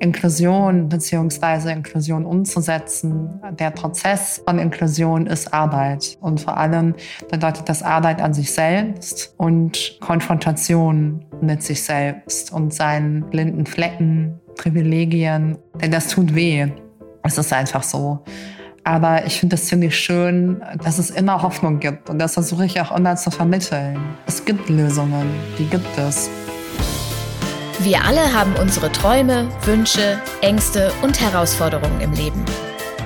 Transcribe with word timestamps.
Inklusion 0.00 0.88
bzw. 0.88 1.72
Inklusion 1.72 2.24
umzusetzen. 2.24 3.40
Der 3.58 3.70
Prozess 3.70 4.40
von 4.46 4.58
Inklusion 4.58 5.26
ist 5.26 5.52
Arbeit. 5.52 6.16
Und 6.20 6.40
vor 6.40 6.56
allem 6.56 6.94
bedeutet 7.30 7.68
das 7.68 7.82
Arbeit 7.82 8.20
an 8.20 8.32
sich 8.32 8.52
selbst 8.52 9.34
und 9.36 9.98
Konfrontation 10.00 11.24
mit 11.40 11.62
sich 11.62 11.82
selbst 11.82 12.52
und 12.52 12.72
seinen 12.72 13.28
blinden 13.30 13.66
Flecken, 13.66 14.38
Privilegien. 14.56 15.58
Denn 15.80 15.90
das 15.90 16.08
tut 16.08 16.34
weh. 16.34 16.68
Es 17.22 17.38
ist 17.38 17.52
einfach 17.52 17.82
so. 17.82 18.20
Aber 18.84 19.26
ich 19.26 19.38
finde 19.38 19.56
es 19.56 19.66
ziemlich 19.66 19.98
schön, 19.98 20.62
dass 20.82 20.98
es 20.98 21.10
immer 21.10 21.42
Hoffnung 21.42 21.78
gibt. 21.78 22.08
Und 22.08 22.18
das 22.18 22.34
versuche 22.34 22.64
ich 22.64 22.80
auch 22.80 22.96
immer 22.96 23.16
zu 23.16 23.30
vermitteln. 23.30 23.98
Es 24.26 24.44
gibt 24.44 24.68
Lösungen, 24.70 25.26
die 25.58 25.66
gibt 25.66 25.98
es. 25.98 26.30
Wir 27.80 28.04
alle 28.04 28.34
haben 28.34 28.56
unsere 28.56 28.90
Träume, 28.90 29.48
Wünsche, 29.64 30.20
Ängste 30.40 30.92
und 31.00 31.20
Herausforderungen 31.20 32.00
im 32.00 32.12
Leben. 32.12 32.44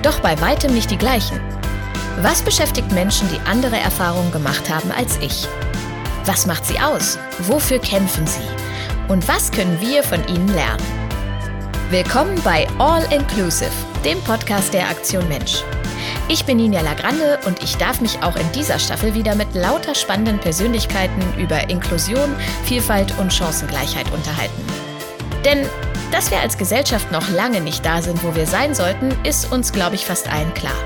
Doch 0.01 0.19
bei 0.21 0.39
weitem 0.41 0.73
nicht 0.73 0.89
die 0.89 0.97
gleichen. 0.97 1.39
Was 2.23 2.41
beschäftigt 2.41 2.91
Menschen, 2.91 3.29
die 3.29 3.39
andere 3.47 3.77
Erfahrungen 3.77 4.31
gemacht 4.31 4.71
haben 4.71 4.91
als 4.91 5.17
ich? 5.17 5.47
Was 6.25 6.47
macht 6.47 6.65
sie 6.65 6.79
aus? 6.79 7.19
Wofür 7.41 7.77
kämpfen 7.77 8.25
sie? 8.25 8.41
Und 9.09 9.27
was 9.27 9.51
können 9.51 9.79
wir 9.79 10.01
von 10.01 10.27
ihnen 10.27 10.47
lernen? 10.47 10.83
Willkommen 11.91 12.41
bei 12.43 12.65
All 12.79 13.03
Inclusive, 13.13 13.69
dem 14.03 14.19
Podcast 14.21 14.73
der 14.73 14.89
Aktion 14.89 15.27
Mensch. 15.27 15.63
Ich 16.29 16.45
bin 16.45 16.57
Ninja 16.57 16.81
Lagrande 16.81 17.39
und 17.45 17.61
ich 17.61 17.75
darf 17.77 17.99
mich 17.99 18.23
auch 18.23 18.35
in 18.35 18.49
dieser 18.53 18.79
Staffel 18.79 19.13
wieder 19.13 19.35
mit 19.35 19.53
lauter 19.53 19.93
spannenden 19.93 20.39
Persönlichkeiten 20.39 21.21
über 21.37 21.69
Inklusion, 21.69 22.35
Vielfalt 22.63 23.17
und 23.19 23.33
Chancengleichheit 23.33 24.11
unterhalten. 24.11 24.63
Denn 25.43 25.67
dass 26.11 26.29
wir 26.29 26.39
als 26.39 26.59
Gesellschaft 26.59 27.11
noch 27.11 27.27
lange 27.29 27.59
nicht 27.59 27.83
da 27.83 27.99
sind, 28.01 28.23
wo 28.23 28.35
wir 28.35 28.45
sein 28.45 28.75
sollten, 28.75 29.09
ist 29.23 29.51
uns, 29.51 29.73
glaube 29.73 29.95
ich, 29.95 30.05
fast 30.05 30.31
allen 30.31 30.53
klar. 30.53 30.77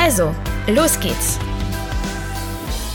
Also, 0.00 0.34
los 0.66 0.98
geht's! 1.00 1.38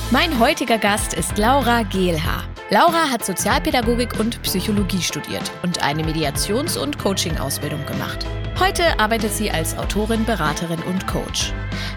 Mein 0.10 0.40
heutiger 0.40 0.80
Gast 0.80 1.14
ist 1.14 1.38
Laura 1.38 1.84
Gehlhaar. 1.84 2.44
Laura 2.72 3.12
hat 3.12 3.24
Sozialpädagogik 3.24 4.20
und 4.20 4.42
Psychologie 4.42 5.02
studiert 5.02 5.52
und 5.62 5.84
eine 5.84 6.04
Mediations- 6.04 6.76
und 6.76 6.98
Coaching-Ausbildung 6.98 7.86
gemacht. 7.86 8.26
Heute 8.60 9.00
arbeitet 9.00 9.32
sie 9.32 9.50
als 9.50 9.78
Autorin, 9.78 10.26
Beraterin 10.26 10.82
und 10.84 11.08
Coach. 11.08 11.54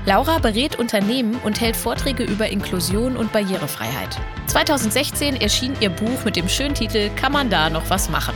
Laura 0.07 0.39
berät 0.39 0.79
Unternehmen 0.79 1.35
und 1.43 1.61
hält 1.61 1.77
Vorträge 1.77 2.23
über 2.23 2.49
Inklusion 2.49 3.17
und 3.17 3.33
Barrierefreiheit. 3.33 4.17
2016 4.47 5.41
erschien 5.41 5.75
ihr 5.81 5.91
Buch 5.91 6.25
mit 6.25 6.37
dem 6.37 6.49
schönen 6.49 6.77
Titel 6.77 7.11
Kann 7.17 7.33
man 7.33 7.51
da 7.51 7.69
noch 7.69 7.91
was 7.91 8.09
machen? 8.09 8.35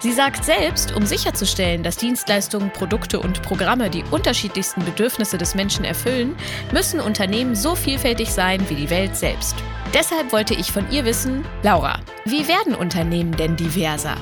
Sie 0.00 0.12
sagt 0.12 0.44
selbst, 0.44 0.94
um 0.96 1.06
sicherzustellen, 1.06 1.84
dass 1.84 1.96
Dienstleistungen, 1.96 2.72
Produkte 2.72 3.20
und 3.20 3.42
Programme 3.42 3.90
die 3.90 4.04
unterschiedlichsten 4.10 4.84
Bedürfnisse 4.84 5.38
des 5.38 5.54
Menschen 5.54 5.84
erfüllen, 5.84 6.36
müssen 6.72 6.98
Unternehmen 6.98 7.54
so 7.54 7.76
vielfältig 7.76 8.32
sein 8.32 8.68
wie 8.68 8.74
die 8.74 8.90
Welt 8.90 9.16
selbst. 9.16 9.54
Deshalb 9.94 10.32
wollte 10.32 10.54
ich 10.54 10.72
von 10.72 10.90
ihr 10.90 11.04
wissen, 11.04 11.44
Laura, 11.62 12.00
wie 12.24 12.48
werden 12.48 12.74
Unternehmen 12.74 13.36
denn 13.36 13.54
diverser? 13.56 14.16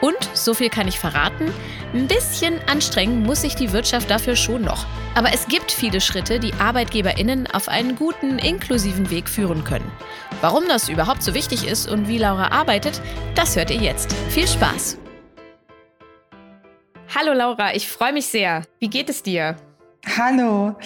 Und, 0.00 0.16
so 0.32 0.54
viel 0.54 0.70
kann 0.70 0.86
ich 0.86 1.00
verraten, 1.00 1.52
ein 1.92 2.06
bisschen 2.06 2.60
anstrengen 2.68 3.24
muss 3.24 3.40
sich 3.40 3.56
die 3.56 3.72
Wirtschaft 3.72 4.10
dafür 4.10 4.36
schon 4.36 4.62
noch. 4.62 4.86
Aber 5.14 5.32
es 5.34 5.46
gibt 5.48 5.72
viele 5.72 6.00
Schritte, 6.00 6.38
die 6.38 6.54
ArbeitgeberInnen 6.54 7.48
auf 7.48 7.68
einen 7.68 7.96
guten, 7.96 8.38
inklusiven 8.38 9.10
Weg 9.10 9.28
führen 9.28 9.64
können. 9.64 9.90
Warum 10.40 10.64
das 10.68 10.88
überhaupt 10.88 11.22
so 11.22 11.34
wichtig 11.34 11.66
ist 11.66 11.90
und 11.90 12.06
wie 12.06 12.18
Laura 12.18 12.52
arbeitet, 12.52 13.00
das 13.34 13.56
hört 13.56 13.70
ihr 13.70 13.78
jetzt. 13.78 14.12
Viel 14.30 14.46
Spaß! 14.46 14.98
Hallo 17.12 17.32
Laura, 17.32 17.74
ich 17.74 17.88
freue 17.88 18.12
mich 18.12 18.26
sehr. 18.26 18.62
Wie 18.78 18.90
geht 18.90 19.08
es 19.08 19.22
dir? 19.22 19.56
Hallo. 20.16 20.76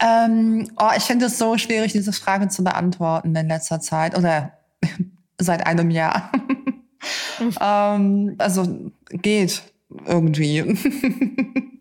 Ähm, 0.00 0.70
oh, 0.76 0.90
ich 0.96 1.04
finde 1.04 1.26
es 1.26 1.38
so 1.38 1.56
schwierig, 1.56 1.92
diese 1.92 2.12
Frage 2.12 2.48
zu 2.48 2.62
beantworten 2.64 3.34
in 3.34 3.48
letzter 3.48 3.80
Zeit 3.80 4.18
oder 4.18 4.58
seit 5.38 5.66
einem 5.66 5.90
Jahr. 5.90 6.30
ähm, 7.60 8.34
also 8.38 8.90
geht 9.10 9.62
irgendwie. 10.06 10.78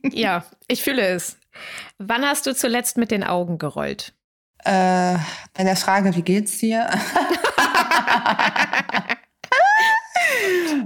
ja, 0.11 0.43
ich 0.67 0.83
fühle 0.83 1.01
es. 1.07 1.37
Wann 1.97 2.25
hast 2.25 2.45
du 2.45 2.55
zuletzt 2.55 2.97
mit 2.97 3.11
den 3.11 3.23
Augen 3.23 3.57
gerollt? 3.57 4.13
Äh, 4.65 5.17
bei 5.53 5.63
der 5.63 5.75
Frage, 5.75 6.15
wie 6.15 6.21
geht's 6.21 6.57
dir? 6.59 6.89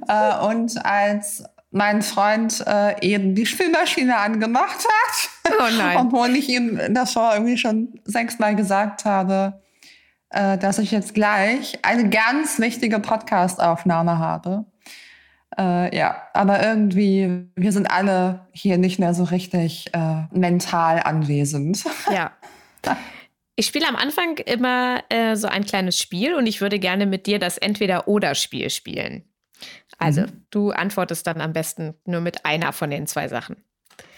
äh, 0.07 0.45
und 0.45 0.83
als 0.85 1.43
mein 1.71 2.01
Freund 2.01 2.63
äh, 2.65 2.99
eben 3.05 3.35
die 3.35 3.45
Spülmaschine 3.45 4.17
angemacht 4.17 4.79
hat. 4.79 5.29
Oh 5.59 5.77
nein. 5.77 5.97
Obwohl 5.97 6.35
ich 6.35 6.49
ihm 6.49 6.79
davor 6.89 7.33
irgendwie 7.33 7.57
schon 7.57 7.99
sechsmal 8.05 8.55
gesagt 8.55 9.05
habe, 9.05 9.61
äh, 10.29 10.57
dass 10.57 10.79
ich 10.79 10.91
jetzt 10.91 11.13
gleich 11.13 11.79
eine 11.83 12.09
ganz 12.09 12.59
wichtige 12.59 12.99
Podcast-Aufnahme 12.99 14.17
habe. 14.19 14.65
Äh, 15.57 15.95
ja, 15.95 16.23
aber 16.33 16.63
irgendwie, 16.63 17.49
wir 17.55 17.71
sind 17.71 17.89
alle 17.89 18.47
hier 18.51 18.77
nicht 18.77 18.99
mehr 18.99 19.13
so 19.13 19.23
richtig 19.23 19.93
äh, 19.93 20.23
mental 20.31 21.01
anwesend. 21.03 21.83
Ja. 22.11 22.31
Ich 23.59 23.65
spiele 23.65 23.87
am 23.87 23.95
Anfang 23.95 24.37
immer 24.37 25.03
äh, 25.09 25.35
so 25.35 25.47
ein 25.47 25.65
kleines 25.65 25.97
Spiel 25.97 26.35
und 26.35 26.45
ich 26.45 26.61
würde 26.61 26.77
gerne 26.77 27.05
mit 27.07 27.25
dir 27.25 27.39
das 27.39 27.57
Entweder-Oder-Spiel 27.57 28.69
spielen. 28.69 29.23
Also, 29.97 30.21
mhm. 30.21 30.45
du 30.51 30.71
antwortest 30.71 31.25
dann 31.25 31.41
am 31.41 31.53
besten 31.53 31.95
nur 32.05 32.21
mit 32.21 32.45
einer 32.45 32.71
von 32.71 32.91
den 32.91 33.07
zwei 33.07 33.27
Sachen. 33.27 33.57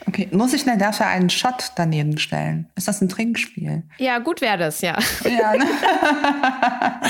Okay, 0.08 0.28
muss 0.32 0.54
ich 0.54 0.66
denn 0.66 0.80
dafür 0.80 1.08
einen 1.08 1.30
Shot 1.30 1.72
daneben 1.76 2.18
stellen? 2.18 2.70
Ist 2.76 2.88
das 2.88 3.02
ein 3.02 3.10
Trinkspiel? 3.10 3.84
Ja, 3.98 4.20
gut 4.20 4.42
wäre 4.42 4.58
das, 4.58 4.82
ja. 4.82 4.98
Ja, 5.24 5.54
ne? 5.54 5.66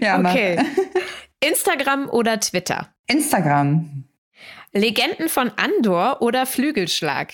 ja 0.00 0.18
okay. 0.18 0.58
Instagram 1.40 2.08
oder 2.10 2.38
Twitter? 2.40 2.88
Instagram. 3.06 4.04
Legenden 4.72 5.28
von 5.28 5.50
Andor 5.56 6.20
oder 6.20 6.44
Flügelschlag? 6.44 7.32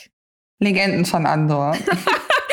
Legenden 0.58 1.04
von 1.04 1.26
Andor. 1.26 1.76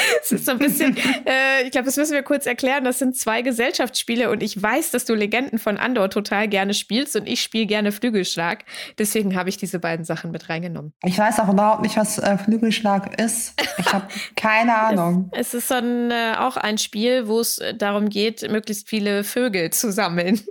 Es 0.22 0.32
ist 0.32 0.46
so 0.46 0.52
ein 0.52 0.60
bisschen, 0.60 0.96
äh, 1.26 1.64
ich 1.64 1.72
glaube, 1.72 1.86
das 1.86 1.98
müssen 1.98 2.14
wir 2.14 2.24
kurz 2.24 2.46
erklären. 2.46 2.84
Das 2.84 3.00
sind 3.00 3.16
zwei 3.16 3.42
Gesellschaftsspiele 3.42 4.30
und 4.30 4.44
ich 4.44 4.62
weiß, 4.62 4.92
dass 4.92 5.06
du 5.06 5.16
Legenden 5.16 5.60
von 5.60 5.78
Andor 5.78 6.10
total 6.10 6.48
gerne 6.48 6.74
spielst 6.74 7.16
und 7.16 7.28
ich 7.28 7.42
spiele 7.42 7.66
gerne 7.66 7.92
Flügelschlag. 7.92 8.66
Deswegen 8.98 9.36
habe 9.36 9.50
ich 9.50 9.58
diese 9.58 9.80
beiden 9.80 10.06
Sachen 10.06 10.32
mit 10.32 10.50
reingenommen. 10.50 10.94
Ich 11.04 11.18
weiß 11.18 11.40
auch 11.40 11.50
überhaupt 11.50 11.82
nicht, 11.82 11.98
was 11.98 12.18
äh, 12.20 12.38
Flügelschlag 12.38 13.20
ist. 13.20 13.54
Ich 13.78 13.92
habe 13.92 14.08
keine 14.36 14.76
Ahnung. 14.76 15.30
Es, 15.32 15.50
es 15.50 15.54
ist 15.56 15.68
so 15.70 15.76
ein, 15.76 16.12
äh, 16.12 16.36
auch 16.38 16.58
ein 16.58 16.78
Spiel, 16.78 17.28
wo 17.28 17.40
es 17.40 17.58
äh, 17.60 17.74
darum 17.74 18.10
geht, 18.10 18.50
möglichst 18.50 18.90
viele 18.90 19.24
Vögel 19.24 19.72
zu 19.72 19.92
sammeln. 19.92 20.42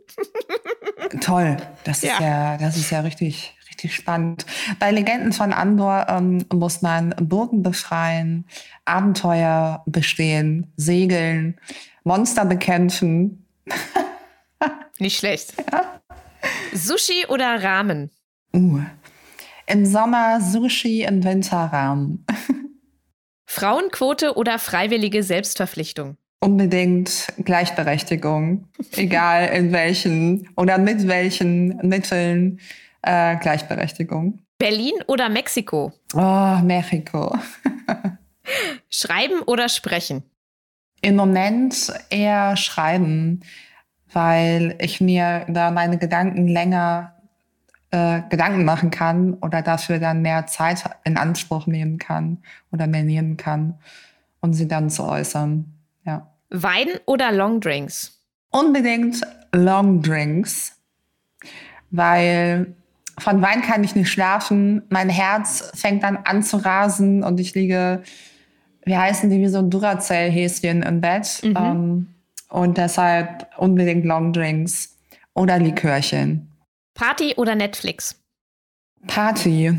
Toll, 1.21 1.57
das 1.85 2.03
ja. 2.03 2.13
ist 2.13 2.21
ja, 2.21 2.59
das 2.59 2.77
ist 2.77 2.91
ja 2.91 3.01
richtig, 3.01 3.55
richtig 3.79 3.95
spannend. 3.95 4.45
Bei 4.81 4.91
Legenden 4.91 5.33
von 5.33 5.53
Andor 5.53 6.07
ähm, 6.09 6.45
muss 6.53 6.83
man 6.83 7.15
Burgen 7.21 7.63
befreien, 7.63 8.45
Abenteuer 8.85 9.83
bestehen, 9.87 10.73
segeln, 10.77 11.59
Monster 12.05 12.45
bekämpfen. 12.45 13.47
Nicht 14.99 15.19
schlecht. 15.19 15.55
Ja. 15.71 16.01
Sushi 16.75 17.27
oder 17.29 17.63
Ramen? 17.63 18.11
Uh. 18.53 18.81
Im 19.67 19.87
Sommer 19.87 20.41
Sushi, 20.41 21.03
im 21.03 21.23
Winter 21.23 21.71
Ramen. 21.73 22.25
Frauenquote 23.47 24.35
oder 24.37 24.59
freiwillige 24.59 25.23
Selbstverpflichtung? 25.23 26.17
Unbedingt 26.41 27.29
Gleichberechtigung, 27.45 28.69
egal 28.93 29.49
in 29.49 29.73
welchen 29.73 30.49
oder 30.57 30.79
mit 30.79 31.09
welchen 31.09 31.77
Mitteln 31.79 32.61
äh, 33.03 33.37
Gleichberechtigung. 33.37 34.41
Berlin 34.59 34.95
oder 35.07 35.29
Mexiko? 35.29 35.93
Oh, 36.15 36.57
Mexiko. 36.63 37.37
Schreiben 38.91 39.41
oder 39.43 39.69
sprechen? 39.69 40.23
Im 41.01 41.17
Moment 41.17 41.93
eher 42.11 42.57
schreiben, 42.57 43.41
weil 44.13 44.77
ich 44.81 45.01
mir 45.01 45.47
da 45.49 45.71
meine 45.71 45.99
Gedanken 45.99 46.49
länger 46.49 47.15
äh, 47.91 48.23
Gedanken 48.29 48.65
machen 48.65 48.91
kann 48.91 49.35
oder 49.35 49.63
dafür 49.63 49.99
dann 49.99 50.23
mehr 50.23 50.47
Zeit 50.47 50.85
in 51.05 51.17
Anspruch 51.17 51.67
nehmen 51.67 51.99
kann 51.99 52.39
oder 52.73 52.87
mehr 52.87 53.05
nehmen 53.05 53.37
kann 53.37 53.79
und 54.41 54.55
sie 54.55 54.69
dann 54.69 54.91
zu 54.91 55.05
äußern. 55.05 55.73
Ja. 56.05 56.31
Wein 56.51 56.89
oder 57.07 57.33
Longdrinks? 57.33 58.21
Unbedingt 58.51 59.21
Longdrinks, 59.53 60.77
weil 61.91 62.75
von 63.19 63.43
Wein 63.43 63.63
kann 63.63 63.85
ich 63.85 63.95
nicht 63.95 64.11
schlafen. 64.11 64.83
Mein 64.91 65.09
Herz 65.09 65.73
fängt 65.75 66.03
dann 66.03 66.17
an 66.17 66.43
zu 66.43 66.57
rasen 66.59 67.23
und 67.23 67.41
ich 67.41 67.55
liege 67.55 68.03
wie 68.89 68.97
heißen 68.97 69.31
die, 69.31 69.39
wie 69.39 69.49
so 69.49 69.59
ein 69.59 69.71
Duracell-Häschen 69.71 70.83
im 70.83 71.01
Bett. 71.01 71.41
Mhm. 71.43 71.57
Ähm, 71.57 72.15
und 72.49 72.79
deshalb 72.79 73.47
unbedingt 73.59 74.05
Longdrinks 74.05 74.97
oder 75.35 75.59
Likörchen. 75.59 76.51
Party 76.95 77.35
oder 77.37 77.55
Netflix? 77.55 78.21
Party. 79.07 79.79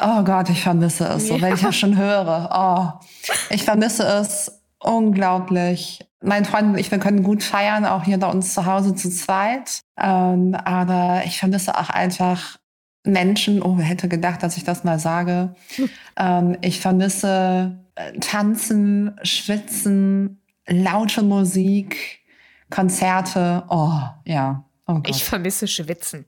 Oh 0.00 0.22
Gott, 0.22 0.50
ich 0.50 0.62
vermisse 0.62 1.04
es, 1.08 1.28
so 1.28 1.40
wenn 1.40 1.54
ich 1.54 1.62
das 1.62 1.76
schon 1.76 1.96
höre. 1.96 2.50
Oh, 2.54 3.06
ich 3.48 3.64
vermisse 3.64 4.04
es 4.04 4.62
unglaublich. 4.78 6.06
Mein 6.22 6.44
Freund 6.44 6.68
und 6.68 6.78
ich, 6.78 6.90
wir 6.90 6.98
können 6.98 7.22
gut 7.22 7.42
feiern, 7.42 7.86
auch 7.86 8.04
hier 8.04 8.18
bei 8.18 8.28
uns 8.28 8.54
zu 8.54 8.66
Hause 8.66 8.94
zu 8.94 9.10
zweit. 9.10 9.80
Ähm, 9.98 10.54
aber 10.54 11.22
ich 11.24 11.38
vermisse 11.38 11.76
auch 11.76 11.88
einfach 11.88 12.58
Menschen. 13.04 13.62
Oh, 13.62 13.78
wer 13.78 13.84
hätte 13.84 14.08
gedacht, 14.08 14.42
dass 14.42 14.56
ich 14.56 14.64
das 14.64 14.84
mal 14.84 14.98
sage? 14.98 15.54
Ähm, 16.18 16.58
ich 16.60 16.80
vermisse 16.80 17.78
äh, 17.94 18.12
Tanzen, 18.18 19.16
Schwitzen, 19.22 20.42
laute 20.66 21.22
Musik, 21.22 22.20
Konzerte. 22.68 23.64
Oh, 23.70 24.00
ja. 24.26 24.64
Oh 24.86 25.00
ich 25.06 25.24
vermisse 25.24 25.66
Schwitzen. 25.66 26.26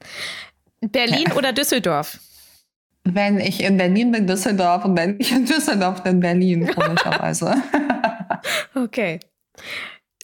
Berlin 0.81 1.27
ja. 1.29 1.35
oder 1.35 1.53
Düsseldorf? 1.53 2.19
Wenn 3.05 3.41
ich 3.41 3.63
in 3.63 3.77
Berlin 3.77 4.13
bin, 4.13 4.27
Düsseldorf 4.27 4.85
und 4.85 4.97
wenn 4.97 5.19
ich 5.19 5.33
in 5.33 5.45
Düsseldorf 5.45 6.03
bin, 6.03 6.21
Berlin, 6.21 6.67
komischerweise. 6.75 7.57
okay. 8.75 9.21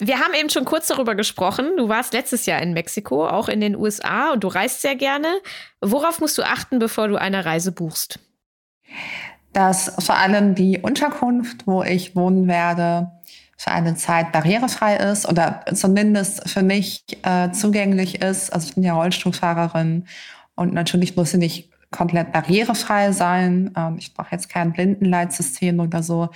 Wir 0.00 0.20
haben 0.20 0.34
eben 0.34 0.48
schon 0.48 0.64
kurz 0.64 0.86
darüber 0.86 1.14
gesprochen. 1.14 1.76
Du 1.76 1.88
warst 1.88 2.12
letztes 2.12 2.46
Jahr 2.46 2.62
in 2.62 2.72
Mexiko, 2.72 3.26
auch 3.26 3.48
in 3.48 3.60
den 3.60 3.74
USA 3.74 4.32
und 4.32 4.44
du 4.44 4.48
reist 4.48 4.80
sehr 4.80 4.94
gerne. 4.94 5.28
Worauf 5.80 6.20
musst 6.20 6.38
du 6.38 6.42
achten, 6.42 6.78
bevor 6.78 7.08
du 7.08 7.16
eine 7.16 7.44
Reise 7.44 7.72
buchst? 7.72 8.20
Dass 9.52 9.92
vor 9.98 10.16
allem 10.16 10.54
die 10.54 10.78
Unterkunft, 10.78 11.66
wo 11.66 11.82
ich 11.82 12.14
wohnen 12.14 12.46
werde, 12.46 13.10
für 13.56 13.72
eine 13.72 13.96
Zeit 13.96 14.30
barrierefrei 14.30 14.96
ist 14.96 15.28
oder 15.28 15.64
zumindest 15.74 16.48
für 16.48 16.62
mich 16.62 17.04
äh, 17.24 17.50
zugänglich 17.50 18.22
ist. 18.22 18.52
Also 18.52 18.68
ich 18.68 18.74
bin 18.76 18.84
ja 18.84 18.94
Rollstuhlfahrerin 18.94 20.06
und 20.54 20.72
natürlich 20.72 21.16
muss 21.16 21.32
sie 21.32 21.38
nicht 21.38 21.68
komplett 21.90 22.32
barrierefrei 22.32 23.10
sein. 23.10 23.72
Ähm, 23.76 23.96
ich 23.98 24.14
brauche 24.14 24.30
jetzt 24.30 24.48
kein 24.48 24.72
Blindenleitsystem 24.72 25.80
oder 25.80 26.04
so, 26.04 26.28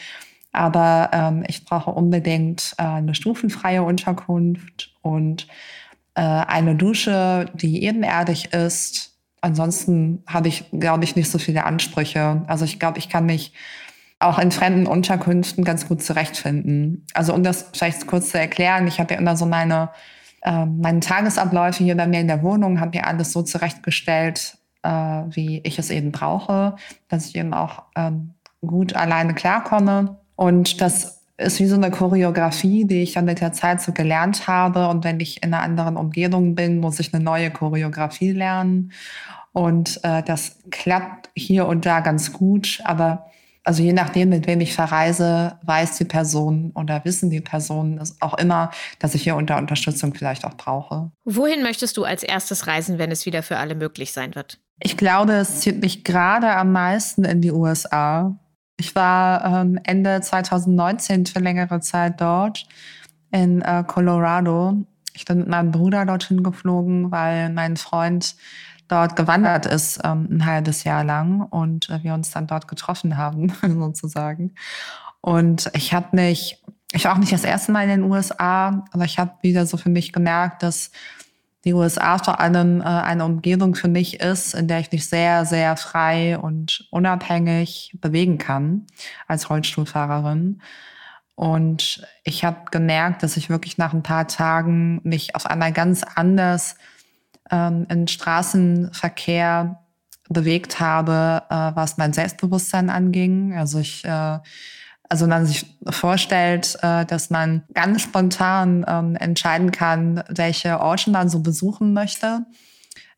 aber 0.52 1.10
ähm, 1.12 1.44
ich 1.48 1.64
brauche 1.64 1.90
unbedingt 1.90 2.74
äh, 2.78 2.82
eine 2.82 3.14
stufenfreie 3.14 3.82
Unterkunft 3.82 4.94
und 5.00 5.46
äh, 6.14 6.20
eine 6.20 6.76
Dusche, 6.76 7.46
die 7.54 7.84
ebenerdig 7.84 8.52
ist. 8.52 9.16
Ansonsten 9.40 10.22
habe 10.26 10.48
ich, 10.48 10.66
glaube 10.72 11.04
ich, 11.04 11.16
nicht 11.16 11.30
so 11.30 11.38
viele 11.38 11.64
Ansprüche. 11.64 12.42
Also 12.46 12.64
ich 12.64 12.78
glaube, 12.78 12.98
ich 12.98 13.08
kann 13.08 13.26
mich 13.26 13.52
auch 14.20 14.38
in 14.38 14.52
fremden 14.52 14.86
Unterkünften 14.86 15.64
ganz 15.64 15.88
gut 15.88 16.02
zurechtfinden. 16.02 17.06
Also 17.14 17.34
um 17.34 17.42
das 17.42 17.70
vielleicht 17.72 18.06
kurz 18.06 18.30
zu 18.30 18.38
erklären, 18.38 18.86
ich 18.86 19.00
habe 19.00 19.14
ja 19.14 19.20
immer 19.20 19.36
so 19.36 19.46
meine, 19.46 19.90
äh, 20.42 20.66
meine 20.66 21.00
Tagesabläufe 21.00 21.82
hier 21.82 21.96
bei 21.96 22.06
mir 22.06 22.20
in 22.20 22.28
der 22.28 22.42
Wohnung, 22.42 22.78
habe 22.78 22.98
mir 22.98 23.06
alles 23.06 23.32
so 23.32 23.42
zurechtgestellt, 23.42 24.58
äh, 24.82 24.88
wie 24.90 25.60
ich 25.64 25.78
es 25.78 25.90
eben 25.90 26.12
brauche, 26.12 26.76
dass 27.08 27.26
ich 27.26 27.36
eben 27.36 27.54
auch 27.54 27.84
ähm, 27.96 28.34
gut 28.60 28.94
alleine 28.94 29.34
klarkomme. 29.34 30.21
Und 30.42 30.80
das 30.80 31.22
ist 31.36 31.60
wie 31.60 31.66
so 31.66 31.76
eine 31.76 31.92
Choreografie, 31.92 32.84
die 32.84 33.04
ich 33.04 33.12
dann 33.12 33.26
mit 33.26 33.40
der 33.40 33.52
Zeit 33.52 33.80
so 33.80 33.92
gelernt 33.92 34.48
habe. 34.48 34.88
Und 34.88 35.04
wenn 35.04 35.20
ich 35.20 35.40
in 35.40 35.54
einer 35.54 35.62
anderen 35.62 35.96
Umgebung 35.96 36.56
bin, 36.56 36.80
muss 36.80 36.98
ich 36.98 37.14
eine 37.14 37.22
neue 37.22 37.52
Choreografie 37.52 38.32
lernen. 38.32 38.90
Und 39.52 40.00
äh, 40.02 40.20
das 40.24 40.58
klappt 40.72 41.30
hier 41.36 41.66
und 41.68 41.86
da 41.86 42.00
ganz 42.00 42.32
gut. 42.32 42.80
Aber 42.82 43.30
also 43.62 43.84
je 43.84 43.92
nachdem, 43.92 44.30
mit 44.30 44.48
wem 44.48 44.60
ich 44.60 44.74
verreise, 44.74 45.60
weiß 45.62 45.98
die 45.98 46.06
Person 46.06 46.72
oder 46.74 47.04
wissen 47.04 47.30
die 47.30 47.40
Personen 47.40 48.02
auch 48.18 48.36
immer, 48.36 48.72
dass 48.98 49.14
ich 49.14 49.22
hier 49.22 49.36
unter 49.36 49.58
Unterstützung 49.58 50.12
vielleicht 50.12 50.44
auch 50.44 50.54
brauche. 50.54 51.12
Wohin 51.24 51.62
möchtest 51.62 51.96
du 51.96 52.02
als 52.02 52.24
erstes 52.24 52.66
reisen, 52.66 52.98
wenn 52.98 53.12
es 53.12 53.26
wieder 53.26 53.44
für 53.44 53.58
alle 53.58 53.76
möglich 53.76 54.10
sein 54.10 54.34
wird? 54.34 54.58
Ich 54.80 54.96
glaube, 54.96 55.34
es 55.34 55.60
zieht 55.60 55.80
mich 55.80 56.02
gerade 56.02 56.50
am 56.50 56.72
meisten 56.72 57.24
in 57.24 57.40
die 57.40 57.52
USA. 57.52 58.36
Ich 58.76 58.94
war 58.94 59.44
ähm, 59.44 59.78
Ende 59.84 60.20
2019 60.20 61.26
für 61.26 61.38
längere 61.38 61.80
Zeit 61.80 62.20
dort 62.20 62.66
in 63.30 63.62
äh, 63.62 63.84
Colorado. 63.86 64.84
Ich 65.14 65.24
bin 65.24 65.38
mit 65.38 65.48
meinem 65.48 65.70
Bruder 65.70 66.06
dorthin 66.06 66.42
geflogen, 66.42 67.10
weil 67.10 67.50
mein 67.50 67.76
Freund 67.76 68.34
dort 68.88 69.16
gewandert 69.16 69.66
ist, 69.66 70.00
ähm, 70.04 70.28
ein 70.30 70.46
halbes 70.46 70.84
Jahr 70.84 71.04
lang 71.04 71.40
und 71.42 71.88
äh, 71.90 72.02
wir 72.02 72.14
uns 72.14 72.30
dann 72.30 72.46
dort 72.46 72.68
getroffen 72.68 73.16
haben, 73.16 73.52
sozusagen. 73.62 74.54
Und 75.20 75.70
ich 75.74 75.94
habe 75.94 76.08
mich, 76.12 76.62
ich 76.92 77.04
war 77.04 77.14
auch 77.14 77.18
nicht 77.18 77.32
das 77.32 77.44
erste 77.44 77.72
Mal 77.72 77.84
in 77.84 78.00
den 78.00 78.10
USA, 78.10 78.84
aber 78.90 79.04
ich 79.04 79.18
habe 79.18 79.32
wieder 79.40 79.66
so 79.66 79.76
für 79.76 79.88
mich 79.88 80.12
gemerkt, 80.12 80.62
dass 80.62 80.90
die 81.64 81.74
USA 81.74 82.18
vor 82.18 82.40
allem 82.40 82.80
äh, 82.80 82.84
eine 82.84 83.24
Umgebung 83.24 83.74
für 83.74 83.88
mich 83.88 84.20
ist, 84.20 84.54
in 84.54 84.68
der 84.68 84.80
ich 84.80 84.90
mich 84.90 85.08
sehr, 85.08 85.44
sehr 85.44 85.76
frei 85.76 86.38
und 86.38 86.86
unabhängig 86.90 87.96
bewegen 88.00 88.38
kann 88.38 88.86
als 89.28 89.48
Rollstuhlfahrerin. 89.48 90.60
Und 91.34 92.06
ich 92.24 92.44
habe 92.44 92.70
gemerkt, 92.70 93.22
dass 93.22 93.36
ich 93.36 93.48
wirklich 93.48 93.78
nach 93.78 93.92
ein 93.92 94.02
paar 94.02 94.28
Tagen 94.28 95.00
mich 95.02 95.34
auf 95.34 95.46
einmal 95.46 95.72
ganz 95.72 96.02
anders 96.02 96.76
ähm, 97.50 97.86
in 97.88 98.08
Straßenverkehr 98.08 99.80
bewegt 100.28 100.80
habe, 100.80 101.42
äh, 101.48 101.76
was 101.76 101.96
mein 101.96 102.12
Selbstbewusstsein 102.12 102.90
anging. 102.90 103.56
Also 103.56 103.78
ich 103.78 104.04
äh, 104.04 104.38
also 105.12 105.26
man 105.26 105.44
sich 105.44 105.66
vorstellt, 105.90 106.78
äh, 106.80 107.04
dass 107.04 107.28
man 107.28 107.64
ganz 107.74 108.00
spontan 108.00 108.82
ähm, 108.88 109.14
entscheiden 109.16 109.70
kann, 109.70 110.24
welche 110.30 110.80
Orte 110.80 111.10
man 111.10 111.28
so 111.28 111.40
besuchen 111.40 111.92
möchte, 111.92 112.46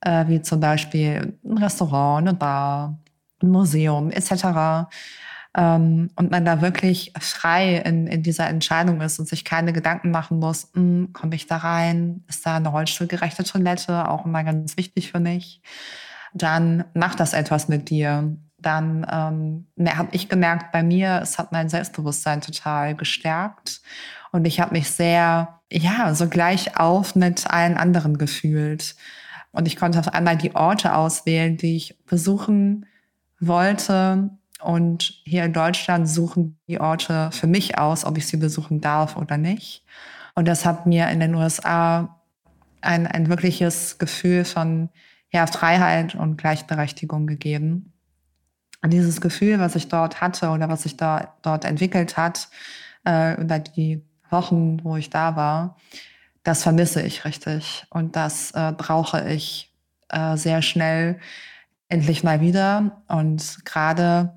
äh, 0.00 0.26
wie 0.26 0.42
zum 0.42 0.58
Beispiel 0.58 1.38
ein 1.44 1.58
Restaurant, 1.58 2.26
eine 2.26 2.36
Bar, 2.36 2.98
ein 3.40 3.48
Museum 3.48 4.10
etc. 4.10 4.88
Ähm, 5.56 6.10
und 6.16 6.32
man 6.32 6.44
da 6.44 6.60
wirklich 6.60 7.12
frei 7.20 7.76
in, 7.76 8.08
in 8.08 8.24
dieser 8.24 8.48
Entscheidung 8.48 9.00
ist 9.00 9.20
und 9.20 9.28
sich 9.28 9.44
keine 9.44 9.72
Gedanken 9.72 10.10
machen 10.10 10.40
muss, 10.40 10.72
hm, 10.74 11.12
komme 11.12 11.36
ich 11.36 11.46
da 11.46 11.58
rein, 11.58 12.24
ist 12.28 12.44
da 12.44 12.56
eine 12.56 12.70
rollstuhlgerechte 12.70 13.44
Toilette, 13.44 14.08
auch 14.08 14.26
immer 14.26 14.42
ganz 14.42 14.76
wichtig 14.76 15.12
für 15.12 15.20
mich. 15.20 15.62
Dann 16.32 16.86
macht 16.94 17.20
das 17.20 17.34
etwas 17.34 17.68
mit 17.68 17.88
dir 17.88 18.36
dann 18.64 19.06
ähm, 19.78 19.88
habe 19.96 20.08
ich 20.12 20.28
gemerkt, 20.28 20.72
bei 20.72 20.82
mir, 20.82 21.20
es 21.22 21.38
hat 21.38 21.52
mein 21.52 21.68
Selbstbewusstsein 21.68 22.40
total 22.40 22.94
gestärkt. 22.94 23.80
Und 24.32 24.46
ich 24.46 24.60
habe 24.60 24.72
mich 24.72 24.90
sehr, 24.90 25.60
ja, 25.70 26.14
so 26.14 26.28
gleich 26.28 26.78
auf 26.78 27.14
mit 27.14 27.48
allen 27.50 27.76
anderen 27.76 28.18
gefühlt. 28.18 28.96
Und 29.52 29.68
ich 29.68 29.76
konnte 29.76 30.00
auf 30.00 30.08
einmal 30.08 30.36
die 30.36 30.54
Orte 30.54 30.94
auswählen, 30.94 31.56
die 31.56 31.76
ich 31.76 32.04
besuchen 32.06 32.86
wollte. 33.38 34.30
Und 34.60 35.22
hier 35.24 35.44
in 35.44 35.52
Deutschland 35.52 36.08
suchen 36.08 36.58
die 36.66 36.80
Orte 36.80 37.30
für 37.32 37.46
mich 37.46 37.78
aus, 37.78 38.04
ob 38.04 38.18
ich 38.18 38.26
sie 38.26 38.36
besuchen 38.36 38.80
darf 38.80 39.16
oder 39.16 39.36
nicht. 39.36 39.84
Und 40.34 40.48
das 40.48 40.66
hat 40.66 40.86
mir 40.86 41.08
in 41.10 41.20
den 41.20 41.34
USA 41.34 42.20
ein, 42.80 43.06
ein 43.06 43.28
wirkliches 43.28 43.98
Gefühl 43.98 44.44
von 44.44 44.90
ja, 45.32 45.46
Freiheit 45.46 46.14
und 46.14 46.36
Gleichberechtigung 46.36 47.26
gegeben. 47.26 47.93
Und 48.84 48.92
dieses 48.92 49.22
Gefühl, 49.22 49.60
was 49.60 49.76
ich 49.76 49.88
dort 49.88 50.20
hatte 50.20 50.50
oder 50.50 50.68
was 50.68 50.82
sich 50.82 50.98
da 50.98 51.34
dort 51.40 51.64
entwickelt 51.64 52.18
hat, 52.18 52.48
äh, 53.06 53.40
über 53.40 53.58
die 53.58 54.02
Wochen, 54.28 54.84
wo 54.84 54.96
ich 54.96 55.08
da 55.08 55.36
war, 55.36 55.78
das 56.42 56.62
vermisse 56.62 57.00
ich 57.00 57.24
richtig. 57.24 57.86
Und 57.88 58.14
das 58.14 58.50
äh, 58.50 58.74
brauche 58.76 59.26
ich 59.26 59.72
äh, 60.10 60.36
sehr 60.36 60.60
schnell 60.60 61.18
endlich 61.88 62.24
mal 62.24 62.42
wieder. 62.42 63.02
Und 63.08 63.64
gerade 63.64 64.34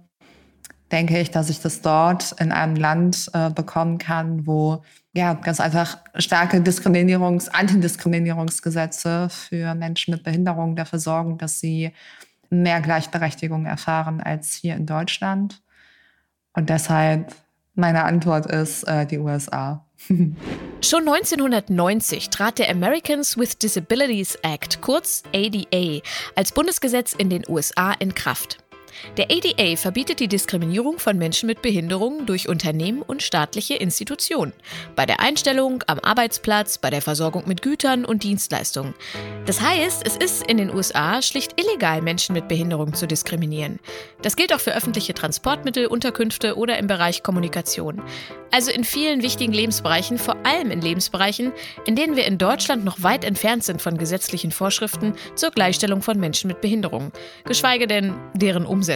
denke 0.93 1.19
ich, 1.19 1.29
dass 1.29 1.49
ich 1.49 1.59
das 1.59 1.81
dort 1.81 2.31
in 2.39 2.53
einem 2.53 2.77
Land 2.77 3.29
äh, 3.33 3.49
bekommen 3.49 3.97
kann, 3.97 4.47
wo 4.47 4.81
ja 5.11 5.33
ganz 5.33 5.59
einfach 5.59 5.97
starke 6.15 6.59
Diskriminierungs-, 6.61 7.49
Antidiskriminierungsgesetze 7.49 9.27
für 9.29 9.75
Menschen 9.75 10.13
mit 10.13 10.23
Behinderung 10.23 10.77
dafür 10.77 10.99
sorgen, 10.99 11.37
dass 11.37 11.59
sie 11.59 11.91
mehr 12.49 12.81
Gleichberechtigung 12.81 13.65
erfahren 13.65 14.21
als 14.21 14.53
hier 14.53 14.75
in 14.75 14.85
Deutschland. 14.85 15.61
Und 16.53 16.69
deshalb 16.69 17.33
meine 17.75 18.03
Antwort 18.03 18.47
ist 18.47 18.83
äh, 18.83 19.05
die 19.05 19.19
USA. 19.19 19.85
Schon 20.81 21.07
1990 21.07 22.29
trat 22.29 22.59
der 22.59 22.69
Americans 22.69 23.37
with 23.37 23.57
Disabilities 23.57 24.35
Act, 24.41 24.81
kurz 24.81 25.23
ADA, 25.33 26.01
als 26.35 26.51
Bundesgesetz 26.51 27.13
in 27.13 27.29
den 27.29 27.43
USA 27.47 27.93
in 27.93 28.15
Kraft. 28.15 28.66
Der 29.17 29.27
ADA 29.31 29.75
verbietet 29.75 30.19
die 30.19 30.27
Diskriminierung 30.27 30.99
von 30.99 31.17
Menschen 31.17 31.47
mit 31.47 31.61
Behinderungen 31.61 32.25
durch 32.25 32.49
Unternehmen 32.49 33.01
und 33.01 33.23
staatliche 33.23 33.75
Institutionen. 33.75 34.53
Bei 34.95 35.05
der 35.05 35.19
Einstellung, 35.19 35.83
am 35.87 35.99
Arbeitsplatz, 35.99 36.77
bei 36.77 36.89
der 36.89 37.01
Versorgung 37.01 37.47
mit 37.47 37.61
Gütern 37.61 38.05
und 38.05 38.23
Dienstleistungen. 38.23 38.93
Das 39.45 39.61
heißt, 39.61 40.05
es 40.05 40.17
ist 40.17 40.45
in 40.47 40.57
den 40.57 40.73
USA 40.73 41.21
schlicht 41.21 41.59
illegal, 41.59 42.01
Menschen 42.01 42.33
mit 42.33 42.47
Behinderung 42.47 42.93
zu 42.93 43.07
diskriminieren. 43.07 43.79
Das 44.21 44.35
gilt 44.35 44.53
auch 44.53 44.59
für 44.59 44.75
öffentliche 44.75 45.13
Transportmittel, 45.13 45.87
Unterkünfte 45.87 46.57
oder 46.57 46.77
im 46.77 46.87
Bereich 46.87 47.23
Kommunikation. 47.23 48.01
Also 48.51 48.71
in 48.71 48.83
vielen 48.83 49.21
wichtigen 49.21 49.53
Lebensbereichen, 49.53 50.17
vor 50.17 50.35
allem 50.43 50.71
in 50.71 50.81
Lebensbereichen, 50.81 51.51
in 51.85 51.95
denen 51.95 52.15
wir 52.15 52.25
in 52.25 52.37
Deutschland 52.37 52.85
noch 52.85 53.03
weit 53.03 53.23
entfernt 53.23 53.63
sind 53.63 53.81
von 53.81 53.97
gesetzlichen 53.97 54.51
Vorschriften 54.51 55.13
zur 55.35 55.51
Gleichstellung 55.51 56.01
von 56.01 56.19
Menschen 56.19 56.47
mit 56.47 56.61
Behinderung, 56.61 57.11
geschweige 57.45 57.87
denn 57.87 58.15
deren 58.33 58.65
Umsetzung. 58.65 58.86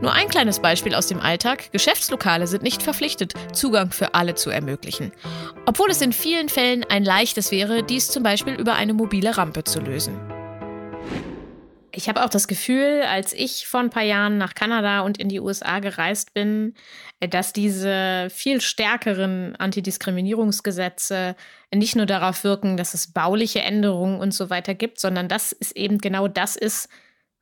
Nur 0.00 0.12
ein 0.12 0.28
kleines 0.28 0.60
Beispiel 0.60 0.94
aus 0.94 1.08
dem 1.08 1.18
Alltag. 1.18 1.72
Geschäftslokale 1.72 2.46
sind 2.46 2.62
nicht 2.62 2.82
verpflichtet, 2.82 3.34
Zugang 3.52 3.90
für 3.90 4.14
alle 4.14 4.36
zu 4.36 4.50
ermöglichen. 4.50 5.12
Obwohl 5.66 5.90
es 5.90 6.00
in 6.00 6.12
vielen 6.12 6.48
Fällen 6.48 6.84
ein 6.88 7.04
leichtes 7.04 7.50
wäre, 7.50 7.82
dies 7.82 8.08
zum 8.08 8.22
Beispiel 8.22 8.54
über 8.54 8.74
eine 8.74 8.94
mobile 8.94 9.36
Rampe 9.36 9.64
zu 9.64 9.80
lösen. 9.80 10.16
Ich 11.90 12.08
habe 12.08 12.24
auch 12.24 12.28
das 12.28 12.46
Gefühl, 12.46 13.02
als 13.10 13.32
ich 13.32 13.66
vor 13.66 13.80
ein 13.80 13.90
paar 13.90 14.04
Jahren 14.04 14.38
nach 14.38 14.54
Kanada 14.54 15.00
und 15.00 15.18
in 15.18 15.28
die 15.28 15.40
USA 15.40 15.80
gereist 15.80 16.32
bin, 16.32 16.74
dass 17.18 17.52
diese 17.52 18.28
viel 18.30 18.60
stärkeren 18.60 19.56
Antidiskriminierungsgesetze 19.56 21.34
nicht 21.74 21.96
nur 21.96 22.06
darauf 22.06 22.44
wirken, 22.44 22.76
dass 22.76 22.94
es 22.94 23.12
bauliche 23.12 23.62
Änderungen 23.62 24.20
und 24.20 24.32
so 24.32 24.48
weiter 24.48 24.74
gibt, 24.74 25.00
sondern 25.00 25.26
dass 25.26 25.56
es 25.58 25.72
eben 25.72 25.98
genau 25.98 26.28
das 26.28 26.54
ist, 26.54 26.88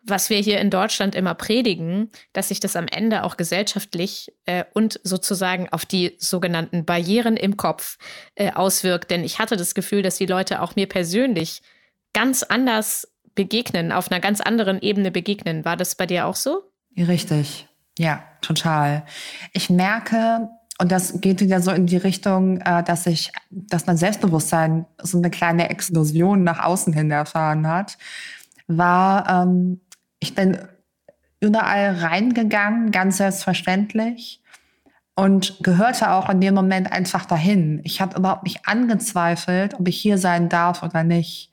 was 0.06 0.30
wir 0.30 0.38
hier 0.38 0.60
in 0.60 0.70
Deutschland 0.70 1.14
immer 1.14 1.34
predigen, 1.34 2.10
dass 2.32 2.48
sich 2.48 2.60
das 2.60 2.76
am 2.76 2.86
Ende 2.86 3.25
auch 3.25 3.36
gesellschaftlich 3.36 4.32
äh, 4.44 4.64
und 4.72 5.00
sozusagen 5.02 5.68
auf 5.70 5.84
die 5.84 6.16
sogenannten 6.18 6.84
Barrieren 6.84 7.36
im 7.36 7.56
Kopf 7.56 7.98
äh, 8.34 8.52
auswirkt. 8.52 9.10
Denn 9.10 9.25
ich 9.25 9.38
hatte 9.38 9.56
das 9.56 9.75
Gefühl, 9.75 10.02
dass 10.02 10.16
die 10.16 10.26
Leute 10.26 10.62
auch 10.62 10.76
mir 10.76 10.88
persönlich 10.88 11.62
ganz 12.12 12.42
anders 12.42 13.08
begegnen, 13.34 13.92
auf 13.92 14.10
einer 14.10 14.20
ganz 14.20 14.40
anderen 14.40 14.80
Ebene 14.80 15.10
begegnen. 15.10 15.64
War 15.64 15.76
das 15.76 15.94
bei 15.94 16.06
dir 16.06 16.26
auch 16.26 16.36
so? 16.36 16.62
Richtig, 16.96 17.68
ja, 17.98 18.25
total. 18.40 19.04
Ich 19.52 19.68
merke, 19.68 20.48
und 20.78 20.92
das 20.92 21.20
geht 21.20 21.40
wieder 21.40 21.60
so 21.60 21.70
in 21.70 21.86
die 21.86 21.96
Richtung, 21.96 22.60
äh, 22.60 22.82
dass 22.82 23.06
ich, 23.06 23.32
dass 23.50 23.86
mein 23.86 23.96
Selbstbewusstsein 23.96 24.86
so 25.02 25.18
eine 25.18 25.30
kleine 25.30 25.70
Explosion 25.70 26.44
nach 26.44 26.64
außen 26.64 26.92
hin 26.92 27.10
erfahren 27.10 27.66
hat, 27.66 27.98
war, 28.66 29.28
ähm, 29.28 29.80
ich 30.20 30.35
bin 30.35 30.58
überall 31.40 31.96
reingegangen, 31.96 32.90
ganz 32.90 33.18
selbstverständlich 33.18 34.42
und 35.14 35.62
gehörte 35.62 36.11
auch 36.11 36.28
in 36.28 36.40
dem 36.40 36.54
Moment 36.54 36.92
einfach 36.92 37.26
dahin. 37.26 37.80
Ich 37.85 38.00
habe 38.00 38.18
überhaupt 38.18 38.44
nicht 38.44 38.66
angezweifelt, 38.66 39.75
ob 39.75 39.88
ich 39.88 39.96
hier 39.96 40.18
sein 40.18 40.49
darf 40.49 40.82
oder 40.82 41.04
nicht. 41.04 41.50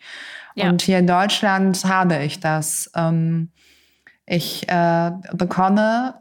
Ja. 0.55 0.69
Und 0.69 0.81
hier 0.81 0.99
in 0.99 1.07
Deutschland 1.07 1.83
habe 1.85 2.23
ich 2.23 2.39
das. 2.39 2.91
Ähm, 2.95 3.49
ich 4.25 4.69
äh, 4.69 5.11
bekomme 5.33 6.15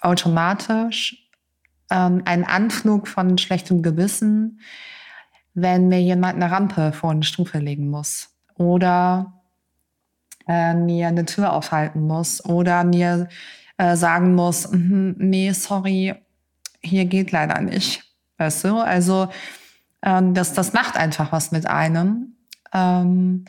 automatisch 0.00 1.28
ähm, 1.90 2.22
einen 2.24 2.44
Anflug 2.44 3.08
von 3.08 3.38
schlechtem 3.38 3.82
Gewissen, 3.82 4.60
wenn 5.54 5.88
mir 5.88 6.00
jemand 6.00 6.36
eine 6.36 6.50
Rampe 6.50 6.92
vor 6.92 7.10
eine 7.10 7.22
Stufe 7.22 7.58
legen 7.58 7.88
muss. 7.90 8.30
Oder 8.54 9.37
äh, 10.48 10.74
mir 10.74 11.08
eine 11.08 11.24
Tür 11.24 11.52
aufhalten 11.52 12.06
muss 12.06 12.44
oder 12.44 12.82
mir 12.84 13.28
äh, 13.76 13.96
sagen 13.96 14.34
muss, 14.34 14.68
mm, 14.72 15.12
nee, 15.18 15.52
sorry, 15.52 16.14
hier 16.82 17.04
geht 17.04 17.30
leider 17.30 17.60
nicht. 17.60 18.02
Weißt 18.38 18.64
du? 18.64 18.78
Also 18.78 19.28
ähm, 20.02 20.34
das, 20.34 20.54
das 20.54 20.72
macht 20.72 20.96
einfach 20.96 21.32
was 21.32 21.52
mit 21.52 21.66
einem. 21.66 22.36
Ähm, 22.72 23.44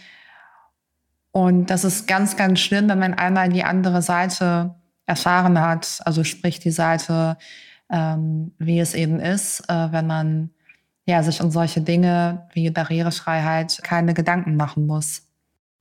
und 1.32 1.70
das 1.70 1.84
ist 1.84 2.08
ganz, 2.08 2.38
ganz 2.38 2.60
schlimm, 2.60 2.90
wenn 2.90 3.00
man 3.00 3.14
einmal 3.14 3.50
die 3.50 3.64
andere 3.64 4.02
Seite 4.02 4.76
erfahren 5.06 5.60
hat. 5.60 6.00
Also 6.06 6.24
sprich 6.24 6.60
die 6.60 6.72
Seite, 6.72 7.38
ähm, 7.90 8.52
wie 8.58 8.80
es 8.80 8.94
eben 8.94 9.20
ist, 9.20 9.62
äh, 9.70 9.92
wenn 9.92 10.08
man 10.08 10.52
ja, 11.06 11.24
sich 11.24 11.42
um 11.42 11.50
solche 11.50 11.82
Dinge 11.82 12.48
wie 12.54 12.70
Barrierefreiheit 12.70 13.82
keine 13.84 14.14
Gedanken 14.14 14.56
machen 14.56 14.86
muss. 14.86 15.24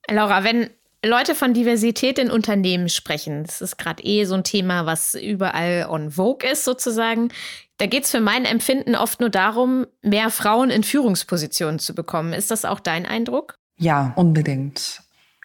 Laura, 0.08 0.42
wenn 0.42 0.70
Leute 1.04 1.36
von 1.36 1.54
Diversität 1.54 2.18
in 2.18 2.30
Unternehmen 2.30 2.88
sprechen. 2.88 3.44
Das 3.44 3.60
ist 3.60 3.78
gerade 3.78 4.02
eh 4.02 4.24
so 4.24 4.34
ein 4.34 4.42
Thema, 4.42 4.84
was 4.84 5.14
überall 5.14 5.86
on 5.88 6.10
vogue 6.10 6.48
ist, 6.48 6.64
sozusagen. 6.64 7.28
Da 7.76 7.86
geht 7.86 8.04
es 8.04 8.10
für 8.10 8.20
mein 8.20 8.44
Empfinden 8.44 8.96
oft 8.96 9.20
nur 9.20 9.30
darum, 9.30 9.86
mehr 10.02 10.30
Frauen 10.30 10.70
in 10.70 10.82
Führungspositionen 10.82 11.78
zu 11.78 11.94
bekommen. 11.94 12.32
Ist 12.32 12.50
das 12.50 12.64
auch 12.64 12.80
dein 12.80 13.06
Eindruck? 13.06 13.54
Ja, 13.76 14.12
unbedingt. 14.16 15.02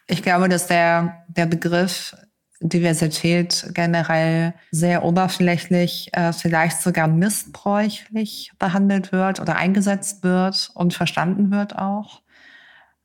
Ich 0.08 0.24
glaube, 0.24 0.50
dass 0.50 0.66
der, 0.66 1.24
der 1.28 1.46
Begriff 1.46 2.16
Diversität 2.60 3.70
generell 3.74 4.54
sehr 4.72 5.04
oberflächlich, 5.04 6.10
äh, 6.14 6.34
vielleicht 6.34 6.82
sogar 6.82 7.08
missbräuchlich 7.08 8.52
behandelt 8.58 9.12
wird 9.12 9.40
oder 9.40 9.58
eingesetzt 9.58 10.24
wird 10.24 10.72
und 10.74 10.94
verstanden 10.94 11.52
wird 11.52 11.78
auch 11.78 12.23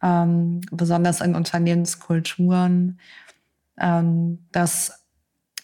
ähm, 0.03 0.61
besonders 0.71 1.21
in 1.21 1.35
Unternehmenskulturen. 1.35 2.99
Ähm, 3.79 4.47
dass, 4.53 5.05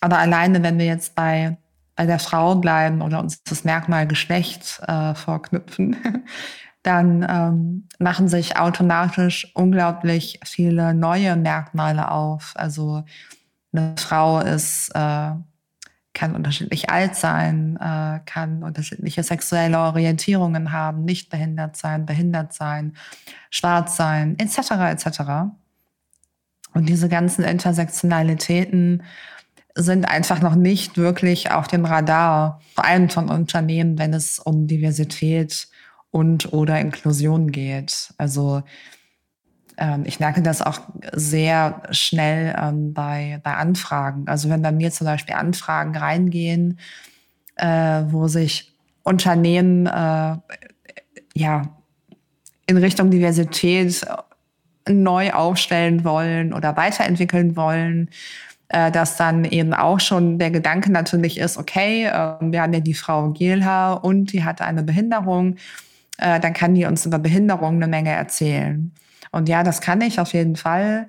aber 0.00 0.18
alleine, 0.18 0.62
wenn 0.62 0.78
wir 0.78 0.86
jetzt 0.86 1.14
bei, 1.14 1.56
bei 1.96 2.06
der 2.06 2.18
Frau 2.18 2.56
bleiben 2.56 3.02
oder 3.02 3.20
uns 3.20 3.42
das 3.42 3.64
Merkmal 3.64 4.06
Geschlecht 4.06 4.80
äh, 4.86 5.14
vorknüpfen, 5.14 5.96
dann 6.82 7.26
ähm, 7.28 7.88
machen 7.98 8.28
sich 8.28 8.58
automatisch 8.58 9.50
unglaublich 9.54 10.38
viele 10.44 10.94
neue 10.94 11.34
Merkmale 11.34 12.10
auf. 12.10 12.52
Also 12.56 13.04
eine 13.72 13.94
Frau 13.98 14.40
ist 14.40 14.90
äh, 14.94 15.30
kann 16.14 16.35
unterschiedlich 16.35 16.90
alt 16.90 17.16
sein, 17.16 17.76
äh, 17.76 18.21
kann 18.25 18.62
unterschiedliche 18.62 19.23
sexuelle 19.23 19.78
Orientierungen 19.80 20.73
haben, 20.73 21.04
nicht 21.04 21.28
behindert 21.28 21.76
sein, 21.76 22.06
behindert 22.06 22.52
sein, 22.52 22.94
schwarz 23.50 23.97
sein, 23.97 24.38
etc. 24.38 24.71
etc. 24.92 25.21
Und 26.73 26.88
diese 26.88 27.09
ganzen 27.09 27.44
Intersektionalitäten 27.44 29.02
sind 29.75 30.09
einfach 30.09 30.40
noch 30.40 30.54
nicht 30.54 30.97
wirklich 30.97 31.50
auf 31.50 31.66
dem 31.66 31.85
Radar, 31.85 32.61
vor 32.75 32.85
allem 32.85 33.11
von 33.11 33.28
Unternehmen, 33.28 33.99
wenn 33.99 34.14
es 34.14 34.38
um 34.38 34.66
Diversität 34.66 35.68
und 36.11 36.52
oder 36.52 36.80
Inklusion 36.80 37.50
geht. 37.50 38.14
Also 38.18 38.62
ich 40.04 40.20
merke 40.20 40.40
das 40.40 40.62
auch 40.62 40.78
sehr 41.12 41.82
schnell 41.90 42.54
ähm, 42.56 42.94
bei, 42.94 43.40
bei 43.42 43.54
Anfragen. 43.54 44.28
Also 44.28 44.48
wenn 44.48 44.62
bei 44.62 44.70
mir 44.70 44.92
zum 44.92 45.06
Beispiel 45.06 45.34
Anfragen 45.34 45.96
reingehen, 45.96 46.78
äh, 47.56 48.02
wo 48.08 48.28
sich 48.28 48.72
Unternehmen 49.02 49.86
äh, 49.86 50.36
ja 51.34 51.62
in 52.66 52.76
Richtung 52.76 53.10
Diversität 53.10 54.06
neu 54.88 55.32
aufstellen 55.32 56.04
wollen 56.04 56.52
oder 56.52 56.76
weiterentwickeln 56.76 57.56
wollen, 57.56 58.10
äh, 58.68 58.90
dass 58.90 59.16
dann 59.16 59.44
eben 59.44 59.74
auch 59.74 60.00
schon 60.00 60.38
der 60.38 60.50
Gedanke 60.50 60.90
natürlich 60.90 61.38
ist, 61.38 61.58
okay, 61.58 62.06
äh, 62.06 62.36
wir 62.40 62.62
haben 62.62 62.72
ja 62.72 62.80
die 62.80 62.94
Frau 62.94 63.30
Gelha 63.30 63.92
und 63.94 64.32
die 64.32 64.44
hat 64.44 64.60
eine 64.60 64.82
Behinderung, 64.82 65.56
äh, 66.18 66.40
dann 66.40 66.52
kann 66.52 66.74
die 66.74 66.84
uns 66.84 67.06
über 67.06 67.18
Behinderung 67.18 67.76
eine 67.76 67.88
Menge 67.88 68.10
erzählen. 68.10 68.92
Und 69.34 69.48
ja, 69.48 69.64
das 69.64 69.80
kann 69.80 70.00
ich 70.00 70.20
auf 70.20 70.32
jeden 70.32 70.54
Fall. 70.54 71.08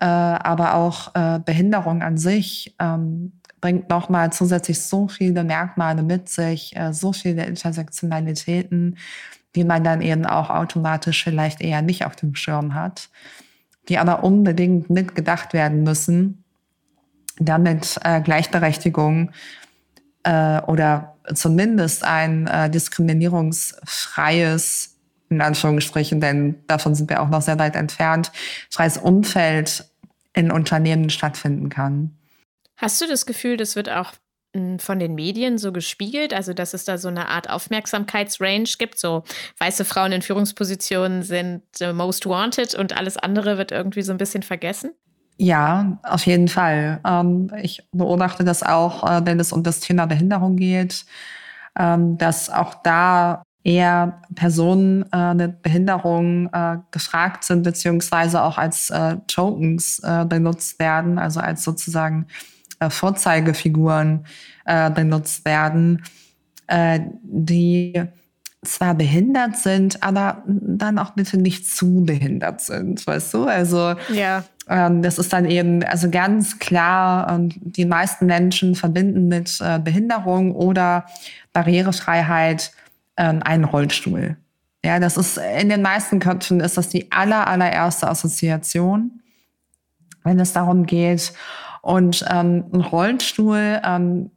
Äh, 0.00 0.04
aber 0.04 0.74
auch 0.74 1.14
äh, 1.14 1.38
Behinderung 1.38 2.02
an 2.02 2.18
sich 2.18 2.76
ähm, 2.78 3.40
bringt 3.60 3.88
nochmal 3.88 4.30
zusätzlich 4.32 4.82
so 4.82 5.08
viele 5.08 5.44
Merkmale 5.44 6.02
mit 6.02 6.28
sich, 6.28 6.76
äh, 6.76 6.92
so 6.92 7.14
viele 7.14 7.46
Intersektionalitäten, 7.46 8.98
die 9.54 9.64
man 9.64 9.82
dann 9.82 10.02
eben 10.02 10.26
auch 10.26 10.50
automatisch 10.50 11.24
vielleicht 11.24 11.62
eher 11.62 11.80
nicht 11.80 12.04
auf 12.04 12.16
dem 12.16 12.34
Schirm 12.34 12.74
hat, 12.74 13.08
die 13.88 13.96
aber 13.98 14.24
unbedingt 14.24 14.90
mitgedacht 14.90 15.54
werden 15.54 15.84
müssen, 15.84 16.44
damit 17.38 17.98
äh, 18.04 18.20
Gleichberechtigung 18.20 19.30
äh, 20.24 20.60
oder 20.62 21.14
zumindest 21.32 22.04
ein 22.04 22.46
äh, 22.46 22.68
diskriminierungsfreies 22.68 24.93
in 25.30 25.40
Anführungsstrichen, 25.40 26.20
denn 26.20 26.56
davon 26.66 26.94
sind 26.94 27.10
wir 27.10 27.22
auch 27.22 27.28
noch 27.28 27.42
sehr 27.42 27.58
weit 27.58 27.76
entfernt, 27.76 28.30
freies 28.70 28.98
Umfeld 28.98 29.84
in 30.32 30.50
Unternehmen 30.50 31.10
stattfinden 31.10 31.68
kann. 31.68 32.16
Hast 32.76 33.00
du 33.00 33.06
das 33.06 33.26
Gefühl, 33.26 33.56
das 33.56 33.76
wird 33.76 33.88
auch 33.88 34.12
hm, 34.54 34.78
von 34.78 34.98
den 34.98 35.14
Medien 35.14 35.58
so 35.58 35.72
gespiegelt, 35.72 36.34
also 36.34 36.52
dass 36.52 36.74
es 36.74 36.84
da 36.84 36.98
so 36.98 37.08
eine 37.08 37.28
Art 37.28 37.48
Aufmerksamkeitsrange 37.48 38.64
gibt, 38.78 38.98
so 38.98 39.24
weiße 39.58 39.84
Frauen 39.84 40.12
in 40.12 40.22
Führungspositionen 40.22 41.22
sind 41.22 41.62
most 41.92 42.26
wanted 42.26 42.74
und 42.74 42.96
alles 42.96 43.16
andere 43.16 43.58
wird 43.58 43.72
irgendwie 43.72 44.02
so 44.02 44.12
ein 44.12 44.18
bisschen 44.18 44.42
vergessen? 44.42 44.92
Ja, 45.36 45.98
auf 46.04 46.26
jeden 46.26 46.48
Fall. 46.48 47.00
Ähm, 47.04 47.50
ich 47.60 47.82
beobachte 47.92 48.44
das 48.44 48.62
auch, 48.62 49.02
äh, 49.04 49.26
wenn 49.26 49.40
es 49.40 49.52
um 49.52 49.64
das 49.64 49.80
Thema 49.80 50.06
Behinderung 50.06 50.56
geht, 50.56 51.04
ähm, 51.76 52.18
dass 52.18 52.50
auch 52.50 52.74
da 52.82 53.42
eher 53.64 54.20
Personen 54.34 55.06
äh, 55.10 55.32
mit 55.32 55.62
Behinderung 55.62 56.50
äh, 56.52 56.76
gefragt 56.90 57.44
sind, 57.44 57.62
beziehungsweise 57.62 58.42
auch 58.42 58.58
als 58.58 58.90
äh, 58.90 59.16
Tokens 59.26 60.00
äh, 60.04 60.26
benutzt 60.26 60.78
werden, 60.78 61.18
also 61.18 61.40
als 61.40 61.64
sozusagen 61.64 62.26
äh, 62.78 62.90
Vorzeigefiguren 62.90 64.26
äh, 64.66 64.90
benutzt 64.90 65.44
werden. 65.44 66.02
die 67.22 68.02
zwar 68.62 68.94
behindert 68.94 69.58
sind, 69.58 70.02
aber 70.02 70.42
dann 70.46 70.98
auch 70.98 71.10
bitte 71.10 71.36
nicht 71.36 71.68
zu 71.68 72.04
behindert 72.06 72.62
sind, 72.62 73.06
weißt 73.06 73.34
du? 73.34 73.44
Also 73.44 73.96
ja. 74.10 74.44
ähm, 74.66 75.02
das 75.02 75.18
ist 75.18 75.34
dann 75.34 75.44
eben 75.44 75.84
also 75.84 76.08
ganz 76.08 76.58
klar, 76.58 77.38
die 77.38 77.84
meisten 77.84 78.24
Menschen 78.24 78.74
verbinden 78.76 79.28
mit 79.28 79.62
Behinderung 79.84 80.56
oder 80.56 81.04
Barrierefreiheit 81.52 82.72
ähm, 83.16 83.42
einen 83.42 83.64
Rollstuhl. 83.64 84.36
Ja, 84.84 84.98
das 84.98 85.16
ist 85.16 85.38
in 85.38 85.68
den 85.70 85.82
meisten 85.82 86.20
Köpfen 86.20 86.60
ist 86.60 86.76
das 86.76 86.88
die 86.88 87.10
aller 87.10 87.46
allererste 87.46 88.08
Assoziation, 88.08 89.22
wenn 90.24 90.38
es 90.38 90.52
darum 90.52 90.84
geht. 90.84 91.32
Und 91.80 92.24
ähm, 92.30 92.64
ein 92.72 92.80
Rollstuhl 92.80 93.80
ähm, 93.82 94.30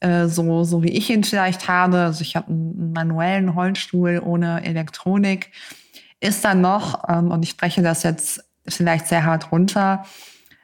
äh, 0.00 0.26
so, 0.26 0.64
so 0.64 0.82
wie 0.82 0.90
ich 0.90 1.10
ihn 1.10 1.24
vielleicht 1.24 1.68
habe, 1.68 1.98
also 1.98 2.22
ich 2.22 2.36
habe 2.36 2.48
einen 2.48 2.92
manuellen 2.92 3.48
Rollstuhl 3.48 4.20
ohne 4.24 4.64
Elektronik, 4.64 5.50
ist 6.20 6.44
dann 6.44 6.60
noch, 6.60 7.08
ähm, 7.08 7.30
und 7.30 7.42
ich 7.42 7.50
spreche 7.50 7.82
das 7.82 8.02
jetzt 8.02 8.44
vielleicht 8.66 9.08
sehr 9.08 9.24
hart 9.24 9.50
runter, 9.50 10.04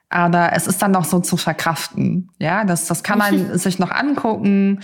aber 0.08 0.52
es 0.52 0.66
ist 0.66 0.80
dann 0.82 0.92
noch 0.92 1.04
so 1.04 1.18
zu 1.18 1.36
verkraften. 1.36 2.30
Ja, 2.38 2.64
das, 2.64 2.86
das 2.86 3.02
kann 3.02 3.18
man 3.18 3.58
sich 3.58 3.78
noch 3.78 3.90
angucken. 3.90 4.80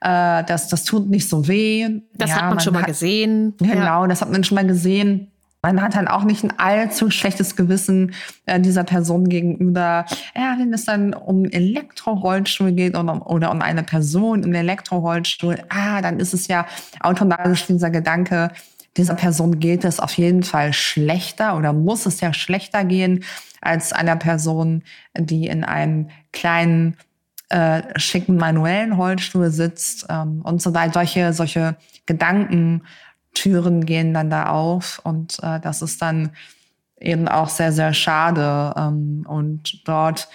Äh, 0.00 0.44
das, 0.44 0.68
das 0.68 0.84
tut 0.84 1.08
nicht 1.08 1.28
so 1.28 1.48
weh. 1.48 2.00
Das 2.14 2.30
ja, 2.30 2.36
hat 2.36 2.42
man, 2.42 2.54
man 2.54 2.60
schon 2.60 2.74
mal 2.74 2.84
gesehen. 2.84 3.54
Genau, 3.58 4.02
ja. 4.02 4.06
das 4.06 4.20
hat 4.20 4.30
man 4.30 4.44
schon 4.44 4.56
mal 4.56 4.66
gesehen 4.66 5.30
man 5.66 5.82
hat 5.82 5.96
dann 5.96 6.06
auch 6.06 6.22
nicht 6.22 6.44
ein 6.44 6.58
allzu 6.58 7.10
schlechtes 7.10 7.56
Gewissen 7.56 8.12
äh, 8.46 8.60
dieser 8.60 8.84
Person 8.84 9.28
gegenüber. 9.28 10.06
Ja, 10.36 10.56
wenn 10.58 10.72
es 10.72 10.84
dann 10.84 11.12
um 11.12 11.44
Elektrorollstuhl 11.44 12.72
geht 12.72 12.96
oder, 12.96 13.28
oder 13.28 13.50
um 13.50 13.62
eine 13.62 13.82
Person 13.82 14.44
im 14.44 14.54
Elektrorollstuhl, 14.54 15.58
ah, 15.68 16.00
dann 16.02 16.20
ist 16.20 16.34
es 16.34 16.46
ja 16.46 16.66
automatisch 17.00 17.66
dieser 17.66 17.90
Gedanke, 17.90 18.52
dieser 18.96 19.14
Person 19.14 19.58
geht 19.58 19.84
es 19.84 19.98
auf 19.98 20.12
jeden 20.14 20.42
Fall 20.42 20.72
schlechter 20.72 21.56
oder 21.56 21.72
muss 21.72 22.06
es 22.06 22.20
ja 22.20 22.32
schlechter 22.32 22.84
gehen 22.84 23.24
als 23.60 23.92
einer 23.92 24.16
Person, 24.16 24.84
die 25.18 25.48
in 25.48 25.64
einem 25.64 26.08
kleinen 26.32 26.96
äh, 27.48 27.82
schicken 27.98 28.36
manuellen 28.36 28.92
Rollstuhl 28.92 29.50
sitzt 29.50 30.06
ähm, 30.08 30.42
und 30.42 30.60
so 30.60 30.74
weiter. 30.74 30.94
Solche, 30.94 31.32
solche 31.32 31.76
Gedanken 32.06 32.82
Türen 33.34 33.84
gehen 33.84 34.14
dann 34.14 34.30
da 34.30 34.48
auf 34.48 35.00
und 35.04 35.38
äh, 35.42 35.60
das 35.60 35.82
ist 35.82 36.00
dann 36.02 36.30
eben 36.98 37.28
auch 37.28 37.48
sehr, 37.48 37.72
sehr 37.72 37.92
schade. 37.92 38.74
Ähm, 38.76 39.24
und 39.28 39.86
dort 39.86 40.28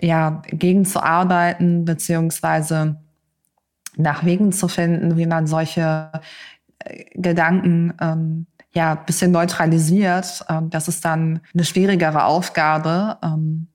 ja 0.00 0.42
gegen 0.46 0.84
zu 0.84 1.02
arbeiten, 1.02 1.84
beziehungsweise 1.84 2.96
nach 3.96 4.24
Wegen 4.24 4.52
zu 4.52 4.68
finden, 4.68 5.16
wie 5.16 5.26
man 5.26 5.46
solche 5.46 6.10
äh, 6.78 7.04
Gedanken 7.14 7.94
ähm, 8.00 8.46
ja 8.72 8.94
bisschen 8.94 9.32
neutralisiert. 9.32 10.44
Ähm, 10.48 10.70
das 10.70 10.88
ist 10.88 11.04
dann 11.04 11.40
eine 11.52 11.64
schwierigere 11.64 12.24
Aufgabe, 12.24 13.18
ähm, 13.22 13.66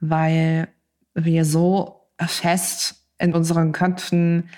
weil 0.00 0.68
wir 1.14 1.44
so 1.44 2.08
fest 2.20 3.06
in 3.18 3.34
unseren 3.34 3.72
Köpfen 3.72 4.48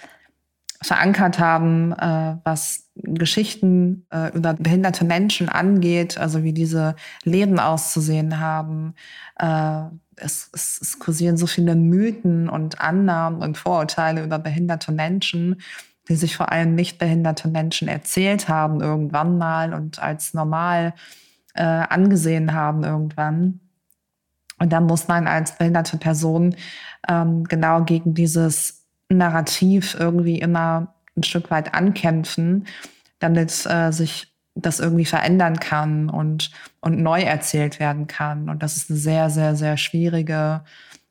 verankert 0.83 1.39
haben, 1.39 1.93
äh, 1.93 2.37
was 2.45 2.91
Geschichten 2.95 4.07
äh, 4.11 4.35
über 4.37 4.55
behinderte 4.55 5.05
Menschen 5.05 5.49
angeht, 5.49 6.19
also 6.19 6.43
wie 6.43 6.53
diese 6.53 6.97
Leben 7.25 7.59
auszusehen 7.59 8.41
haben. 8.41 8.95
Äh, 9.39 9.83
es, 10.17 10.51
es, 10.53 10.79
es 10.81 10.99
kursieren 10.99 11.37
so 11.37 11.47
viele 11.47 11.75
Mythen 11.75 12.49
und 12.49 12.81
Annahmen 12.81 13.43
und 13.43 13.59
Vorurteile 13.59 14.23
über 14.23 14.39
behinderte 14.39 14.93
Menschen, 14.93 15.61
die 16.09 16.17
sich 16.17 16.37
vor 16.37 16.53
allem 16.53 16.75
nicht 16.75 16.99
behinderte 16.99 17.49
Menschen 17.49 17.89
erzählt 17.89 18.49
haben 18.49 18.81
irgendwann 18.81 19.39
mal 19.39 19.75
und 19.75 19.99
als 19.99 20.35
normal 20.35 20.95
äh, 21.55 21.63
angesehen 21.63 22.53
haben 22.53 22.85
irgendwann. 22.85 23.61
Und 24.59 24.73
da 24.73 24.81
muss 24.81 25.09
man 25.09 25.27
als 25.27 25.57
behinderte 25.59 25.99
Person 25.99 26.57
ähm, 27.09 27.45
genau 27.45 27.83
gegen 27.85 28.15
dieses 28.15 28.85
Narrativ 29.09 29.97
irgendwie 29.99 30.39
immer 30.39 30.95
ein 31.17 31.23
Stück 31.23 31.51
weit 31.51 31.75
ankämpfen, 31.75 32.67
damit 33.19 33.67
äh, 33.67 33.91
sich 33.93 34.33
das 34.55 34.81
irgendwie 34.81 35.05
verändern 35.05 35.61
kann 35.61 36.09
und, 36.09 36.51
und 36.81 37.01
neu 37.03 37.21
erzählt 37.21 37.79
werden 37.79 38.07
kann. 38.07 38.49
Und 38.49 38.63
das 38.63 38.77
ist 38.77 38.91
eine 38.91 38.99
sehr, 38.99 39.31
sehr, 39.31 39.55
sehr 39.55 39.77
schwierige 39.77 40.63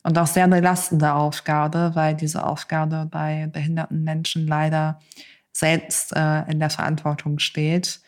und 0.04 0.18
auch 0.18 0.28
sehr 0.28 0.48
belastende 0.48 1.14
Aufgabe, 1.14 1.92
weil 1.94 2.16
diese 2.16 2.46
Aufgabe 2.46 3.08
bei 3.10 3.48
behinderten 3.52 4.04
Menschen 4.04 4.48
leider 4.48 5.00
selbst 5.52 6.16
äh, 6.16 6.44
in 6.52 6.60
der 6.60 6.70
Verantwortung 6.70 7.40
steht, 7.40 8.02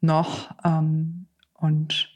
noch. 0.00 0.50
Ähm, 0.64 1.26
und 1.54 2.08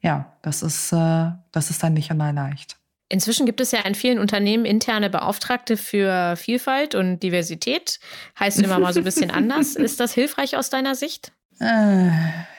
ja, 0.00 0.32
das 0.42 0.62
ist, 0.62 0.92
äh, 0.92 1.30
das 1.52 1.70
ist 1.70 1.82
dann 1.82 1.94
nicht 1.94 2.10
immer 2.10 2.32
leicht. 2.32 2.76
Inzwischen 3.10 3.46
gibt 3.46 3.60
es 3.60 3.72
ja 3.72 3.80
in 3.80 3.94
vielen 3.94 4.18
Unternehmen 4.18 4.66
interne 4.66 5.08
Beauftragte 5.08 5.78
für 5.78 6.36
Vielfalt 6.36 6.94
und 6.94 7.20
Diversität. 7.22 8.00
Heißt 8.38 8.60
immer 8.60 8.78
mal 8.78 8.92
so 8.92 9.00
ein 9.00 9.04
bisschen 9.04 9.30
anders. 9.30 9.76
Ist 9.76 9.98
das 9.98 10.12
hilfreich 10.12 10.58
aus 10.58 10.68
deiner 10.68 10.94
Sicht? 10.94 11.32
Äh, 11.58 12.10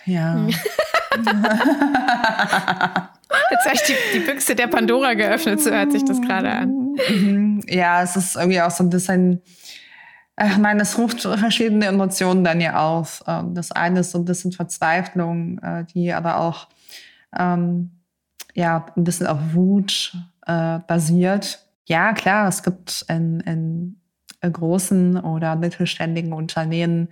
ja. 0.06 0.48
Jetzt 3.52 3.66
habe 3.66 3.76
ich 3.76 3.82
die, 3.84 3.96
die 4.14 4.20
Büchse 4.20 4.56
der 4.56 4.68
Pandora 4.68 5.14
geöffnet, 5.14 5.62
so 5.62 5.70
hört 5.70 5.92
sich 5.92 6.04
das 6.04 6.20
gerade 6.22 6.52
an. 6.52 6.96
Mhm. 7.10 7.64
Ja, 7.68 8.02
es 8.02 8.16
ist 8.16 8.36
irgendwie 8.36 8.62
auch 8.62 8.72
so 8.72 8.84
ein 8.84 8.90
bisschen, 8.90 9.44
ich 10.42 10.58
meine, 10.58 10.82
es 10.82 10.98
ruft 10.98 11.22
verschiedene 11.22 11.86
Emotionen 11.86 12.44
dann 12.44 12.60
ja 12.60 12.80
auf. 12.80 13.24
Ähm, 13.28 13.54
das 13.54 13.72
eine 13.72 14.00
ist 14.00 14.12
so 14.12 14.18
ein 14.18 14.26
bisschen 14.26 14.52
Verzweiflung, 14.52 15.60
äh, 15.60 15.86
die 15.94 16.12
aber 16.12 16.40
auch 16.40 16.68
ähm, 17.38 17.92
ja, 18.54 18.86
ein 18.96 19.04
bisschen 19.04 19.28
auf 19.28 19.40
Wut 19.54 20.16
äh, 20.46 20.80
basiert. 20.80 21.68
Ja, 21.86 22.14
klar, 22.14 22.48
es 22.48 22.64
gibt 22.64 23.06
in, 23.08 23.42
in 23.42 24.00
großen 24.42 25.18
oder 25.18 25.56
mittelständigen 25.56 26.34
Unternehmen 26.34 27.10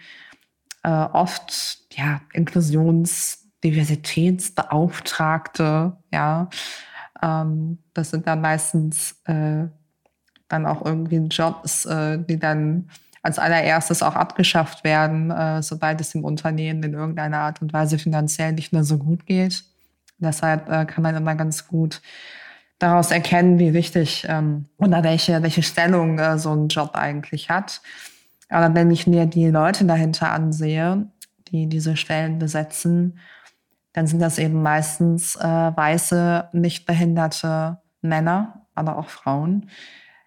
äh, 0.84 0.89
oft 0.89 1.80
ja, 1.91 2.21
Inklusions-, 2.34 3.45
Diversitätsbeauftragte, 3.63 5.97
ja. 6.12 6.49
Ähm, 7.21 7.80
das 7.93 8.10
sind 8.12 8.27
dann 8.27 8.41
meistens 8.41 9.21
äh, 9.25 9.67
dann 10.47 10.65
auch 10.65 10.86
irgendwie 10.86 11.17
Jobs, 11.17 11.86
äh, 11.86 12.19
die 12.19 12.39
dann 12.39 12.89
als 13.23 13.39
allererstes 13.39 14.03
auch 14.03 14.15
abgeschafft 14.15 14.84
werden, 14.84 15.32
äh, 15.32 15.62
sobald 15.62 15.99
es 15.99 16.12
dem 16.12 16.23
Unternehmen 16.23 16.84
in 16.84 16.93
irgendeiner 16.93 17.39
Art 17.39 17.62
und 17.62 17.73
Weise 17.73 17.99
finanziell 17.99 18.53
nicht 18.53 18.71
mehr 18.71 18.84
so 18.84 18.97
gut 18.97 19.25
geht. 19.25 19.65
Deshalb 20.19 20.69
äh, 20.69 20.86
kann 20.86 21.03
man 21.03 21.15
immer 21.15 21.36
ganz 21.36 21.67
gut 21.67 22.01
daraus 22.80 23.12
erkennen, 23.12 23.60
wie 23.60 23.73
wichtig 23.73 24.25
ähm, 24.27 24.65
oder 24.77 25.03
welche, 25.03 25.41
welche 25.41 25.63
Stellung 25.63 26.19
äh, 26.19 26.38
so 26.38 26.53
ein 26.53 26.67
Job 26.67 26.91
eigentlich 26.93 27.49
hat. 27.49 27.82
Aber 28.49 28.73
wenn 28.75 28.91
ich 28.91 29.08
mir 29.08 29.25
die 29.25 29.47
Leute 29.47 29.86
dahinter 29.86 30.32
ansehe, 30.32 31.08
die 31.51 31.67
diese 31.67 31.97
Stellen 31.97 32.39
besetzen, 32.39 33.19
dann 33.93 34.08
sind 34.08 34.21
das 34.21 34.38
eben 34.38 34.62
meistens 34.62 35.36
äh, 35.38 35.41
weiße, 35.43 36.49
nicht 36.53 36.86
behinderte 36.86 37.80
Männer, 38.01 38.67
aber 38.75 38.97
auch 38.97 39.10
Frauen, 39.10 39.69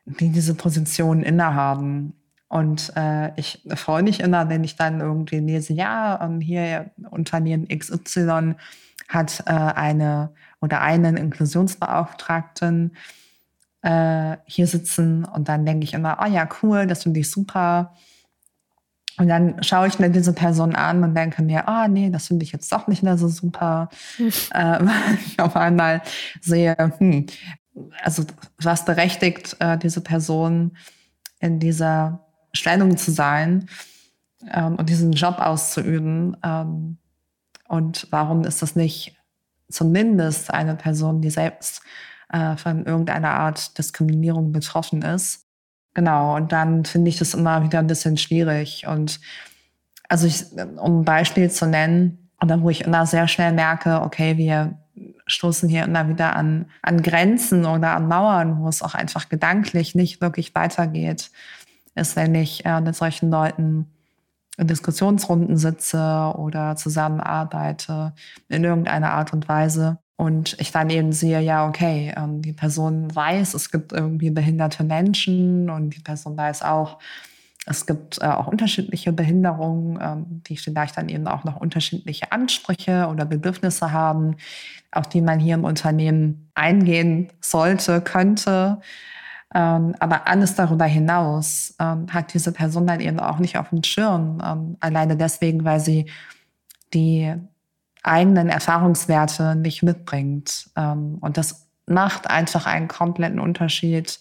die 0.04 0.30
diese 0.30 0.54
Positionen 0.54 1.22
innehaben. 1.22 2.14
Und 2.48 2.92
äh, 2.96 3.30
ich 3.38 3.62
freue 3.76 4.02
mich 4.02 4.20
immer, 4.20 4.48
wenn 4.48 4.64
ich 4.64 4.74
dann 4.74 5.00
irgendwie 5.00 5.38
lese, 5.38 5.72
ja, 5.72 6.20
ähm, 6.20 6.40
hier 6.40 6.90
Unternehmen 7.10 7.68
XY 7.68 8.56
hat 9.10 9.42
äh, 9.46 9.50
eine 9.52 10.32
oder 10.60 10.80
einen 10.80 11.16
Inklusionsbeauftragten 11.16 12.96
äh, 13.82 14.36
hier 14.46 14.66
sitzen 14.66 15.24
und 15.24 15.48
dann 15.48 15.66
denke 15.66 15.84
ich 15.84 15.94
immer, 15.94 16.18
oh 16.22 16.28
ja, 16.28 16.48
cool, 16.62 16.86
das 16.86 17.02
finde 17.02 17.20
ich 17.20 17.30
super. 17.30 17.94
Und 19.18 19.28
dann 19.28 19.62
schaue 19.62 19.88
ich 19.88 19.98
mir 19.98 20.10
diese 20.10 20.32
Person 20.32 20.74
an 20.74 21.02
und 21.02 21.14
denke 21.14 21.42
mir, 21.42 21.64
oh 21.66 21.88
nee, 21.88 22.08
das 22.08 22.28
finde 22.28 22.44
ich 22.44 22.52
jetzt 22.52 22.72
doch 22.72 22.86
nicht 22.86 23.02
mehr 23.02 23.18
so 23.18 23.28
super. 23.28 23.88
äh, 24.18 24.78
weil 24.80 25.18
ich 25.26 25.40
auf 25.40 25.56
einmal 25.56 26.02
sehe, 26.40 26.76
hm, 26.98 27.26
also 28.02 28.24
was 28.58 28.84
berechtigt 28.84 29.56
äh, 29.58 29.76
diese 29.76 30.00
Person 30.00 30.76
in 31.40 31.58
dieser 31.58 32.26
Stellung 32.52 32.96
zu 32.96 33.10
sein 33.10 33.68
ähm, 34.52 34.76
und 34.76 34.88
diesen 34.88 35.12
Job 35.12 35.38
auszuüben. 35.38 36.36
Ähm, 36.42 36.99
und 37.70 38.08
warum 38.10 38.42
ist 38.42 38.62
das 38.62 38.74
nicht 38.74 39.16
zumindest 39.68 40.52
eine 40.52 40.74
Person, 40.74 41.20
die 41.22 41.30
selbst 41.30 41.82
äh, 42.28 42.56
von 42.56 42.84
irgendeiner 42.84 43.30
Art 43.30 43.78
Diskriminierung 43.78 44.50
betroffen 44.50 45.02
ist? 45.02 45.46
Genau, 45.94 46.34
und 46.34 46.50
dann 46.50 46.84
finde 46.84 47.10
ich 47.10 47.18
das 47.18 47.32
immer 47.32 47.62
wieder 47.62 47.78
ein 47.78 47.86
bisschen 47.86 48.16
schwierig. 48.16 48.88
Und 48.88 49.20
also 50.08 50.26
ich, 50.26 50.46
um 50.78 51.02
ein 51.02 51.04
Beispiel 51.04 51.48
zu 51.48 51.68
nennen, 51.68 52.30
oder 52.42 52.60
wo 52.60 52.70
ich 52.70 52.80
immer 52.80 53.06
sehr 53.06 53.28
schnell 53.28 53.52
merke, 53.52 54.00
okay, 54.00 54.36
wir 54.36 54.76
stoßen 55.28 55.68
hier 55.68 55.84
immer 55.84 56.08
wieder 56.08 56.34
an, 56.34 56.66
an 56.82 57.02
Grenzen 57.02 57.66
oder 57.66 57.94
an 57.94 58.08
Mauern, 58.08 58.58
wo 58.58 58.66
es 58.66 58.82
auch 58.82 58.96
einfach 58.96 59.28
gedanklich 59.28 59.94
nicht 59.94 60.20
wirklich 60.20 60.56
weitergeht, 60.56 61.30
ist, 61.94 62.16
wenn 62.16 62.34
ich 62.34 62.64
äh, 62.64 62.80
mit 62.80 62.96
solchen 62.96 63.30
Leuten 63.30 63.86
in 64.60 64.66
Diskussionsrunden 64.66 65.56
sitze 65.56 66.32
oder 66.36 66.76
zusammenarbeite 66.76 68.12
in 68.48 68.62
irgendeiner 68.62 69.12
Art 69.12 69.32
und 69.32 69.48
Weise. 69.48 69.98
Und 70.16 70.54
ich 70.60 70.70
dann 70.70 70.90
eben 70.90 71.12
sehe, 71.12 71.40
ja, 71.40 71.66
okay, 71.66 72.12
ähm, 72.14 72.42
die 72.42 72.52
Person 72.52 73.14
weiß, 73.14 73.54
es 73.54 73.70
gibt 73.70 73.92
irgendwie 73.92 74.30
behinderte 74.30 74.84
Menschen 74.84 75.70
und 75.70 75.96
die 75.96 76.00
Person 76.00 76.36
weiß 76.36 76.62
auch, 76.62 76.98
es 77.64 77.86
gibt 77.86 78.20
äh, 78.20 78.26
auch 78.26 78.46
unterschiedliche 78.46 79.12
Behinderungen, 79.12 79.98
ähm, 80.00 80.42
die 80.46 80.58
vielleicht 80.58 80.98
dann 80.98 81.08
eben 81.08 81.26
auch 81.26 81.44
noch 81.44 81.56
unterschiedliche 81.56 82.32
Ansprüche 82.32 83.08
oder 83.10 83.24
Bedürfnisse 83.24 83.92
haben, 83.92 84.36
auf 84.92 85.08
die 85.08 85.22
man 85.22 85.40
hier 85.40 85.54
im 85.54 85.64
Unternehmen 85.64 86.50
eingehen 86.54 87.28
sollte, 87.40 88.02
könnte. 88.02 88.80
Ähm, 89.54 89.94
aber 89.98 90.28
alles 90.28 90.54
darüber 90.54 90.84
hinaus 90.84 91.74
ähm, 91.80 92.06
hat 92.12 92.32
diese 92.34 92.52
Person 92.52 92.86
dann 92.86 93.00
eben 93.00 93.18
auch 93.18 93.38
nicht 93.38 93.58
auf 93.58 93.70
dem 93.70 93.82
Schirm. 93.82 94.40
Ähm, 94.44 94.76
alleine 94.80 95.16
deswegen, 95.16 95.64
weil 95.64 95.80
sie 95.80 96.10
die 96.94 97.34
eigenen 98.02 98.48
Erfahrungswerte 98.48 99.54
nicht 99.56 99.82
mitbringt. 99.82 100.70
Und 100.74 101.36
das 101.36 101.68
macht 101.86 102.30
einfach 102.30 102.66
einen 102.66 102.88
kompletten 102.88 103.38
Unterschied, 103.38 104.18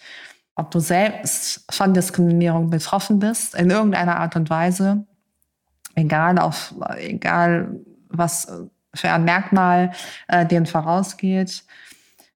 ob 0.56 0.70
du 0.72 0.80
selbst 0.80 1.63
von 1.72 1.94
Diskriminierung 1.94 2.70
betroffen 2.70 3.20
bist, 3.20 3.56
in 3.56 3.70
irgendeiner 3.70 4.20
Art 4.20 4.36
und 4.36 4.50
Weise, 4.50 5.06
egal 5.96 6.38
auf, 6.38 6.76
egal 6.98 7.80
was 8.10 8.52
für 8.94 9.10
ein 9.12 9.24
Merkmal 9.24 9.92
äh, 10.28 10.46
dem 10.46 10.65
vorausgeht 10.65 11.63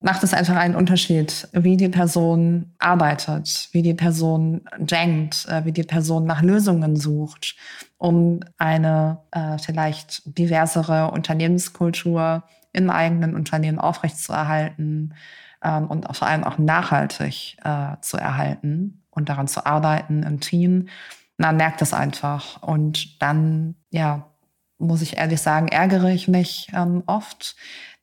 macht 0.03 0.21
es 0.23 0.33
einfach 0.33 0.57
einen 0.57 0.75
Unterschied, 0.75 1.47
wie 1.53 1.77
die 1.77 1.87
Person 1.87 2.73
arbeitet, 2.77 3.69
wie 3.71 3.81
die 3.81 3.93
Person 3.93 4.61
denkt, 4.77 5.47
äh, 5.47 5.63
wie 5.63 5.71
die 5.71 5.83
Person 5.83 6.25
nach 6.25 6.41
Lösungen 6.41 6.97
sucht, 6.97 7.55
um 7.97 8.41
eine 8.57 9.19
äh, 9.31 9.57
vielleicht 9.57 10.37
diversere 10.37 11.09
Unternehmenskultur 11.11 12.43
im 12.73 12.89
eigenen 12.89 13.33
Unternehmen 13.33 13.79
aufrechtzuerhalten 13.79 15.13
ähm, 15.63 15.87
und 15.87 16.13
vor 16.17 16.27
allem 16.27 16.43
auch 16.43 16.57
nachhaltig 16.57 17.55
äh, 17.63 17.95
zu 18.01 18.17
erhalten 18.17 19.03
und 19.09 19.29
daran 19.29 19.47
zu 19.47 19.65
arbeiten 19.65 20.23
im 20.23 20.41
Team. 20.41 20.89
Man 21.37 21.55
merkt 21.55 21.81
es 21.81 21.93
einfach. 21.93 22.61
Und 22.61 23.21
dann, 23.21 23.75
ja, 23.89 24.27
muss 24.79 25.01
ich 25.01 25.15
ehrlich 25.15 25.39
sagen, 25.39 25.69
ärgere 25.69 26.09
ich 26.09 26.27
mich 26.27 26.67
ähm, 26.73 27.03
oft, 27.05 27.55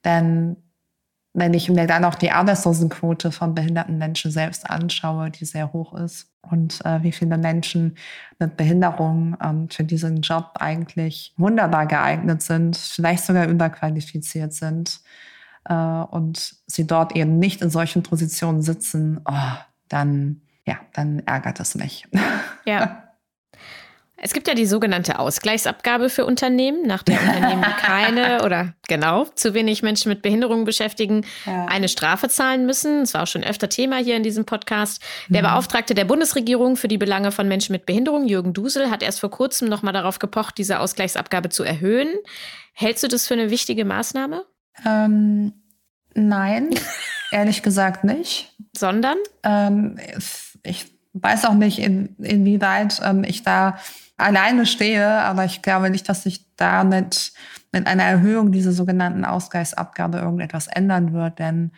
denn 0.02 0.56
wenn 1.32 1.54
ich 1.54 1.68
mir 1.68 1.86
dann 1.86 2.04
auch 2.04 2.16
die 2.16 2.32
Arbeitslosenquote 2.32 3.30
von 3.30 3.54
behinderten 3.54 3.98
Menschen 3.98 4.30
selbst 4.30 4.68
anschaue, 4.68 5.30
die 5.30 5.44
sehr 5.44 5.72
hoch 5.72 5.94
ist 5.94 6.28
und 6.42 6.84
äh, 6.84 7.02
wie 7.02 7.12
viele 7.12 7.38
Menschen 7.38 7.96
mit 8.38 8.56
Behinderung 8.56 9.36
ähm, 9.42 9.68
für 9.70 9.84
diesen 9.84 10.22
Job 10.22 10.52
eigentlich 10.58 11.32
wunderbar 11.36 11.86
geeignet 11.86 12.42
sind, 12.42 12.76
vielleicht 12.76 13.24
sogar 13.24 13.46
überqualifiziert 13.46 14.52
sind 14.52 15.00
äh, 15.66 15.74
und 15.74 16.56
sie 16.66 16.86
dort 16.86 17.14
eben 17.14 17.38
nicht 17.38 17.62
in 17.62 17.70
solchen 17.70 18.02
Positionen 18.02 18.62
sitzen, 18.62 19.20
oh, 19.24 19.56
dann 19.88 20.40
ja, 20.66 20.78
dann 20.92 21.20
ärgert 21.26 21.60
es 21.60 21.74
mich. 21.74 22.06
Ja. 22.64 23.04
Es 24.22 24.34
gibt 24.34 24.48
ja 24.48 24.54
die 24.54 24.66
sogenannte 24.66 25.18
Ausgleichsabgabe 25.18 26.10
für 26.10 26.26
Unternehmen, 26.26 26.86
nach 26.86 27.02
der 27.02 27.18
Unternehmen, 27.18 27.62
die 27.62 27.82
keine 27.82 28.42
oder 28.44 28.74
genau 28.86 29.24
zu 29.34 29.54
wenig 29.54 29.82
Menschen 29.82 30.10
mit 30.10 30.20
Behinderungen 30.20 30.66
beschäftigen, 30.66 31.24
ja. 31.46 31.64
eine 31.64 31.88
Strafe 31.88 32.28
zahlen 32.28 32.66
müssen. 32.66 33.00
Das 33.00 33.14
war 33.14 33.22
auch 33.22 33.26
schon 33.26 33.42
öfter 33.42 33.70
Thema 33.70 33.96
hier 33.96 34.16
in 34.16 34.22
diesem 34.22 34.44
Podcast. 34.44 35.02
Der 35.28 35.42
mhm. 35.42 35.46
Beauftragte 35.46 35.94
der 35.94 36.04
Bundesregierung 36.04 36.76
für 36.76 36.88
die 36.88 36.98
Belange 36.98 37.32
von 37.32 37.48
Menschen 37.48 37.72
mit 37.72 37.86
Behinderung, 37.86 38.26
Jürgen 38.26 38.52
Dusel, 38.52 38.90
hat 38.90 39.02
erst 39.02 39.20
vor 39.20 39.30
kurzem 39.30 39.70
nochmal 39.70 39.94
darauf 39.94 40.18
gepocht, 40.18 40.58
diese 40.58 40.80
Ausgleichsabgabe 40.80 41.48
zu 41.48 41.64
erhöhen. 41.64 42.10
Hältst 42.74 43.02
du 43.02 43.08
das 43.08 43.26
für 43.26 43.34
eine 43.34 43.48
wichtige 43.48 43.86
Maßnahme? 43.86 44.44
Ähm, 44.84 45.54
nein, 46.12 46.68
ehrlich 47.30 47.62
gesagt 47.62 48.04
nicht. 48.04 48.52
Sondern? 48.76 49.16
Ähm, 49.44 49.98
ich 50.62 50.99
weiß 51.12 51.44
auch 51.46 51.54
nicht, 51.54 51.78
in, 51.78 52.16
inwieweit 52.18 53.00
ähm, 53.04 53.24
ich 53.24 53.42
da 53.42 53.78
alleine 54.16 54.66
stehe, 54.66 55.06
aber 55.06 55.44
ich 55.44 55.62
glaube 55.62 55.90
nicht, 55.90 56.08
dass 56.08 56.22
sich 56.22 56.44
damit 56.56 57.32
mit 57.72 57.86
einer 57.86 58.04
Erhöhung 58.04 58.52
dieser 58.52 58.72
sogenannten 58.72 59.24
Ausgleichsabgabe 59.24 60.18
irgendetwas 60.18 60.66
ändern 60.66 61.12
wird, 61.12 61.38
denn 61.38 61.72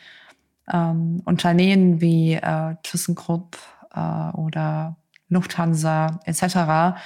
ähm, 0.73 1.23
Unternehmen 1.25 2.01
wie 2.01 2.35
äh, 2.35 2.77
ThyssenKrupp 2.83 3.59
äh, 3.95 4.37
oder 4.37 4.97
Lufthansa 5.29 6.21
etc. 6.25 6.99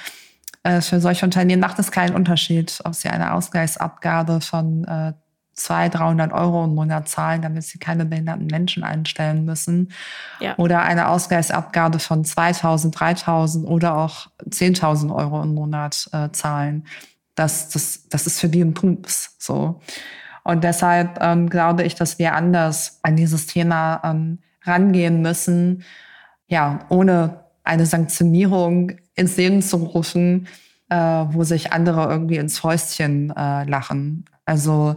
Äh, 0.62 0.80
für 0.80 1.00
solche 1.00 1.24
Unternehmen 1.24 1.60
macht 1.60 1.78
es 1.78 1.90
keinen 1.90 2.14
Unterschied, 2.14 2.80
ob 2.84 2.94
sie 2.94 3.08
eine 3.08 3.32
Ausgleichsabgabe 3.32 4.40
von 4.40 4.84
äh, 4.84 5.12
200, 5.56 5.94
300 5.94 6.32
Euro 6.32 6.64
im 6.64 6.74
Monat 6.74 7.08
zahlen, 7.08 7.42
damit 7.42 7.64
sie 7.64 7.78
keine 7.78 8.04
behinderten 8.04 8.46
Menschen 8.46 8.84
einstellen 8.84 9.44
müssen. 9.44 9.92
Ja. 10.40 10.56
Oder 10.58 10.82
eine 10.82 11.08
Ausgleichsabgabe 11.08 11.98
von 11.98 12.24
2000, 12.24 12.98
3000 12.98 13.66
oder 13.66 13.96
auch 13.96 14.28
10.000 14.48 15.14
Euro 15.14 15.42
im 15.42 15.54
Monat 15.54 16.08
äh, 16.12 16.30
zahlen. 16.30 16.86
Das, 17.34 17.70
das, 17.70 18.08
das 18.08 18.26
ist 18.26 18.40
für 18.40 18.48
die 18.48 18.62
ein 18.62 18.74
Pups, 18.74 19.36
so. 19.38 19.80
Und 20.44 20.62
deshalb 20.62 21.18
ähm, 21.20 21.50
glaube 21.50 21.82
ich, 21.82 21.96
dass 21.96 22.18
wir 22.18 22.34
anders 22.34 23.00
an 23.02 23.16
dieses 23.16 23.46
Thema 23.46 24.00
ähm, 24.04 24.38
rangehen 24.62 25.20
müssen, 25.20 25.82
ja, 26.46 26.80
ohne 26.88 27.40
eine 27.64 27.84
Sanktionierung 27.84 28.92
ins 29.16 29.36
Leben 29.36 29.60
zu 29.60 29.78
rufen, 29.78 30.46
äh, 30.88 30.96
wo 30.96 31.42
sich 31.42 31.72
andere 31.72 32.08
irgendwie 32.08 32.36
ins 32.36 32.60
Fäustchen 32.60 33.30
äh, 33.36 33.64
lachen. 33.64 34.24
Also 34.44 34.96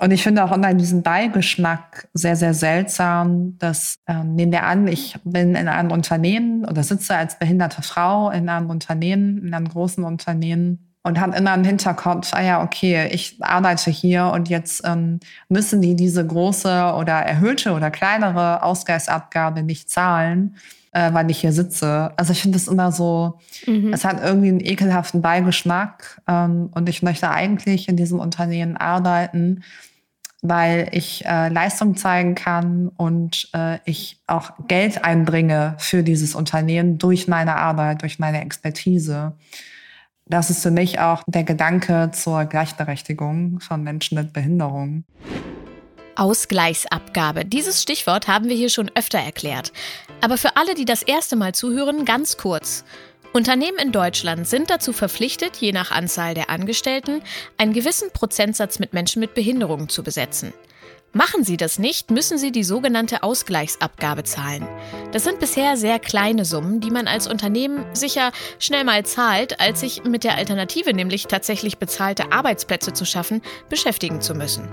und 0.00 0.10
ich 0.10 0.22
finde 0.22 0.44
auch 0.44 0.52
immer 0.52 0.74
diesen 0.74 1.02
Beigeschmack 1.02 2.08
sehr, 2.14 2.34
sehr 2.34 2.52
seltsam, 2.52 3.56
dass, 3.58 3.96
ähm, 4.08 4.34
nehmen 4.34 4.50
wir 4.50 4.64
an, 4.64 4.88
ich 4.88 5.16
bin 5.24 5.54
in 5.54 5.68
einem 5.68 5.92
Unternehmen 5.92 6.64
oder 6.64 6.82
sitze 6.82 7.16
als 7.16 7.38
behinderte 7.38 7.82
Frau 7.82 8.30
in 8.30 8.48
einem 8.48 8.70
Unternehmen, 8.70 9.38
in 9.46 9.54
einem 9.54 9.68
großen 9.68 10.02
Unternehmen 10.02 10.90
und 11.04 11.20
habe 11.20 11.36
immer 11.36 11.54
im 11.54 11.64
Hinterkopf, 11.64 12.32
ah 12.32 12.42
ja, 12.42 12.62
okay, 12.62 13.08
ich 13.12 13.36
arbeite 13.40 13.90
hier 13.90 14.32
und 14.34 14.48
jetzt 14.48 14.82
ähm, 14.84 15.20
müssen 15.48 15.80
die 15.80 15.94
diese 15.94 16.26
große 16.26 16.94
oder 16.94 17.14
erhöhte 17.20 17.72
oder 17.72 17.90
kleinere 17.90 18.62
Ausgleichsabgabe 18.62 19.62
nicht 19.62 19.90
zahlen, 19.90 20.56
äh, 20.92 21.12
weil 21.12 21.30
ich 21.30 21.40
hier 21.40 21.52
sitze. 21.52 22.12
Also 22.16 22.32
ich 22.32 22.40
finde 22.40 22.56
es 22.56 22.68
immer 22.68 22.90
so, 22.90 23.38
mhm. 23.66 23.92
es 23.92 24.04
hat 24.04 24.24
irgendwie 24.24 24.48
einen 24.48 24.60
ekelhaften 24.60 25.20
Beigeschmack 25.20 26.22
ähm, 26.26 26.70
und 26.74 26.88
ich 26.88 27.02
möchte 27.02 27.30
eigentlich 27.30 27.88
in 27.88 27.96
diesem 27.96 28.18
Unternehmen 28.18 28.78
arbeiten, 28.78 29.62
weil 30.44 30.88
ich 30.92 31.24
äh, 31.24 31.48
Leistung 31.48 31.96
zeigen 31.96 32.34
kann 32.34 32.88
und 32.98 33.48
äh, 33.54 33.78
ich 33.86 34.20
auch 34.26 34.52
Geld 34.68 35.02
einbringe 35.02 35.74
für 35.78 36.02
dieses 36.02 36.34
Unternehmen 36.34 36.98
durch 36.98 37.26
meine 37.26 37.56
Arbeit, 37.56 38.02
durch 38.02 38.18
meine 38.18 38.42
Expertise. 38.42 39.32
Das 40.26 40.50
ist 40.50 40.62
für 40.62 40.70
mich 40.70 41.00
auch 41.00 41.22
der 41.26 41.44
Gedanke 41.44 42.10
zur 42.12 42.44
Gleichberechtigung 42.44 43.60
von 43.60 43.82
Menschen 43.82 44.18
mit 44.18 44.34
Behinderung. 44.34 45.04
Ausgleichsabgabe. 46.16 47.46
Dieses 47.46 47.82
Stichwort 47.82 48.28
haben 48.28 48.48
wir 48.50 48.54
hier 48.54 48.68
schon 48.68 48.90
öfter 48.94 49.18
erklärt. 49.18 49.72
Aber 50.20 50.36
für 50.36 50.56
alle, 50.56 50.74
die 50.74 50.84
das 50.84 51.02
erste 51.02 51.36
Mal 51.36 51.54
zuhören, 51.54 52.04
ganz 52.04 52.36
kurz. 52.36 52.84
Unternehmen 53.36 53.78
in 53.78 53.90
Deutschland 53.90 54.46
sind 54.46 54.70
dazu 54.70 54.92
verpflichtet, 54.92 55.56
je 55.56 55.72
nach 55.72 55.90
Anzahl 55.90 56.34
der 56.34 56.50
Angestellten 56.50 57.20
einen 57.58 57.72
gewissen 57.72 58.12
Prozentsatz 58.12 58.78
mit 58.78 58.92
Menschen 58.92 59.18
mit 59.18 59.34
Behinderungen 59.34 59.88
zu 59.88 60.04
besetzen. 60.04 60.54
Machen 61.12 61.42
sie 61.42 61.56
das 61.56 61.80
nicht, 61.80 62.12
müssen 62.12 62.38
sie 62.38 62.52
die 62.52 62.62
sogenannte 62.62 63.24
Ausgleichsabgabe 63.24 64.22
zahlen. 64.22 64.64
Das 65.10 65.24
sind 65.24 65.40
bisher 65.40 65.76
sehr 65.76 65.98
kleine 65.98 66.44
Summen, 66.44 66.80
die 66.80 66.92
man 66.92 67.08
als 67.08 67.26
Unternehmen 67.26 67.84
sicher 67.92 68.30
schnell 68.60 68.84
mal 68.84 69.04
zahlt, 69.04 69.58
als 69.58 69.80
sich 69.80 70.04
mit 70.04 70.22
der 70.22 70.36
Alternative, 70.36 70.94
nämlich 70.94 71.26
tatsächlich 71.26 71.78
bezahlte 71.78 72.30
Arbeitsplätze 72.30 72.92
zu 72.92 73.04
schaffen, 73.04 73.42
beschäftigen 73.68 74.20
zu 74.20 74.36
müssen. 74.36 74.68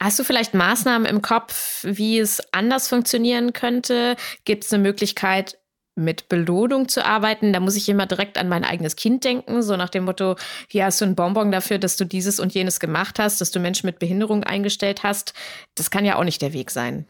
Hast 0.00 0.18
du 0.18 0.24
vielleicht 0.24 0.52
Maßnahmen 0.52 1.06
im 1.06 1.22
Kopf, 1.22 1.84
wie 1.84 2.18
es 2.18 2.42
anders 2.52 2.88
funktionieren 2.88 3.52
könnte? 3.52 4.16
Gibt 4.44 4.64
es 4.64 4.72
eine 4.72 4.82
Möglichkeit, 4.82 5.58
mit 5.96 6.28
Belohnung 6.28 6.88
zu 6.88 7.04
arbeiten. 7.04 7.52
Da 7.52 7.60
muss 7.60 7.76
ich 7.76 7.88
immer 7.88 8.06
direkt 8.06 8.38
an 8.38 8.48
mein 8.48 8.64
eigenes 8.64 8.96
Kind 8.96 9.24
denken, 9.24 9.62
so 9.62 9.76
nach 9.76 9.90
dem 9.90 10.04
Motto, 10.04 10.36
hier 10.68 10.84
hast 10.86 11.00
du 11.00 11.04
einen 11.04 11.14
Bonbon 11.14 11.52
dafür, 11.52 11.78
dass 11.78 11.96
du 11.96 12.04
dieses 12.04 12.40
und 12.40 12.52
jenes 12.54 12.80
gemacht 12.80 13.18
hast, 13.18 13.40
dass 13.40 13.50
du 13.50 13.60
Menschen 13.60 13.86
mit 13.86 13.98
Behinderung 13.98 14.44
eingestellt 14.44 15.02
hast. 15.02 15.34
Das 15.74 15.90
kann 15.90 16.04
ja 16.04 16.16
auch 16.16 16.24
nicht 16.24 16.42
der 16.42 16.52
Weg 16.52 16.70
sein, 16.70 17.06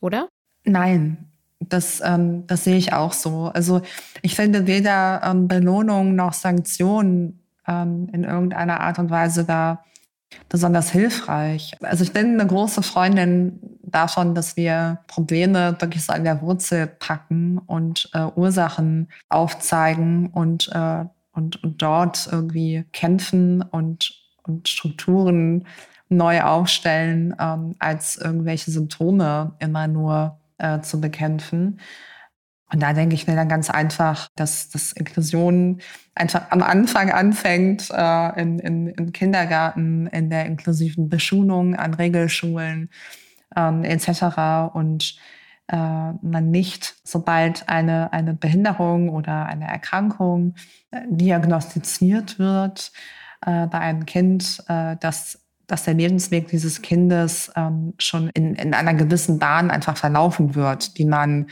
oder? 0.00 0.28
Nein, 0.64 1.28
das, 1.68 2.00
ähm, 2.04 2.46
das 2.46 2.64
sehe 2.64 2.76
ich 2.76 2.92
auch 2.92 3.12
so. 3.12 3.50
Also 3.54 3.82
ich 4.22 4.34
finde 4.34 4.66
weder 4.66 5.22
ähm, 5.24 5.48
Belohnung 5.48 6.14
noch 6.14 6.32
Sanktionen 6.32 7.40
ähm, 7.66 8.08
in 8.12 8.24
irgendeiner 8.24 8.80
Art 8.80 8.98
und 8.98 9.10
Weise 9.10 9.44
da 9.44 9.84
besonders 10.48 10.90
hilfreich. 10.90 11.72
Also 11.82 12.04
ich 12.04 12.12
bin 12.12 12.40
eine 12.40 12.46
große 12.46 12.82
Freundin 12.82 13.60
davon, 13.92 14.34
dass 14.34 14.56
wir 14.56 15.00
Probleme 15.06 15.76
wirklich 15.80 16.04
so 16.04 16.12
an 16.12 16.24
der 16.24 16.42
Wurzel 16.42 16.86
packen 16.86 17.58
und 17.58 18.10
äh, 18.14 18.24
Ursachen 18.34 19.08
aufzeigen 19.28 20.28
und, 20.28 20.70
äh, 20.72 21.04
und, 21.32 21.62
und 21.62 21.80
dort 21.80 22.28
irgendwie 22.30 22.84
kämpfen 22.92 23.62
und, 23.62 24.12
und 24.44 24.68
Strukturen 24.68 25.66
neu 26.08 26.42
aufstellen, 26.42 27.34
ähm, 27.38 27.74
als 27.78 28.16
irgendwelche 28.16 28.70
Symptome 28.70 29.54
immer 29.58 29.88
nur 29.88 30.38
äh, 30.58 30.80
zu 30.80 31.00
bekämpfen. 31.00 31.80
Und 32.72 32.82
da 32.82 32.94
denke 32.94 33.14
ich 33.14 33.26
mir 33.26 33.36
dann 33.36 33.48
ganz 33.48 33.68
einfach, 33.68 34.28
dass, 34.34 34.70
dass 34.70 34.92
Inklusion 34.92 35.80
einfach 36.14 36.50
am 36.50 36.62
Anfang 36.62 37.10
anfängt, 37.10 37.90
äh, 37.90 38.40
in, 38.40 38.58
in, 38.60 38.86
in 38.88 39.12
Kindergarten, 39.12 40.06
in 40.06 40.30
der 40.30 40.46
inklusiven 40.46 41.10
Beschulung, 41.10 41.74
an 41.74 41.92
Regelschulen 41.92 42.88
ähm, 43.56 43.84
etc. 43.84 44.74
Und 44.74 45.16
äh, 45.68 45.76
man 45.76 46.50
nicht, 46.50 46.96
sobald 47.04 47.68
eine, 47.68 48.12
eine 48.12 48.34
Behinderung 48.34 49.08
oder 49.08 49.46
eine 49.46 49.66
Erkrankung 49.68 50.54
äh, 50.90 51.00
diagnostiziert 51.08 52.38
wird 52.38 52.92
äh, 53.46 53.66
bei 53.66 53.78
einem 53.78 54.06
Kind, 54.06 54.62
äh, 54.68 54.96
dass 54.96 55.38
dass 55.72 55.84
der 55.84 55.94
Lebensweg 55.94 56.48
dieses 56.48 56.82
Kindes 56.82 57.50
ähm, 57.56 57.94
schon 57.98 58.28
in, 58.34 58.56
in 58.56 58.74
einer 58.74 58.92
gewissen 58.92 59.38
Bahn 59.38 59.70
einfach 59.70 59.96
verlaufen 59.96 60.54
wird, 60.54 60.98
die 60.98 61.06
man 61.06 61.46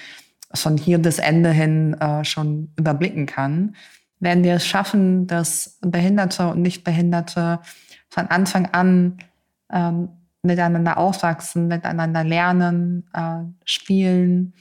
von 0.53 0.77
hier 0.77 0.99
bis 0.99 1.19
Ende 1.19 1.51
hin 1.53 1.95
äh, 1.95 2.23
schon 2.23 2.73
überblicken 2.77 3.25
kann. 3.25 3.77
Wenn 4.19 4.45
wir 4.45 4.55
es 4.55 4.67
schaffen, 4.67 5.27
dass 5.27 5.79
Behinderte 5.81 6.49
und 6.49 6.61
Nichtbehinderte 6.61 7.61
von 8.11 8.27
Anfang 8.27 8.67
an 8.67 9.19
ähm, 9.73 10.11
miteinander 10.43 10.97
aufwachsen, 10.97 11.69
miteinander 11.69 12.25
lernen, 12.25 13.09
äh, 13.13 13.45
spielen, 13.65 14.55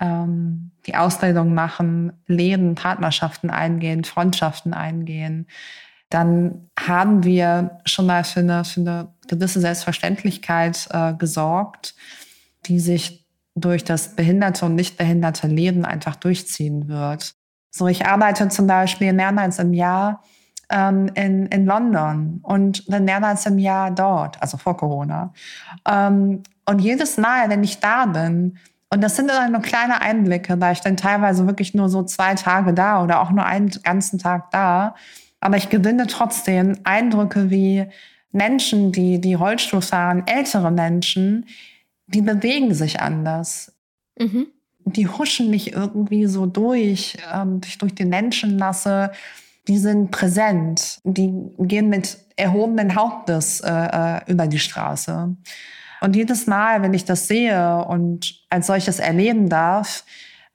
ähm, 0.00 0.72
die 0.86 0.96
Ausbildung 0.96 1.54
machen, 1.54 2.12
leben, 2.26 2.74
Partnerschaften 2.74 3.50
eingehen, 3.50 4.04
Freundschaften 4.04 4.74
eingehen, 4.74 5.46
dann 6.10 6.70
haben 6.78 7.24
wir 7.24 7.80
schon 7.86 8.06
mal 8.06 8.24
für 8.24 8.40
eine, 8.40 8.64
für 8.64 8.80
eine 8.80 9.08
gewisse 9.26 9.60
Selbstverständlichkeit 9.60 10.88
äh, 10.90 11.14
gesorgt, 11.14 11.94
die 12.66 12.78
sich 12.78 13.26
durch 13.54 13.84
das 13.84 14.16
behinderte 14.16 14.64
und 14.64 14.74
nicht 14.74 14.96
behinderte 14.96 15.46
Leben 15.46 15.84
einfach 15.84 16.16
durchziehen 16.16 16.88
wird. 16.88 17.34
So, 17.70 17.88
ich 17.88 18.06
arbeite 18.06 18.48
zum 18.48 18.66
Beispiel 18.66 19.12
mehrmals 19.12 19.58
im 19.58 19.72
Jahr 19.72 20.22
ähm, 20.74 21.08
in, 21.14 21.46
in 21.46 21.66
London 21.66 22.40
und 22.42 22.90
dann 22.92 23.04
mehrmals 23.04 23.46
im 23.46 23.58
Jahr 23.58 23.92
dort, 23.92 24.42
also 24.42 24.56
vor 24.56 24.76
Corona. 24.76 25.32
Ähm, 25.88 26.42
und 26.66 26.80
jedes 26.80 27.16
Mal, 27.16 27.48
wenn 27.48 27.62
ich 27.62 27.78
da 27.78 28.06
bin, 28.06 28.58
und 28.90 29.00
das 29.02 29.16
sind 29.16 29.28
dann 29.28 29.52
nur 29.52 29.62
kleine 29.62 30.02
Einblicke, 30.02 30.60
weil 30.60 30.72
ich 30.72 30.80
dann 30.80 30.96
teilweise 30.96 31.46
wirklich 31.46 31.74
nur 31.74 31.88
so 31.88 32.02
zwei 32.02 32.34
Tage 32.34 32.74
da 32.74 33.02
oder 33.02 33.20
auch 33.20 33.30
nur 33.30 33.46
einen 33.46 33.70
ganzen 33.82 34.18
Tag 34.18 34.50
da. 34.50 34.94
Aber 35.40 35.56
ich 35.56 35.68
gewinne 35.68 36.06
trotzdem 36.06 36.78
Eindrücke 36.84 37.50
wie 37.50 37.86
Menschen, 38.32 38.92
die, 38.92 39.20
die 39.20 39.34
Rollstuhl 39.34 39.82
fahren, 39.82 40.24
ältere 40.26 40.70
Menschen, 40.70 41.46
die 42.06 42.22
bewegen 42.22 42.74
sich 42.74 43.00
anders. 43.00 43.72
Mhm. 44.18 44.46
Die 44.84 45.08
huschen 45.08 45.50
nicht 45.50 45.72
irgendwie 45.72 46.26
so 46.26 46.46
durch, 46.46 47.16
ähm, 47.32 47.60
durch, 47.60 47.78
durch 47.78 47.94
die 47.94 48.04
Menschenmasse. 48.04 49.12
Die 49.68 49.78
sind 49.78 50.10
präsent. 50.10 50.98
Die 51.04 51.32
gehen 51.58 51.88
mit 51.88 52.18
erhobenen 52.36 52.94
Hauptes 52.94 53.60
äh, 53.60 53.70
äh, 53.70 54.20
über 54.26 54.46
die 54.46 54.58
Straße. 54.58 55.34
Und 56.00 56.16
jedes 56.16 56.46
Mal, 56.46 56.82
wenn 56.82 56.92
ich 56.92 57.04
das 57.04 57.28
sehe 57.28 57.84
und 57.84 58.42
als 58.50 58.66
solches 58.66 58.98
erleben 58.98 59.48
darf, 59.48 60.04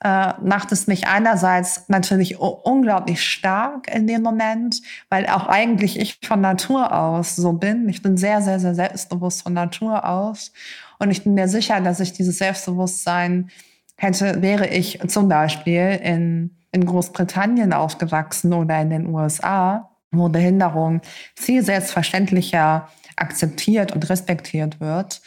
äh, 0.01 0.33
macht 0.41 0.71
es 0.71 0.87
mich 0.87 1.07
einerseits 1.07 1.89
natürlich 1.89 2.39
unglaublich 2.39 3.21
stark 3.21 3.93
in 3.93 4.07
dem 4.07 4.21
Moment, 4.21 4.81
weil 5.09 5.25
auch 5.25 5.47
eigentlich 5.47 5.99
ich 5.99 6.19
von 6.23 6.39
Natur 6.39 6.93
aus 6.93 7.35
so 7.35 7.53
bin. 7.53 7.89
Ich 7.89 8.01
bin 8.01 8.15
sehr, 8.15 8.41
sehr, 8.41 8.59
sehr 8.59 8.75
selbstbewusst 8.75 9.43
von 9.43 9.53
Natur 9.53 10.07
aus. 10.07 10.53
Und 10.99 11.11
ich 11.11 11.23
bin 11.23 11.33
mir 11.33 11.47
sicher, 11.47 11.81
dass 11.81 11.99
ich 11.99 12.13
dieses 12.13 12.37
Selbstbewusstsein 12.37 13.49
hätte, 13.97 14.41
wäre 14.41 14.67
ich 14.67 14.99
zum 15.07 15.27
Beispiel 15.27 15.99
in, 16.01 16.58
in 16.71 16.85
Großbritannien 16.85 17.73
aufgewachsen 17.73 18.53
oder 18.53 18.79
in 18.81 18.89
den 18.89 19.07
USA, 19.07 19.89
wo 20.11 20.29
Behinderung 20.29 21.01
viel 21.35 21.63
selbstverständlicher 21.63 22.87
akzeptiert 23.15 23.91
und 23.91 24.09
respektiert 24.09 24.79
wird, 24.79 25.21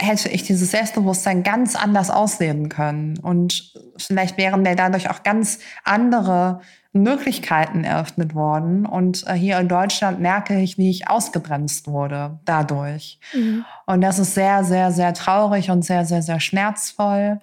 hätte 0.00 0.28
ich 0.28 0.42
dieses 0.42 0.70
Selbstbewusstsein 0.72 1.42
ganz 1.42 1.76
anders 1.76 2.10
ausleben 2.10 2.68
können. 2.68 3.18
Und 3.18 3.74
vielleicht 3.96 4.36
wären 4.36 4.62
mir 4.62 4.74
dadurch 4.74 5.08
auch 5.08 5.22
ganz 5.22 5.60
andere 5.84 6.60
Möglichkeiten 6.92 7.84
eröffnet 7.84 8.34
worden. 8.34 8.86
Und 8.86 9.26
äh, 9.26 9.34
hier 9.34 9.58
in 9.58 9.68
Deutschland 9.68 10.20
merke 10.20 10.60
ich, 10.60 10.78
wie 10.78 10.90
ich 10.90 11.08
ausgebremst 11.08 11.86
wurde 11.86 12.38
dadurch. 12.44 13.18
Mhm. 13.34 13.64
Und 13.86 14.00
das 14.00 14.18
ist 14.18 14.34
sehr, 14.34 14.64
sehr, 14.64 14.92
sehr 14.92 15.12
traurig 15.14 15.70
und 15.70 15.84
sehr, 15.84 16.04
sehr, 16.04 16.22
sehr 16.22 16.40
schmerzvoll. 16.40 17.40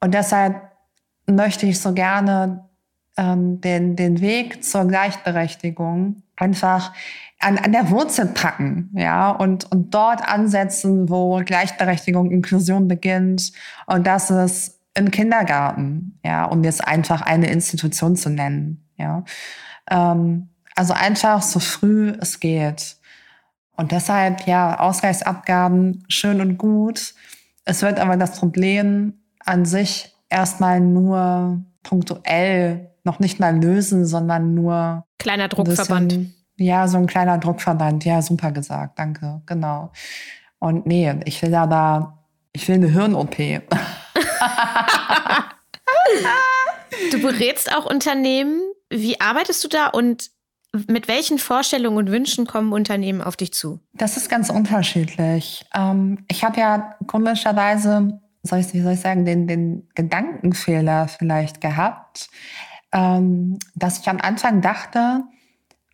Und 0.00 0.14
deshalb 0.14 0.60
möchte 1.26 1.66
ich 1.66 1.80
so 1.80 1.92
gerne 1.92 2.65
ähm, 3.16 3.60
den, 3.60 3.96
den 3.96 4.20
Weg 4.20 4.62
zur 4.64 4.86
Gleichberechtigung 4.86 6.22
einfach 6.36 6.92
an, 7.40 7.58
an 7.58 7.72
der 7.72 7.90
Wurzel 7.90 8.26
packen, 8.26 8.90
ja, 8.94 9.30
und, 9.30 9.70
und 9.70 9.92
dort 9.94 10.26
ansetzen, 10.26 11.08
wo 11.08 11.42
Gleichberechtigung, 11.44 12.30
Inklusion 12.30 12.88
beginnt. 12.88 13.52
Und 13.86 14.06
das 14.06 14.30
ist 14.30 14.80
im 14.94 15.10
Kindergarten, 15.10 16.18
ja, 16.24 16.44
um 16.44 16.64
jetzt 16.64 16.86
einfach 16.86 17.22
eine 17.22 17.50
Institution 17.50 18.16
zu 18.16 18.30
nennen, 18.30 18.86
ja. 18.96 19.24
Ähm, 19.90 20.48
also 20.74 20.92
einfach 20.92 21.42
so 21.42 21.58
früh 21.58 22.12
es 22.20 22.40
geht. 22.40 22.96
Und 23.76 23.92
deshalb, 23.92 24.46
ja, 24.46 24.78
Ausgleichsabgaben 24.78 26.04
schön 26.08 26.40
und 26.40 26.58
gut. 26.58 27.14
Es 27.64 27.82
wird 27.82 27.98
aber 27.98 28.16
das 28.16 28.38
Problem 28.38 29.14
an 29.44 29.64
sich 29.64 30.14
erstmal 30.28 30.80
nur 30.80 31.62
punktuell 31.82 32.90
noch 33.06 33.20
nicht 33.20 33.40
mal 33.40 33.56
lösen, 33.56 34.04
sondern 34.04 34.54
nur. 34.54 35.06
Kleiner 35.18 35.48
Druckverband. 35.48 36.08
Bisschen, 36.08 36.34
ja, 36.58 36.86
so 36.88 36.98
ein 36.98 37.06
kleiner 37.06 37.38
Druckverband. 37.38 38.04
Ja, 38.04 38.20
super 38.20 38.52
gesagt. 38.52 38.98
Danke. 38.98 39.40
Genau. 39.46 39.92
Und 40.58 40.86
nee, 40.86 41.14
ich 41.24 41.40
will 41.40 41.54
aber, 41.54 42.24
ich 42.52 42.68
will 42.68 42.74
eine 42.74 42.88
Hirn-OP. 42.88 43.38
du 47.12 47.22
berätst 47.22 47.74
auch 47.74 47.86
Unternehmen. 47.86 48.60
Wie 48.90 49.20
arbeitest 49.20 49.64
du 49.64 49.68
da 49.68 49.88
und 49.88 50.30
mit 50.88 51.08
welchen 51.08 51.38
Vorstellungen 51.38 51.96
und 51.96 52.10
Wünschen 52.10 52.46
kommen 52.46 52.72
Unternehmen 52.72 53.22
auf 53.22 53.36
dich 53.36 53.52
zu? 53.52 53.80
Das 53.94 54.16
ist 54.16 54.28
ganz 54.28 54.50
unterschiedlich. 54.50 55.64
Ähm, 55.74 56.24
ich 56.28 56.44
habe 56.44 56.60
ja 56.60 56.94
komischerweise, 57.06 58.20
soll 58.42 58.58
ich, 58.58 58.74
wie 58.74 58.82
soll 58.82 58.92
ich 58.92 59.00
sagen, 59.00 59.24
den, 59.24 59.46
den 59.46 59.88
Gedankenfehler 59.94 61.08
vielleicht 61.08 61.60
gehabt, 61.60 62.28
ähm, 62.92 63.58
dass 63.74 63.98
ich 63.98 64.08
am 64.08 64.20
Anfang 64.20 64.60
dachte, 64.60 65.24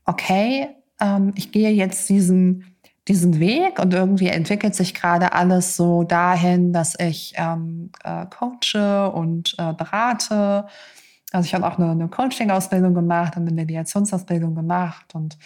okay, 0.05 0.69
ähm, 1.01 1.33
ich 1.37 1.53
gehe 1.53 1.71
jetzt 1.71 2.09
diesen 2.09 2.73
diesen 3.09 3.41
Weg 3.41 3.81
und 3.81 3.93
irgendwie 3.93 4.29
entwickelt 4.29 4.75
sich 4.75 4.95
gerade 4.95 5.33
alles 5.33 5.77
so 5.77 6.05
dahin, 6.05 6.73
dass 6.73 6.99
ich 6.99 7.35
ähm, 7.37 7.91
äh, 8.05 8.27
coache 8.27 9.11
und 9.11 9.57
äh, 9.59 9.73
berate. 9.73 10.67
Also 11.33 11.47
ich 11.47 11.55
habe 11.55 11.67
auch 11.67 11.79
eine, 11.79 11.91
eine 11.91 12.09
Coaching-Ausbildung 12.09 12.95
gemacht 12.95 13.37
und 13.37 13.43
eine 13.43 13.53
Mediationsausbildung 13.53 14.55
gemacht 14.55 15.15
und 15.15 15.37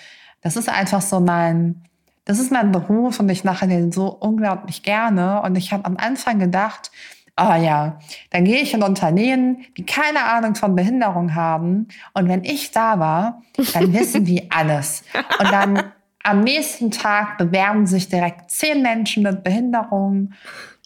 das 0.43 0.57
ist 0.57 0.69
einfach 0.69 1.01
so 1.01 1.21
mein, 1.21 1.83
das 2.27 2.39
ist 2.39 2.53
mein 2.53 2.73
Beruf 2.73 3.21
und 3.21 3.29
ich 3.31 3.43
mache 3.43 3.67
den 3.67 3.91
so 3.91 4.09
unglaublich 4.09 4.83
gerne 4.83 5.41
und 5.43 5.57
ich 5.57 5.73
habe 5.73 5.87
am 5.87 5.97
Anfang 5.97 6.39
gedacht, 6.39 6.91
oh 7.39 7.55
ja, 7.55 7.99
dann 8.31 8.45
gehe 8.45 8.61
ich 8.61 8.75
in 8.75 8.83
Unternehmen, 8.83 9.65
die 9.77 9.85
keine 9.85 10.25
Ahnung 10.25 10.55
von 10.55 10.75
Behinderung 10.75 11.35
haben 11.35 11.89
und 12.15 12.29
wenn 12.29 12.45
ich 12.45 12.71
da 12.71 12.99
war, 12.99 13.43
dann 13.75 13.93
wissen 13.93 14.25
die 14.25 14.51
alles 14.51 15.03
und 15.39 15.51
dann 15.51 15.93
am 16.23 16.41
nächsten 16.41 16.91
Tag 16.91 17.39
bewerben 17.39 17.87
sich 17.87 18.09
direkt 18.09 18.51
zehn 18.51 18.83
Menschen 18.83 19.23
mit 19.23 19.45
Behinderung 19.45 20.33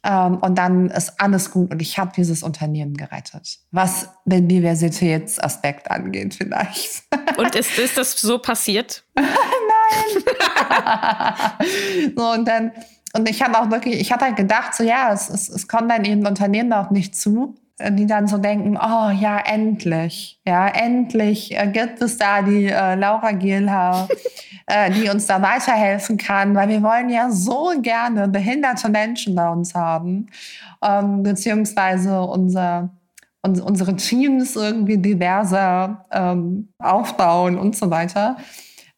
ähm, 0.02 0.38
und 0.38 0.56
dann 0.56 0.88
ist 0.90 1.20
alles 1.20 1.50
gut 1.50 1.70
und 1.70 1.80
ich 1.82 1.98
habe 1.98 2.12
dieses 2.16 2.42
Unternehmen 2.42 2.94
gerettet. 2.94 3.58
Was 3.70 4.08
den 4.24 4.48
Diversitätsaspekt 4.48 5.90
angeht 5.90 6.34
vielleicht. 6.34 7.04
Und 7.36 7.54
ist, 7.54 7.78
ist 7.78 7.98
das 7.98 8.12
so 8.12 8.38
passiert? 8.38 9.04
Nein. 9.14 9.26
so 12.16 12.30
und 12.32 12.48
dann 12.48 12.72
und 13.14 13.28
ich 13.28 13.42
habe 13.42 13.58
auch 13.58 13.70
wirklich, 13.70 14.00
ich 14.00 14.12
habe 14.12 14.24
halt 14.26 14.36
gedacht, 14.36 14.74
so 14.74 14.84
ja, 14.84 15.12
es, 15.12 15.28
es, 15.28 15.48
es 15.48 15.68
kommt 15.68 15.90
dann 15.90 16.04
eben 16.04 16.26
Unternehmen 16.26 16.72
auch 16.72 16.90
nicht 16.90 17.16
zu. 17.16 17.56
die 17.88 18.06
dann 18.06 18.26
so 18.28 18.38
denken, 18.38 18.76
oh 18.76 19.10
ja, 19.10 19.38
endlich, 19.38 20.38
ja, 20.46 20.68
endlich 20.68 21.56
äh, 21.58 21.66
gibt 21.66 22.02
es 22.02 22.18
da 22.18 22.42
die 22.42 22.66
äh, 22.66 22.94
Laura 22.94 23.32
Gielhau, 23.32 24.06
äh, 24.66 24.90
die 24.90 25.08
uns 25.08 25.26
da 25.26 25.40
weiterhelfen 25.40 26.16
kann, 26.16 26.54
weil 26.54 26.68
wir 26.68 26.82
wollen 26.82 27.08
ja 27.08 27.30
so 27.30 27.72
gerne 27.80 28.28
behinderte 28.28 28.88
Menschen 28.90 29.34
bei 29.34 29.48
uns 29.48 29.74
haben, 29.74 30.26
ähm, 30.82 31.22
beziehungsweise 31.22 32.20
unser, 32.20 32.90
uns, 33.42 33.60
unsere 33.60 33.96
Teams 33.96 34.56
irgendwie 34.56 34.98
diverser 34.98 36.04
ähm, 36.12 36.68
aufbauen 36.78 37.58
und 37.58 37.76
so 37.76 37.90
weiter. 37.90 38.36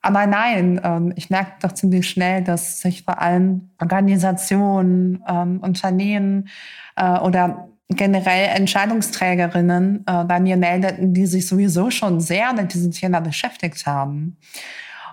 Aber 0.03 0.27
nein, 0.27 0.81
ähm, 0.83 1.13
ich 1.17 1.31
merke 1.31 1.53
doch 1.63 1.73
ziemlich 1.73 2.09
schnell, 2.09 2.43
dass 2.43 2.81
sich 2.81 3.05
vor 3.05 3.21
allem 3.21 3.71
Organisationen, 3.81 5.23
ähm, 5.29 5.61
Unternehmen 5.61 6.49
äh, 6.97 7.19
oder 7.19 7.69
generell 7.89 8.49
Entscheidungsträgerinnen 8.57 10.05
äh, 10.07 10.25
bei 10.25 10.41
mir 10.41 10.57
meldeten, 10.57 11.15
die 11.15 11.27
sich 11.27 11.47
sowieso 11.47 11.91
schon 11.91 12.21
sehr 12.21 12.53
mit 12.53 12.75
diesem 12.75 12.91
Thema 12.91 13.21
beschäftigt 13.21 13.87
haben 13.87 14.37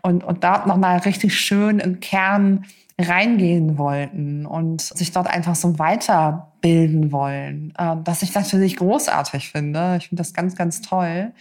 und, 0.02 0.24
und 0.24 0.44
dort 0.44 0.66
nochmal 0.66 0.98
richtig 1.00 1.38
schön 1.38 1.80
im 1.80 2.00
Kern 2.00 2.66
reingehen 3.00 3.78
wollten 3.78 4.46
und 4.46 4.82
sich 4.82 5.12
dort 5.12 5.28
einfach 5.28 5.56
so 5.56 5.80
weiterbilden 5.80 7.12
wollen, 7.12 7.74
äh, 7.78 7.96
was 8.04 8.24
ich 8.24 8.34
natürlich 8.34 8.78
großartig 8.78 9.52
finde. 9.52 9.98
Ich 10.00 10.10
finde 10.10 10.22
das 10.22 10.34
ganz, 10.34 10.56
ganz 10.56 10.82
toll. 10.82 11.32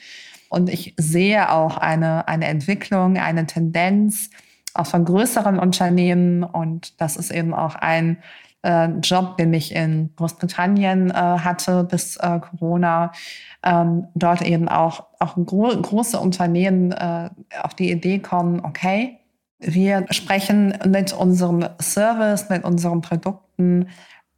Und 0.48 0.68
ich 0.70 0.94
sehe 0.96 1.50
auch 1.52 1.76
eine, 1.76 2.28
eine 2.28 2.46
Entwicklung, 2.46 3.16
eine 3.16 3.46
Tendenz 3.46 4.30
auch 4.74 4.86
von 4.86 5.04
größeren 5.04 5.58
Unternehmen. 5.58 6.42
Und 6.42 7.00
das 7.00 7.16
ist 7.16 7.30
eben 7.30 7.54
auch 7.54 7.74
ein 7.74 8.18
äh, 8.62 8.88
Job, 9.02 9.36
den 9.36 9.52
ich 9.52 9.74
in 9.74 10.10
Großbritannien 10.16 11.10
äh, 11.10 11.14
hatte 11.14 11.84
bis 11.84 12.16
äh, 12.16 12.40
Corona. 12.40 13.12
Ähm, 13.62 14.06
dort 14.14 14.42
eben 14.42 14.68
auch, 14.68 15.06
auch 15.18 15.34
gro 15.34 15.68
große 15.68 16.18
Unternehmen 16.18 16.92
äh, 16.92 17.30
auf 17.62 17.74
die 17.74 17.90
Idee 17.90 18.20
kommen, 18.20 18.60
okay, 18.64 19.18
wir 19.60 20.06
sprechen 20.10 20.78
mit 20.86 21.12
unserem 21.12 21.64
Service, 21.80 22.48
mit 22.48 22.64
unseren 22.64 23.00
Produkten 23.00 23.88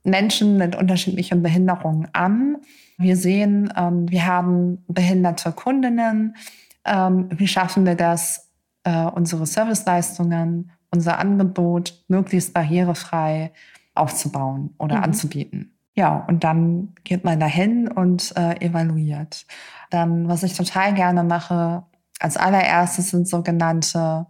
Menschen 0.03 0.57
mit 0.57 0.77
unterschiedlichen 0.77 1.43
Behinderungen 1.43 2.09
an 2.15 2.57
wir 3.01 3.17
sehen, 3.17 3.73
ähm, 3.77 4.09
wir 4.11 4.27
haben 4.27 4.85
behinderte 4.89 5.53
Kundinnen. 5.53 6.37
Ähm, 6.85 7.29
wie 7.31 7.49
schaffen 7.49 7.87
wir 7.87 7.95
das, 7.95 8.51
äh, 8.85 9.05
unsere 9.05 9.47
Serviceleistungen, 9.47 10.71
unser 10.91 11.19
Angebot 11.19 12.05
möglichst 12.09 12.55
barrierefrei 12.55 13.53
aufzubauen 13.95 14.75
oder 14.79 14.99
mhm. 14.99 15.05
anzubieten? 15.05 15.77
Ja, 15.95 16.25
und 16.29 16.45
dann 16.45 16.95
geht 17.05 17.25
man 17.25 17.41
dahin 17.41 17.89
und 17.89 18.35
äh, 18.37 18.65
evaluiert. 18.65 19.47
Dann, 19.91 20.29
was 20.29 20.43
ich 20.43 20.57
total 20.57 20.95
gerne 20.95 21.25
mache, 21.25 21.83
als 22.21 22.37
allererstes 22.37 23.11
sind 23.11 23.29
sogenannte 23.29 24.27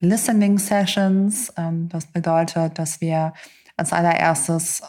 Listening 0.00 0.58
Sessions. 0.58 1.52
Ähm, 1.56 1.88
das 1.88 2.06
bedeutet, 2.06 2.78
dass 2.78 3.00
wir 3.00 3.32
als 3.76 3.92
allererstes 3.92 4.82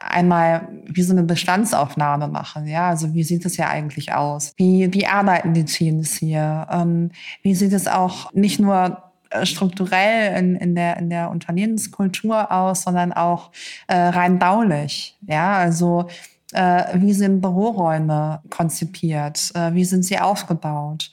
einmal 0.00 0.68
wie 0.86 1.02
so 1.02 1.12
eine 1.12 1.22
Bestandsaufnahme 1.22 2.28
machen. 2.28 2.66
Ja, 2.66 2.88
also 2.88 3.14
wie 3.14 3.24
sieht 3.24 3.44
es 3.44 3.56
ja 3.56 3.68
eigentlich 3.68 4.12
aus? 4.12 4.52
Wie, 4.56 4.92
wie 4.92 5.06
arbeiten 5.06 5.54
die 5.54 5.64
Teams 5.64 6.14
hier? 6.14 6.66
Ähm, 6.70 7.10
wie 7.42 7.54
sieht 7.54 7.72
es 7.72 7.88
auch 7.88 8.32
nicht 8.32 8.60
nur 8.60 9.02
äh, 9.30 9.46
strukturell 9.46 10.38
in, 10.38 10.56
in, 10.56 10.74
der, 10.74 10.96
in 10.96 11.10
der 11.10 11.30
Unternehmenskultur 11.30 12.52
aus, 12.52 12.82
sondern 12.82 13.12
auch 13.12 13.50
äh, 13.88 13.96
rein 13.96 14.38
baulich. 14.38 15.16
Ja, 15.26 15.54
also 15.54 16.08
äh, 16.52 16.84
wie 16.94 17.12
sind 17.12 17.40
Büroräume 17.40 18.40
konzipiert? 18.50 19.50
Äh, 19.54 19.74
wie 19.74 19.84
sind 19.84 20.04
sie 20.04 20.18
aufgebaut? 20.18 21.10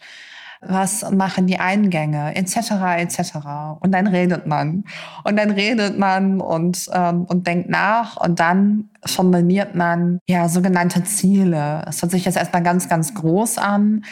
Was 0.62 1.10
machen 1.10 1.48
die 1.48 1.60
Eingänge, 1.60 2.36
etc., 2.36 2.72
etc. 2.98 3.34
Und 3.80 3.92
dann 3.92 4.08
redet 4.08 4.46
man. 4.46 4.84
Und 5.24 5.38
dann 5.38 5.52
redet 5.52 5.98
man 5.98 6.40
und, 6.40 6.90
ähm, 6.94 7.26
und 7.26 7.48
denkt 7.48 7.70
nach 7.70 8.18
und 8.18 8.40
dann 8.40 8.90
formuliert 9.04 9.74
man 9.76 10.20
ja 10.28 10.48
sogenannte 10.48 11.04
Ziele. 11.04 11.82
Das 11.86 12.02
hört 12.02 12.12
sich 12.12 12.26
jetzt 12.26 12.38
erstmal 12.38 12.64
ganz, 12.64 12.88
ganz 12.88 13.14
groß 13.16 13.58
an. 13.58 14.06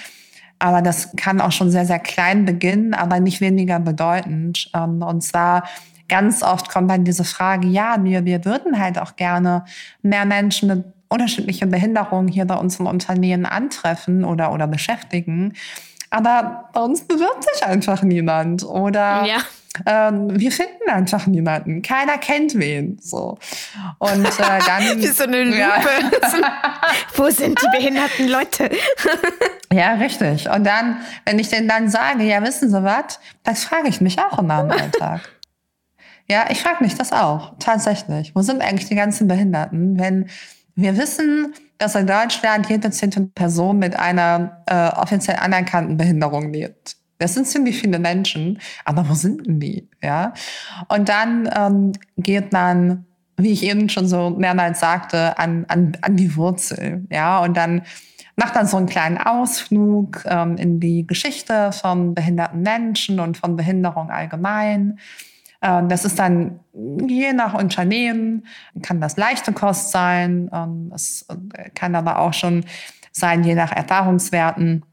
Aber 0.58 0.82
das 0.82 1.16
kann 1.16 1.40
auch 1.40 1.54
schon 1.54 1.72
sehr, 1.72 1.86
sehr 1.86 2.00
klein 2.00 2.46
beginnen, 2.46 2.94
aber 2.94 3.20
nicht 3.20 3.40
weniger 3.40 3.80
bedeutend. 3.80 4.70
Ähm, 4.74 5.02
und 5.04 5.22
zwar 5.22 5.64
ganz 6.10 6.44
oft 6.44 6.70
kommt 6.70 6.90
dann 6.90 7.06
diese 7.06 7.24
Frage, 7.24 7.68
ja, 7.68 7.98
wir, 8.04 8.26
wir 8.26 8.44
würden 8.44 8.80
halt 8.80 8.98
auch 8.98 9.16
gerne 9.16 9.64
mehr 10.02 10.26
Menschen 10.26 10.68
mit 10.68 10.84
unterschiedlichen 11.08 11.70
Behinderungen 11.70 12.28
hier 12.28 12.46
bei 12.46 12.56
unseren 12.56 12.88
Unternehmen 12.88 13.46
antreffen 13.46 14.26
oder, 14.26 14.52
oder 14.52 14.68
beschäftigen. 14.68 15.54
Aber 16.10 16.70
bei 16.74 16.82
uns 16.82 17.02
bewirbt 17.02 17.46
sich 17.54 17.64
einfach 17.64 18.02
niemand. 18.02 18.64
Oder 18.64 19.26
ja. 19.26 19.38
ähm, 19.86 20.40
wir 20.40 20.52
finden 20.52 20.90
einfach 20.90 21.28
niemanden. 21.28 21.82
Keiner 21.82 22.18
kennt 22.18 22.58
wen. 22.58 22.98
So. 23.02 23.38
Und 24.00 24.26
äh, 24.26 24.60
dann. 24.66 24.84
Wie 25.02 25.08
so 25.08 25.24
eine 25.24 25.44
Lupe. 25.44 25.58
Ja. 25.60 25.82
Wo 27.16 27.30
sind 27.30 27.62
die 27.62 27.78
behinderten 27.78 28.28
Leute? 28.28 28.70
ja, 29.72 29.94
richtig. 29.94 30.50
Und 30.50 30.64
dann, 30.64 30.98
wenn 31.26 31.38
ich 31.38 31.50
denen 31.50 31.68
dann 31.68 31.90
sage, 31.90 32.24
ja, 32.24 32.42
wissen 32.44 32.70
Sie 32.70 32.84
was, 32.84 33.20
das 33.44 33.64
frage 33.64 33.90
ich 33.90 34.02
mich 34.02 34.20
auch 34.20 34.40
immer 34.40 34.62
im 34.62 34.72
Alltag. 34.72 35.22
Ja, 36.28 36.46
ich 36.50 36.62
frage 36.62 36.84
mich 36.84 36.96
das 36.96 37.12
auch, 37.12 37.54
tatsächlich. 37.60 38.36
Wo 38.36 38.42
sind 38.42 38.62
eigentlich 38.62 38.88
die 38.88 38.96
ganzen 38.96 39.28
Behinderten? 39.28 40.00
Wenn 40.00 40.30
wir 40.76 40.96
wissen, 40.96 41.54
dass 41.80 41.96
in 41.96 42.06
Deutschland 42.06 42.70
jede 42.70 42.92
zehnte 42.92 43.22
Person 43.22 43.80
mit 43.80 43.98
einer 43.98 44.64
äh, 44.68 44.90
offiziell 44.90 45.38
anerkannten 45.38 45.98
Behinderung 45.98 46.54
lebt. 46.54 46.98
Das 47.18 47.34
sind 47.34 47.48
ziemlich 47.48 47.80
viele 47.80 48.00
Menschen, 48.00 48.60
aber 48.86 49.10
wo 49.10 49.14
sind 49.14 49.48
denn 49.48 49.60
die? 49.60 49.90
Ja? 50.02 50.34
Und 50.88 51.10
dann 51.10 51.50
ähm, 51.56 51.92
geht 52.18 52.54
man, 52.54 53.06
wie 53.38 53.52
ich 53.52 53.64
eben 53.64 53.90
schon 53.90 54.08
so 54.08 54.30
mehrmals 54.30 54.80
sagte, 54.80 55.38
an, 55.38 55.66
an, 55.68 55.98
an 56.02 56.16
die 56.16 56.36
Wurzel. 56.36 57.08
Ja? 57.10 57.40
Und 57.40 57.58
dann 57.58 57.82
macht 58.36 58.56
man 58.56 58.68
so 58.68 58.78
einen 58.78 58.86
kleinen 58.86 59.18
Ausflug 59.18 60.24
ähm, 60.26 60.56
in 60.58 60.80
die 60.80 61.06
Geschichte 61.08 61.72
von 61.72 62.14
behinderten 62.14 62.62
Menschen 62.62 63.20
und 63.20 63.38
von 63.38 63.56
Behinderung 63.58 64.10
allgemein. 64.12 65.00
Ähm, 65.62 65.90
das 65.90 66.06
ist 66.06 66.18
dann 66.20 66.62
je 66.74 67.34
nach 67.34 67.54
Unternehmen, 67.54 68.46
kann 68.82 69.02
das 69.02 69.18
leichte 69.18 69.52
Kost 69.54 69.92
sein. 69.92 70.50
Es 70.94 71.26
ähm, 71.30 71.50
kann 71.76 71.94
aber 71.96 72.20
auch 72.20 72.34
schon 72.34 72.66
sein, 73.12 73.44
je 73.44 73.56
nach 73.56 73.72
Erfahrungswerten, 73.72 74.84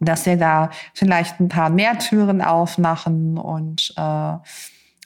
dass 0.00 0.26
wir 0.26 0.36
da 0.36 0.70
vielleicht 0.94 1.40
ein 1.40 1.48
paar 1.48 1.70
mehr 1.70 1.98
Türen 1.98 2.42
aufmachen 2.42 3.38
und, 3.38 3.94
äh, 3.96 4.32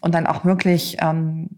und 0.00 0.14
dann 0.14 0.26
auch 0.26 0.44
wirklich 0.44 0.96
ähm, 1.00 1.48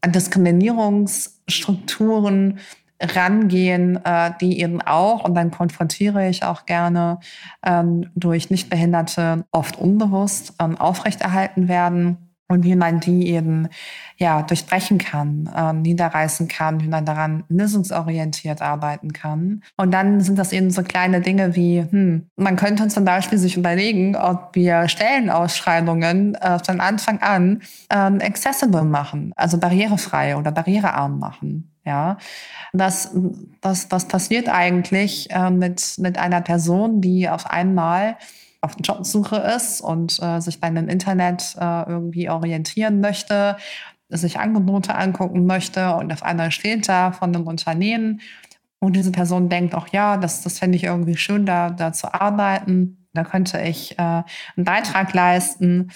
an 0.00 0.12
Diskriminierungsstrukturen 0.12 2.60
rangehen, 3.00 3.98
äh, 4.04 4.30
die 4.40 4.60
eben 4.60 4.80
auch, 4.80 5.24
und 5.24 5.34
dann 5.34 5.50
konfrontiere 5.50 6.28
ich 6.28 6.44
auch 6.44 6.66
gerne, 6.66 7.18
ähm, 7.64 8.10
durch 8.14 8.50
Nichtbehinderte 8.50 9.44
oft 9.50 9.76
unbewusst 9.78 10.54
ähm, 10.60 10.78
aufrechterhalten 10.78 11.66
werden 11.68 12.25
und 12.48 12.64
wie 12.64 12.76
man 12.76 13.00
die 13.00 13.28
eben 13.30 13.68
ja 14.16 14.42
durchbrechen 14.42 14.98
kann, 14.98 15.50
äh, 15.54 15.72
niederreißen 15.72 16.48
kann, 16.48 16.80
wie 16.80 16.88
man 16.88 17.04
daran 17.04 17.44
lösungsorientiert 17.48 18.62
arbeiten 18.62 19.12
kann. 19.12 19.62
Und 19.76 19.92
dann 19.92 20.20
sind 20.20 20.38
das 20.38 20.52
eben 20.52 20.70
so 20.70 20.82
kleine 20.82 21.20
Dinge 21.20 21.56
wie, 21.56 21.82
hm, 21.82 22.26
man 22.36 22.56
könnte 22.56 22.88
zum 22.88 23.04
Beispiel 23.04 23.38
sich 23.38 23.56
überlegen, 23.56 24.16
ob 24.16 24.54
wir 24.54 24.88
Stellenausschreibungen 24.88 26.36
äh, 26.36 26.58
von 26.64 26.80
Anfang 26.80 27.20
an 27.20 27.62
ähm, 27.90 28.20
accessible 28.22 28.84
machen, 28.84 29.32
also 29.36 29.58
barrierefrei 29.58 30.36
oder 30.36 30.52
barrierearm 30.52 31.18
machen. 31.18 31.72
Ja, 31.84 32.18
das, 32.72 33.14
das, 33.60 33.88
das 33.88 34.08
passiert 34.08 34.48
eigentlich 34.48 35.30
äh, 35.30 35.50
mit, 35.50 35.94
mit 35.98 36.18
einer 36.18 36.40
Person, 36.40 37.00
die 37.00 37.28
auf 37.28 37.48
einmal 37.48 38.16
auf 38.60 38.76
Jobsuche 38.82 39.36
ist 39.36 39.80
und 39.80 40.18
äh, 40.22 40.40
sich 40.40 40.60
dann 40.60 40.76
im 40.76 40.88
Internet 40.88 41.56
äh, 41.60 41.88
irgendwie 41.88 42.30
orientieren 42.30 43.00
möchte, 43.00 43.56
sich 44.08 44.38
Angebote 44.38 44.94
angucken 44.94 45.46
möchte 45.46 45.94
und 45.94 46.12
auf 46.12 46.22
einmal 46.22 46.50
steht 46.50 46.88
da 46.88 47.12
von 47.12 47.34
einem 47.34 47.46
Unternehmen 47.46 48.20
und 48.78 48.94
diese 48.94 49.12
Person 49.12 49.48
denkt 49.48 49.74
auch, 49.74 49.88
ja, 49.88 50.16
das, 50.16 50.42
das 50.42 50.58
fände 50.58 50.76
ich 50.76 50.84
irgendwie 50.84 51.16
schön, 51.16 51.46
da, 51.46 51.70
da 51.70 51.92
zu 51.92 52.12
arbeiten. 52.12 53.08
Da 53.14 53.24
könnte 53.24 53.60
ich 53.60 53.98
äh, 53.98 54.02
einen 54.02 54.24
Beitrag 54.58 55.12
leisten. 55.14 55.90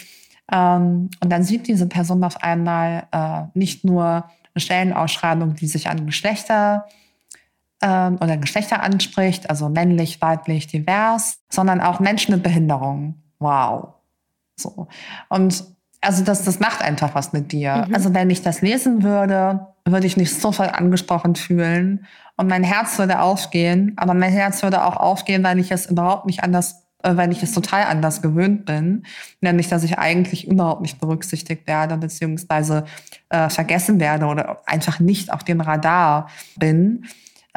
Ähm, 0.51 1.11
und 1.23 1.31
dann 1.31 1.43
sieht 1.43 1.69
diese 1.69 1.87
Person 1.87 2.25
auf 2.25 2.43
einmal 2.43 3.07
äh, 3.13 3.43
nicht 3.55 3.85
nur 3.85 4.25
eine 4.55 4.61
Stellenausschreibung, 4.61 5.55
die 5.55 5.67
sich 5.67 5.89
an 5.89 6.07
Geschlechter 6.07 6.87
ähm, 7.83 8.19
oder 8.21 8.37
Geschlechter 8.37 8.83
anspricht, 8.83 9.49
also 9.51 9.69
männlich, 9.69 10.21
weiblich, 10.21 10.67
divers, 10.67 11.39
sondern 11.51 11.81
auch 11.81 12.01
Menschen 12.01 12.35
mit 12.35 12.43
Behinderung. 12.43 13.15
Wow. 13.39 13.95
So. 14.57 14.89
Und 15.29 15.65
also 16.01 16.25
das, 16.25 16.45
das 16.45 16.61
macht 16.61 16.83
einfach 16.83 17.15
was 17.15 17.33
mit 17.33 17.53
dir. 17.53 17.87
Mhm. 17.89 17.95
Also 17.95 18.15
wenn 18.15 18.31
ich 18.31 18.43
das 18.43 18.63
lesen 18.63 19.03
würde, 19.03 19.67
würde 19.85 20.07
ich 20.07 20.17
mich 20.17 20.35
sofort 20.35 20.75
angesprochen 20.75 21.35
fühlen 21.35 22.07
und 22.37 22.49
mein 22.49 22.65
Herz 22.65 22.99
würde 22.99 23.21
aufgehen. 23.21 23.93
Aber 23.97 24.15
mein 24.15 24.33
Herz 24.33 24.63
würde 24.63 24.85
auch 24.85 24.97
aufgehen, 24.97 25.43
weil 25.45 25.59
ich 25.59 25.71
es 25.71 25.87
überhaupt 25.87 26.27
nicht 26.27 26.43
anders, 26.43 26.87
äh, 27.03 27.17
weil 27.17 27.33
ich 27.33 27.43
es 27.43 27.53
total 27.53 27.85
anders 27.85 28.23
gewöhnt 28.23 28.65
bin. 28.65 29.05
Nämlich, 29.41 29.69
dass 29.69 29.85
ich 29.85 29.99
eigentlich 29.99 30.49
überhaupt 30.49 30.81
nicht 30.81 31.01
berücksichtigt 31.01 31.67
werde, 31.67 31.97
beziehungsweise 31.99 32.85
äh, 33.29 33.51
vergessen 33.51 34.01
werde 34.01 34.27
oder 34.27 34.63
einfach 34.67 35.01
nicht 35.01 35.33
auf 35.33 35.45
dem 35.45 35.61
Radar 35.61 36.29
bin. 36.57 37.05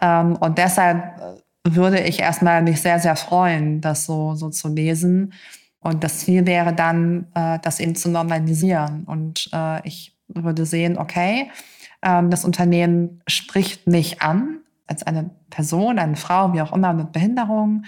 Ähm, 0.01 0.35
und 0.37 0.57
deshalb 0.57 1.19
äh, 1.19 1.75
würde 1.75 1.99
ich 2.01 2.19
erstmal 2.19 2.61
mich 2.61 2.81
sehr, 2.81 2.99
sehr 2.99 3.15
freuen, 3.15 3.81
das 3.81 4.05
so, 4.05 4.35
so 4.35 4.49
zu 4.49 4.67
lesen. 4.67 5.33
Und 5.79 6.03
das 6.03 6.19
Ziel 6.19 6.45
wäre 6.45 6.73
dann, 6.73 7.27
äh, 7.35 7.59
das 7.61 7.79
eben 7.79 7.95
zu 7.95 8.09
normalisieren. 8.09 9.03
Und 9.05 9.49
äh, 9.53 9.85
ich 9.87 10.17
würde 10.27 10.65
sehen, 10.65 10.97
okay, 10.97 11.49
ähm, 12.01 12.29
das 12.29 12.45
Unternehmen 12.45 13.21
spricht 13.27 13.87
mich 13.87 14.21
an 14.21 14.59
als 14.87 15.03
eine 15.03 15.29
Person, 15.49 15.99
eine 15.99 16.15
Frau, 16.15 16.53
wie 16.53 16.61
auch 16.61 16.73
immer, 16.73 16.93
mit 16.93 17.11
Behinderung. 17.11 17.85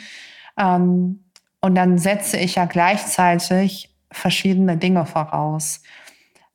Ähm, 0.58 1.24
und 1.62 1.76
dann 1.76 1.98
setze 1.98 2.38
ich 2.38 2.56
ja 2.56 2.66
gleichzeitig 2.66 3.96
verschiedene 4.12 4.78
Dinge 4.78 5.06
voraus. 5.06 5.82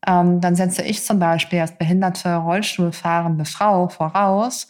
Ähm, 0.07 0.41
dann 0.41 0.57
setze 0.57 0.83
ich 0.83 1.05
zum 1.05 1.19
Beispiel 1.19 1.61
als 1.61 1.77
behinderte 1.77 2.37
Rollstuhlfahrende 2.37 3.45
Frau 3.45 3.89
voraus, 3.89 4.69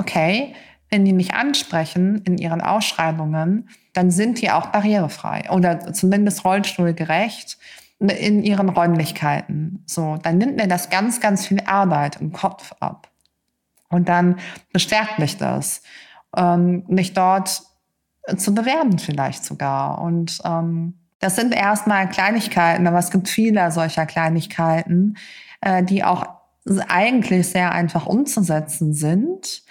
okay, 0.00 0.54
wenn 0.90 1.04
die 1.04 1.12
mich 1.12 1.34
ansprechen 1.34 2.22
in 2.24 2.38
ihren 2.38 2.60
Ausschreibungen, 2.60 3.68
dann 3.92 4.10
sind 4.10 4.40
die 4.40 4.50
auch 4.50 4.66
barrierefrei 4.66 5.48
oder 5.50 5.92
zumindest 5.92 6.44
rollstuhlgerecht 6.44 7.58
in 8.00 8.42
ihren 8.42 8.70
Räumlichkeiten. 8.70 9.84
So, 9.86 10.16
dann 10.22 10.38
nimmt 10.38 10.56
mir 10.56 10.66
das 10.66 10.90
ganz, 10.90 11.20
ganz 11.20 11.46
viel 11.46 11.60
Arbeit 11.66 12.20
im 12.20 12.32
Kopf 12.32 12.72
ab. 12.80 13.08
Und 13.88 14.08
dann 14.08 14.38
bestärkt 14.72 15.18
mich 15.18 15.36
das, 15.36 15.82
ähm, 16.36 16.84
mich 16.88 17.12
dort 17.12 17.62
zu 18.36 18.54
bewerben 18.54 18.98
vielleicht 18.98 19.44
sogar. 19.44 20.00
Und 20.00 20.38
ähm, 20.44 20.94
das 21.18 21.36
sind 21.36 21.54
erstmal 21.54 22.08
Kleinigkeiten, 22.08 22.86
aber 22.86 22.98
es 22.98 23.10
gibt 23.10 23.28
viele 23.28 23.70
solcher 23.70 24.06
Kleinigkeiten, 24.06 25.16
äh, 25.60 25.82
die 25.84 26.02
auch 26.02 26.26
eigentlich 26.88 27.48
sehr 27.48 27.72
einfach 27.72 28.06
umzusetzen 28.06 28.92
sind, 28.92 29.62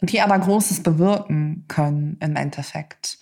die 0.00 0.20
aber 0.20 0.38
Großes 0.38 0.82
bewirken 0.82 1.64
können 1.68 2.18
im 2.20 2.36
Endeffekt. 2.36 3.18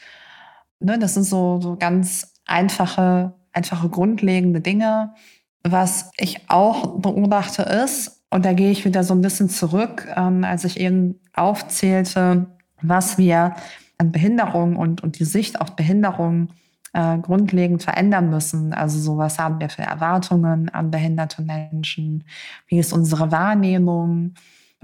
Ne, 0.80 0.98
das 0.98 1.14
sind 1.14 1.24
so, 1.24 1.60
so 1.60 1.76
ganz 1.76 2.34
einfache, 2.46 3.34
einfache 3.52 3.88
grundlegende 3.88 4.60
Dinge. 4.60 5.14
Was 5.62 6.10
ich 6.18 6.50
auch 6.50 6.98
beobachte 6.98 7.62
ist, 7.62 8.22
und 8.30 8.44
da 8.44 8.52
gehe 8.52 8.72
ich 8.72 8.84
wieder 8.84 9.04
so 9.04 9.14
ein 9.14 9.22
bisschen 9.22 9.48
zurück, 9.48 10.08
ähm, 10.16 10.42
als 10.42 10.64
ich 10.64 10.80
eben 10.80 11.20
aufzählte, 11.34 12.46
was 12.82 13.16
wir 13.16 13.54
an 13.96 14.10
Behinderung 14.10 14.76
und, 14.76 15.02
und 15.02 15.20
die 15.20 15.24
Sicht 15.24 15.60
auf 15.60 15.76
Behinderung 15.76 16.48
äh, 16.92 17.18
grundlegend 17.18 17.82
verändern 17.82 18.30
müssen. 18.30 18.72
Also 18.72 18.98
so 18.98 19.18
was 19.18 19.38
haben 19.38 19.60
wir 19.60 19.68
für 19.68 19.82
Erwartungen 19.82 20.68
an 20.68 20.90
behinderte 20.90 21.42
Menschen? 21.42 22.24
Wie 22.66 22.78
ist 22.78 22.92
unsere 22.92 23.30
Wahrnehmung? 23.30 24.34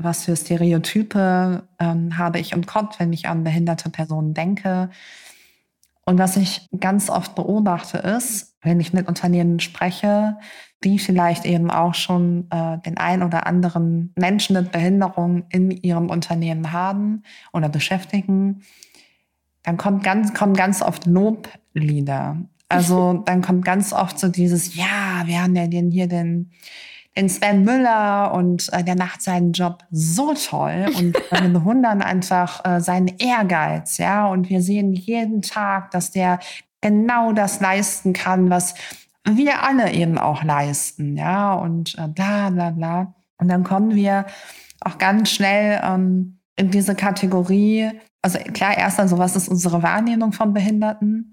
Was 0.03 0.25
für 0.25 0.37
Stereotype 0.37 1.65
ähm, 1.79 2.19
habe 2.19 2.39
ich 2.39 2.53
im 2.53 2.67
Kopf, 2.67 2.99
wenn 2.99 3.13
ich 3.13 3.29
an 3.29 3.45
behinderte 3.45 3.91
Personen 3.91 4.35
denke? 4.35 4.91
Und 6.05 6.19
was 6.19 6.37
ich 6.37 6.69
ganz 6.81 7.11
oft 7.11 7.35
beobachte 7.35 7.99
ist, 7.99 8.57
wenn 8.63 8.81
ich 8.81 8.93
mit 8.93 9.09
Unternehmen 9.09 9.61
spreche, 9.61 10.37
die 10.83 10.99
vielleicht 10.99 11.45
eben 11.45 11.71
auch 11.71 11.95
schon 11.95 12.47
äh, 12.51 12.79
den 12.79 12.97
ein 12.97 13.23
oder 13.23 13.47
anderen 13.47 14.13
Menschen 14.17 14.57
mit 14.57 14.73
Behinderung 14.73 15.45
in 15.51 15.71
ihrem 15.71 16.11
Unternehmen 16.11 16.73
haben 16.73 17.23
oder 17.53 17.69
beschäftigen, 17.69 18.63
dann 19.63 19.77
kommt 19.77 20.03
ganz, 20.03 20.33
kommen 20.35 20.55
ganz 20.55 20.83
oft 20.83 21.07
Loblieder. 21.07 22.39
Also 22.69 23.23
dann 23.27 23.43
kommt 23.43 23.65
ganz 23.65 23.93
oft 23.93 24.19
so 24.19 24.29
dieses, 24.29 24.75
ja, 24.75 25.23
wir 25.27 25.43
haben 25.43 25.55
ja 25.55 25.67
den 25.67 25.91
hier 25.91 26.09
den 26.09 26.51
den 27.17 27.29
Sven 27.29 27.65
Müller 27.65 28.33
und 28.33 28.73
äh, 28.73 28.85
der 28.85 28.97
macht 28.97 29.23
seinen 29.23 29.53
Job 29.53 29.85
so 29.91 30.35
toll 30.35 30.87
und 30.97 31.15
wir 31.31 31.49
bewundern 31.49 32.03
einfach 32.03 32.65
äh, 32.65 32.81
seinen 32.81 33.09
Ehrgeiz, 33.19 33.99
ja, 33.99 34.27
und 34.27 34.49
wir 34.49 34.63
sehen 34.63 34.93
jeden 34.93 35.43
Tag, 35.43 35.91
dass 35.91 36.11
der 36.11 36.39
genau 36.81 37.33
das 37.33 37.61
leisten 37.61 38.13
kann, 38.13 38.51
was 38.51 38.75
wir 39.25 39.63
alle 39.63 39.93
eben 39.93 40.19
auch 40.19 40.45
leisten, 40.45 41.17
ja, 41.17 41.55
und 41.55 41.97
äh, 41.99 42.09
bla 42.09 42.51
bla 42.51 42.71
bla. 42.71 43.15
Und 43.39 43.49
dann 43.49 43.65
kommen 43.65 43.95
wir 43.95 44.27
auch 44.81 44.99
ganz 44.99 45.31
schnell 45.31 45.81
ähm, 45.83 46.39
in 46.57 46.71
diese 46.71 46.95
Kategorie, 46.95 47.91
also 48.23 48.39
klar, 48.39 48.77
erst 48.77 49.01
also, 49.01 49.19
was 49.19 49.37
ist 49.37 49.49
unsere 49.49 49.83
Wahrnehmung 49.83 50.33
von 50.33 50.53
Behinderten, 50.53 51.31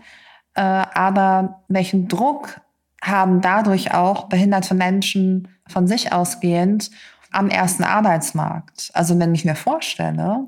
äh, 0.55 0.61
aber 0.61 1.63
welchen 1.67 2.07
Druck 2.07 2.61
haben 3.01 3.41
dadurch 3.41 3.93
auch 3.93 4.25
behinderte 4.25 4.73
Menschen 4.73 5.47
von 5.67 5.87
sich 5.87 6.11
ausgehend 6.11 6.91
am 7.31 7.49
ersten 7.49 7.83
Arbeitsmarkt. 7.83 8.91
Also 8.93 9.17
wenn 9.19 9.35
ich 9.35 9.45
mir 9.45 9.55
vorstelle, 9.55 10.47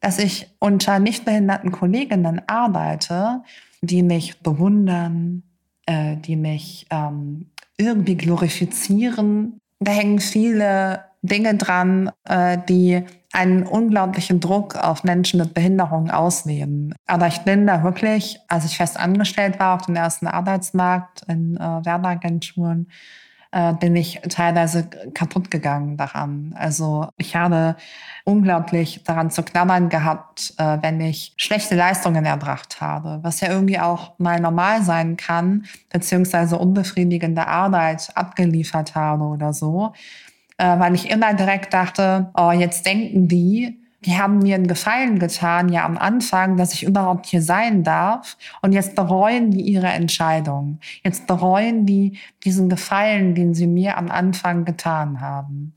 dass 0.00 0.18
ich 0.18 0.48
unter 0.58 0.98
nicht 0.98 1.24
behinderten 1.24 1.72
Kolleginnen 1.72 2.42
arbeite, 2.46 3.42
die 3.80 4.02
mich 4.02 4.40
bewundern, 4.40 5.42
äh, 5.86 6.16
die 6.16 6.36
mich 6.36 6.86
ähm, 6.90 7.50
irgendwie 7.76 8.16
glorifizieren, 8.16 9.58
da 9.80 9.92
hängen 9.92 10.20
viele 10.20 11.04
Dinge 11.22 11.54
dran, 11.56 12.10
äh, 12.24 12.58
die 12.68 13.04
einen 13.34 13.64
unglaublichen 13.64 14.40
Druck 14.40 14.76
auf 14.76 15.02
Menschen 15.04 15.40
mit 15.40 15.54
Behinderungen 15.54 16.10
ausnehmen. 16.10 16.94
Aber 17.06 17.26
ich 17.26 17.40
bin 17.40 17.66
da 17.66 17.82
wirklich, 17.82 18.38
als 18.48 18.64
ich 18.64 18.76
fest 18.76 18.98
angestellt 18.98 19.58
war 19.58 19.74
auf 19.74 19.86
dem 19.86 19.96
ersten 19.96 20.26
Arbeitsmarkt 20.26 21.22
in 21.28 21.56
äh, 21.56 21.60
Werbeagenturen, 21.60 22.88
äh, 23.54 23.72
bin 23.74 23.94
ich 23.94 24.20
teilweise 24.28 24.88
kaputt 25.14 25.50
gegangen 25.50 25.96
daran. 25.96 26.54
Also 26.56 27.08
ich 27.16 27.36
habe 27.36 27.76
unglaublich 28.24 29.02
daran 29.04 29.30
zu 29.30 29.42
knabbern 29.42 29.88
gehabt, 29.88 30.54
äh, 30.58 30.78
wenn 30.80 31.00
ich 31.00 31.34
schlechte 31.36 31.76
Leistungen 31.76 32.24
erbracht 32.24 32.80
habe, 32.80 33.20
was 33.22 33.40
ja 33.40 33.50
irgendwie 33.50 33.78
auch 33.78 34.18
mal 34.18 34.40
normal 34.40 34.82
sein 34.82 35.16
kann, 35.16 35.66
beziehungsweise 35.90 36.58
unbefriedigende 36.58 37.46
Arbeit 37.46 38.10
abgeliefert 38.16 38.94
habe 38.94 39.24
oder 39.24 39.52
so 39.52 39.92
äh, 40.58 40.78
weil 40.78 40.94
ich 40.94 41.10
immer 41.10 41.34
direkt 41.34 41.72
dachte, 41.74 42.30
oh, 42.36 42.52
jetzt 42.52 42.86
denken 42.86 43.28
die, 43.28 43.80
die 44.04 44.18
haben 44.18 44.38
mir 44.38 44.54
einen 44.54 44.66
Gefallen 44.66 45.18
getan, 45.18 45.70
ja 45.70 45.84
am 45.84 45.96
Anfang, 45.96 46.56
dass 46.56 46.74
ich 46.74 46.84
überhaupt 46.84 47.26
hier 47.26 47.40
sein 47.40 47.84
darf. 47.84 48.36
Und 48.60 48.72
jetzt 48.72 48.94
bereuen 48.94 49.50
die 49.50 49.62
ihre 49.62 49.86
Entscheidung. 49.86 50.78
Jetzt 51.02 51.26
bereuen 51.26 51.86
die 51.86 52.18
diesen 52.44 52.68
Gefallen, 52.68 53.34
den 53.34 53.54
sie 53.54 53.66
mir 53.66 53.96
am 53.96 54.10
Anfang 54.10 54.64
getan 54.64 55.20
haben. 55.20 55.72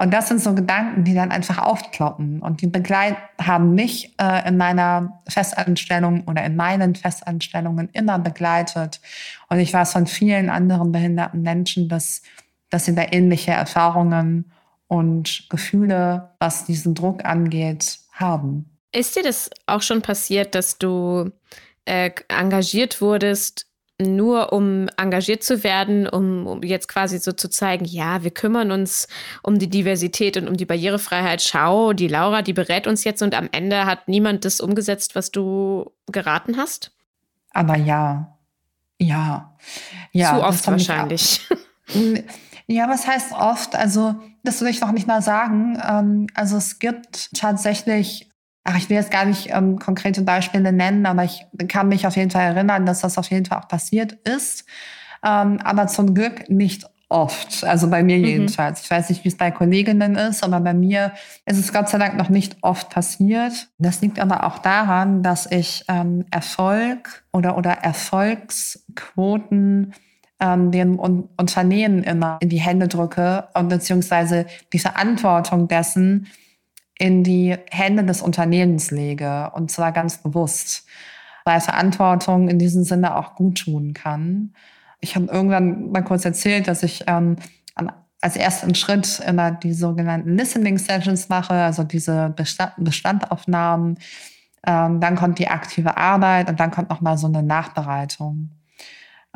Und 0.00 0.14
das 0.14 0.28
sind 0.28 0.40
so 0.40 0.54
Gedanken, 0.54 1.02
die 1.02 1.14
dann 1.14 1.32
einfach 1.32 1.58
aufkloppen. 1.58 2.40
Und 2.40 2.60
die 2.60 2.68
begleit 2.68 3.16
haben 3.42 3.74
mich 3.74 4.14
äh, 4.20 4.48
in 4.48 4.56
meiner 4.56 5.20
Festanstellung 5.28 6.22
oder 6.26 6.44
in 6.44 6.54
meinen 6.54 6.94
Festanstellungen 6.94 7.88
immer 7.92 8.20
begleitet. 8.20 9.00
Und 9.48 9.58
ich 9.58 9.72
weiß 9.72 9.92
von 9.92 10.06
vielen 10.06 10.50
anderen 10.50 10.92
behinderten 10.92 11.42
Menschen, 11.42 11.88
dass 11.88 12.22
dass 12.70 12.84
sie 12.84 12.94
da 12.94 13.04
ähnliche 13.10 13.52
Erfahrungen 13.52 14.52
und 14.86 15.46
Gefühle, 15.50 16.30
was 16.38 16.64
diesen 16.64 16.94
Druck 16.94 17.24
angeht, 17.24 17.98
haben. 18.12 18.78
Ist 18.92 19.16
dir 19.16 19.22
das 19.22 19.50
auch 19.66 19.82
schon 19.82 20.02
passiert, 20.02 20.54
dass 20.54 20.78
du 20.78 21.30
äh, 21.84 22.10
engagiert 22.28 23.00
wurdest, 23.00 23.66
nur 24.00 24.52
um 24.52 24.88
engagiert 24.96 25.42
zu 25.42 25.64
werden, 25.64 26.08
um, 26.08 26.46
um, 26.46 26.62
jetzt 26.62 26.88
quasi 26.88 27.18
so 27.18 27.32
zu 27.32 27.50
zeigen, 27.50 27.84
ja, 27.84 28.22
wir 28.22 28.30
kümmern 28.30 28.70
uns 28.70 29.08
um 29.42 29.58
die 29.58 29.68
Diversität 29.68 30.36
und 30.36 30.48
um 30.48 30.56
die 30.56 30.66
Barrierefreiheit. 30.66 31.42
Schau, 31.42 31.92
die 31.92 32.06
Laura, 32.06 32.42
die 32.42 32.52
berät 32.52 32.86
uns 32.86 33.04
jetzt 33.04 33.22
und 33.22 33.34
am 33.34 33.48
Ende 33.50 33.86
hat 33.86 34.06
niemand 34.06 34.44
das 34.44 34.60
umgesetzt, 34.60 35.16
was 35.16 35.32
du 35.32 35.90
geraten 36.06 36.56
hast? 36.56 36.92
Aber 37.50 37.76
ja, 37.76 38.38
ja, 39.00 39.56
ja. 40.12 40.36
Zu 40.36 40.44
oft 40.44 40.66
wahrscheinlich. 40.68 41.40
Ja, 42.70 42.86
was 42.88 43.06
heißt 43.06 43.32
oft? 43.32 43.74
Also, 43.74 44.16
das 44.44 44.60
will 44.60 44.68
ich 44.68 44.82
noch 44.82 44.92
nicht 44.92 45.08
mal 45.08 45.22
sagen. 45.22 45.80
Ähm, 45.82 46.26
also 46.34 46.58
es 46.58 46.78
gibt 46.78 47.34
tatsächlich, 47.34 48.28
ach, 48.62 48.76
ich 48.76 48.90
will 48.90 48.98
jetzt 48.98 49.10
gar 49.10 49.24
nicht 49.24 49.48
ähm, 49.50 49.78
konkrete 49.78 50.20
Beispiele 50.20 50.70
nennen, 50.70 51.06
aber 51.06 51.24
ich 51.24 51.46
kann 51.68 51.88
mich 51.88 52.06
auf 52.06 52.16
jeden 52.16 52.30
Fall 52.30 52.54
erinnern, 52.54 52.84
dass 52.84 53.00
das 53.00 53.16
auf 53.16 53.30
jeden 53.30 53.46
Fall 53.46 53.56
auch 53.58 53.68
passiert 53.68 54.12
ist. 54.12 54.66
Ähm, 55.24 55.60
aber 55.64 55.86
zum 55.86 56.14
Glück 56.14 56.50
nicht 56.50 56.84
oft. 57.08 57.64
Also 57.64 57.88
bei 57.88 58.02
mir 58.02 58.18
mhm. 58.18 58.24
jedenfalls. 58.24 58.82
Ich 58.82 58.90
weiß 58.90 59.08
nicht, 59.08 59.24
wie 59.24 59.28
es 59.28 59.38
bei 59.38 59.50
Kolleginnen 59.50 60.16
ist, 60.16 60.44
aber 60.44 60.60
bei 60.60 60.74
mir 60.74 61.12
ist 61.46 61.58
es 61.58 61.72
Gott 61.72 61.88
sei 61.88 61.96
Dank 61.96 62.18
noch 62.18 62.28
nicht 62.28 62.58
oft 62.60 62.90
passiert. 62.90 63.68
Das 63.78 64.02
liegt 64.02 64.20
aber 64.20 64.44
auch 64.44 64.58
daran, 64.58 65.22
dass 65.22 65.50
ich 65.50 65.86
ähm, 65.88 66.26
Erfolg 66.30 67.24
oder, 67.32 67.56
oder 67.56 67.70
Erfolgsquoten 67.70 69.94
ähm, 70.40 70.70
den 70.70 70.98
Un 70.98 71.28
Unternehmen 71.36 72.02
immer 72.02 72.38
in 72.40 72.48
die 72.48 72.60
Hände 72.60 72.88
drücke 72.88 73.48
und 73.54 73.68
beziehungsweise 73.68 74.46
die 74.72 74.78
Verantwortung 74.78 75.68
dessen 75.68 76.28
in 76.98 77.22
die 77.24 77.56
Hände 77.70 78.04
des 78.04 78.22
Unternehmens 78.22 78.90
lege 78.90 79.50
und 79.54 79.70
zwar 79.70 79.92
ganz 79.92 80.18
bewusst, 80.18 80.86
weil 81.44 81.60
Verantwortung 81.60 82.48
in 82.48 82.58
diesem 82.58 82.84
Sinne 82.84 83.16
auch 83.16 83.36
gut 83.36 83.58
tun 83.64 83.94
kann. 83.94 84.54
Ich 85.00 85.14
habe 85.14 85.26
irgendwann 85.26 85.90
mal 85.92 86.02
kurz 86.02 86.24
erzählt, 86.24 86.66
dass 86.66 86.82
ich 86.82 87.04
ähm, 87.06 87.36
als 88.20 88.36
ersten 88.36 88.74
Schritt 88.74 89.20
immer 89.26 89.52
die 89.52 89.72
sogenannten 89.72 90.36
Listening 90.36 90.78
Sessions 90.78 91.28
mache, 91.28 91.54
also 91.54 91.84
diese 91.84 92.30
Bestand 92.30 92.72
Bestandaufnahmen. 92.78 93.98
Ähm, 94.66 95.00
dann 95.00 95.14
kommt 95.14 95.38
die 95.38 95.48
aktive 95.48 95.96
Arbeit 95.96 96.50
und 96.50 96.58
dann 96.58 96.72
kommt 96.72 96.90
noch 96.90 97.00
mal 97.00 97.16
so 97.16 97.28
eine 97.28 97.44
Nachbereitung. 97.44 98.50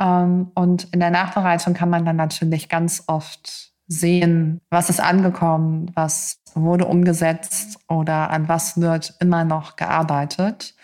Ähm, 0.03 0.51
und 0.55 0.85
in 0.93 1.01
der 1.01 1.11
Nachbereitung 1.11 1.75
kann 1.75 1.91
man 1.91 2.05
dann 2.05 2.17
natürlich 2.17 2.69
ganz 2.69 3.05
oft 3.07 3.73
sehen, 3.87 4.61
was 4.71 4.91
ist 4.91 5.01
angekommen, 5.01 5.91
was 5.95 6.41
wurde 6.55 6.87
umgesetzt 6.87 7.79
oder 7.89 8.31
an 8.31 8.49
was 8.49 8.81
wird 8.81 9.15
immer 9.21 9.45
noch 9.45 9.77
gearbeitet. 9.77 10.75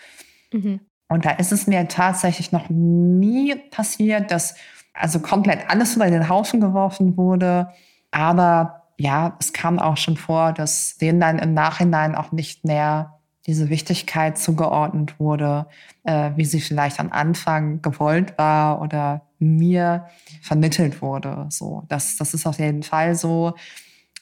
Mhm. 0.53 0.79
Und 1.09 1.25
da 1.25 1.31
ist 1.31 1.51
es 1.51 1.67
mir 1.67 1.87
tatsächlich 1.87 2.51
noch 2.51 2.69
nie 2.69 3.55
passiert, 3.71 4.31
dass 4.31 4.55
also 4.93 5.19
komplett 5.19 5.69
alles 5.69 5.95
über 5.95 6.09
den 6.09 6.29
Haufen 6.29 6.61
geworfen 6.61 7.17
wurde. 7.17 7.69
Aber 8.11 8.83
ja, 8.97 9.35
es 9.39 9.53
kam 9.53 9.79
auch 9.79 9.97
schon 9.97 10.17
vor, 10.17 10.53
dass 10.53 10.97
denen 10.97 11.19
dann 11.19 11.39
im 11.39 11.53
Nachhinein 11.53 12.15
auch 12.15 12.31
nicht 12.31 12.65
mehr 12.65 13.18
diese 13.49 13.69
Wichtigkeit 13.69 14.37
zugeordnet 14.37 15.19
wurde, 15.19 15.65
äh, 16.03 16.29
wie 16.35 16.45
sie 16.45 16.61
vielleicht 16.61 16.99
am 16.99 17.11
Anfang 17.11 17.81
gewollt 17.81 18.37
war 18.37 18.79
oder 18.79 19.23
mir 19.39 20.05
vermittelt 20.43 21.01
wurde. 21.01 21.47
So, 21.49 21.83
das, 21.87 22.15
das 22.17 22.35
ist 22.35 22.45
auf 22.45 22.59
jeden 22.59 22.83
Fall 22.83 23.15
so. 23.15 23.55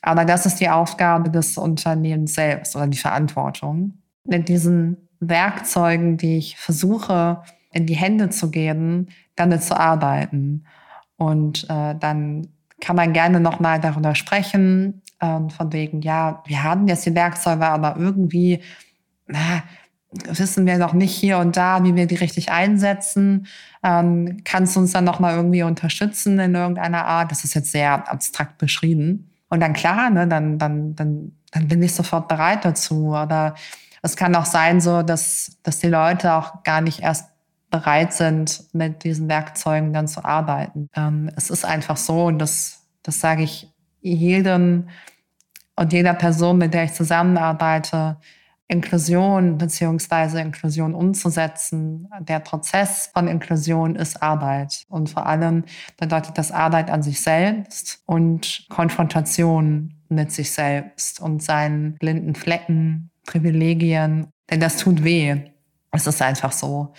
Aber 0.01 0.23
das 0.23 0.45
ist 0.45 0.61
die 0.61 0.69
Aufgabe 0.69 1.29
des 1.29 1.57
Unternehmens 1.57 2.35
selbst 2.35 2.77
oder 2.77 2.87
die 2.87 2.97
Verantwortung. 2.97 3.97
Mit 4.23 4.47
diesen 4.47 5.09
Werkzeugen, 5.19 6.15
die 6.15 6.37
ich 6.37 6.57
versuche, 6.57 7.41
in 7.73 7.85
die 7.85 7.97
Hände 7.97 8.29
zu 8.29 8.49
geben, 8.49 9.07
damit 9.35 9.61
zu 9.61 9.77
arbeiten. 9.77 10.63
Und 11.17 11.65
äh, 11.69 11.95
dann 11.99 12.47
kann 12.79 12.95
man 12.95 13.11
gerne 13.11 13.41
nochmal 13.41 13.81
darüber 13.81 14.15
sprechen, 14.15 15.01
äh, 15.19 15.49
von 15.49 15.73
wegen, 15.73 16.01
ja, 16.01 16.43
wir 16.45 16.63
haben 16.63 16.87
jetzt 16.87 17.05
die 17.05 17.15
Werkzeuge, 17.15 17.65
aber 17.65 17.97
irgendwie 17.97 18.61
na, 19.27 19.63
wissen 20.11 20.65
wir 20.65 20.77
noch 20.77 20.93
nicht 20.93 21.13
hier 21.13 21.37
und 21.37 21.57
da, 21.57 21.83
wie 21.83 21.95
wir 21.95 22.07
die 22.07 22.15
richtig 22.15 22.51
einsetzen. 22.51 23.47
Ähm, 23.83 24.41
kannst 24.43 24.75
du 24.75 24.79
uns 24.79 24.93
dann 24.93 25.03
nochmal 25.03 25.35
irgendwie 25.35 25.63
unterstützen 25.63 26.39
in 26.39 26.55
irgendeiner 26.55 27.05
Art? 27.05 27.31
Das 27.31 27.43
ist 27.43 27.53
jetzt 27.53 27.71
sehr 27.71 28.09
abstrakt 28.09 28.57
beschrieben. 28.57 29.31
Und 29.49 29.59
dann 29.59 29.73
klar, 29.73 30.09
ne, 30.09 30.27
dann, 30.27 30.57
dann, 30.57 30.95
dann, 30.95 31.33
dann 31.51 31.67
bin 31.67 31.83
ich 31.83 31.93
sofort 31.93 32.27
bereit 32.27 32.65
dazu. 32.65 33.09
Oder 33.09 33.55
es 34.01 34.15
kann 34.15 34.35
auch 34.35 34.45
sein, 34.45 34.81
so, 34.81 35.03
dass, 35.03 35.57
dass 35.63 35.79
die 35.79 35.87
Leute 35.87 36.33
auch 36.33 36.63
gar 36.63 36.81
nicht 36.81 37.01
erst 37.01 37.29
bereit 37.69 38.13
sind, 38.13 38.63
mit 38.73 39.03
diesen 39.03 39.27
Werkzeugen 39.27 39.91
dann 39.91 40.07
zu 40.07 40.23
arbeiten. 40.23 40.89
Ähm, 40.95 41.29
es 41.35 41.49
ist 41.49 41.65
einfach 41.65 41.97
so, 41.97 42.25
und 42.25 42.39
das, 42.39 42.87
das 43.03 43.19
sage 43.19 43.43
ich 43.43 43.69
jedem 44.01 44.87
und 45.75 45.93
jeder 45.93 46.13
Person, 46.13 46.57
mit 46.57 46.73
der 46.73 46.85
ich 46.85 46.93
zusammenarbeite, 46.93 48.17
Inklusion 48.67 49.57
beziehungsweise 49.57 50.41
Inklusion 50.41 50.93
umzusetzen. 50.93 52.09
Der 52.19 52.39
Prozess 52.39 53.09
von 53.13 53.27
Inklusion 53.27 53.95
ist 53.95 54.21
Arbeit. 54.21 54.83
Und 54.89 55.09
vor 55.09 55.25
allem 55.25 55.63
bedeutet 55.97 56.37
das 56.37 56.51
Arbeit 56.51 56.89
an 56.89 57.01
sich 57.01 57.21
selbst 57.21 58.01
und 58.05 58.65
Konfrontation 58.69 59.93
mit 60.09 60.31
sich 60.31 60.51
selbst 60.51 61.21
und 61.21 61.41
seinen 61.41 61.95
blinden 61.95 62.35
Flecken, 62.35 63.09
Privilegien. 63.25 64.27
Denn 64.49 64.59
das 64.59 64.77
tut 64.77 65.03
weh. 65.03 65.35
Es 65.91 66.07
ist 66.07 66.21
einfach 66.21 66.51
so. 66.51 66.93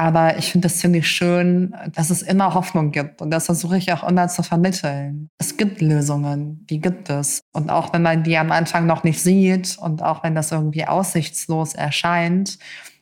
Aber 0.00 0.38
ich 0.38 0.50
finde 0.50 0.68
es 0.68 0.78
ziemlich 0.78 1.06
schön, 1.10 1.74
dass 1.92 2.08
es 2.08 2.22
immer 2.22 2.54
Hoffnung 2.54 2.90
gibt. 2.90 3.20
Und 3.20 3.30
das 3.30 3.44
versuche 3.44 3.76
ich 3.76 3.92
auch 3.92 4.02
immer 4.02 4.28
zu 4.28 4.42
vermitteln. 4.42 5.28
Es 5.36 5.58
gibt 5.58 5.82
Lösungen, 5.82 6.64
die 6.70 6.80
gibt 6.80 7.10
es. 7.10 7.42
Und 7.52 7.68
auch 7.68 7.92
wenn 7.92 8.00
man 8.00 8.22
die 8.22 8.38
am 8.38 8.50
Anfang 8.50 8.86
noch 8.86 9.04
nicht 9.04 9.20
sieht 9.20 9.76
und 9.76 10.02
auch 10.02 10.24
wenn 10.24 10.34
das 10.34 10.52
irgendwie 10.52 10.86
aussichtslos 10.86 11.74
erscheint 11.74 12.58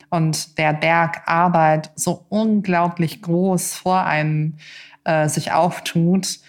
und 0.09 0.57
der 0.57 0.73
Berg 0.73 1.21
Arbeit 1.25 1.89
so 1.95 2.25
unglaublich 2.27 3.21
groß 3.21 3.75
vor 3.75 4.03
einem 4.03 4.57
äh, 5.05 5.29
sich 5.29 5.53
auftut, 5.53 6.39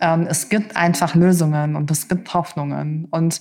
ähm, 0.00 0.28
es 0.30 0.48
gibt 0.48 0.76
einfach 0.76 1.16
Lösungen 1.16 1.74
und 1.74 1.90
es 1.90 2.06
gibt 2.06 2.32
Hoffnungen. 2.34 3.08
Und 3.10 3.40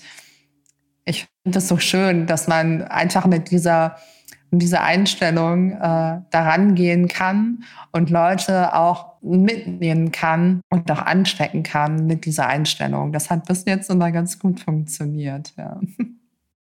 ich 1.06 1.28
finde 1.44 1.60
es 1.60 1.68
so 1.68 1.78
schön, 1.78 2.26
dass 2.26 2.48
man 2.48 2.82
einfach 2.82 3.28
mit 3.28 3.52
dieser 3.52 3.98
und 4.52 4.60
diese 4.60 4.82
Einstellung 4.82 5.72
äh, 5.72 6.22
daran 6.30 6.76
gehen 6.76 7.08
kann 7.08 7.64
und 7.92 8.10
Leute 8.10 8.74
auch 8.74 9.18
mitnehmen 9.22 10.12
kann 10.12 10.62
und 10.70 10.90
auch 10.92 11.02
anstecken 11.02 11.64
kann 11.64 12.08
mit 12.08 12.26
dieser 12.26 12.48
Einstellung. 12.48 13.12
Das 13.12 13.30
hat 13.30 13.46
bis 13.46 13.66
jetzt 13.66 13.90
immer 13.90 14.12
ganz 14.12 14.40
gut 14.40 14.60
funktioniert. 14.60 15.54
Ja. 15.58 15.80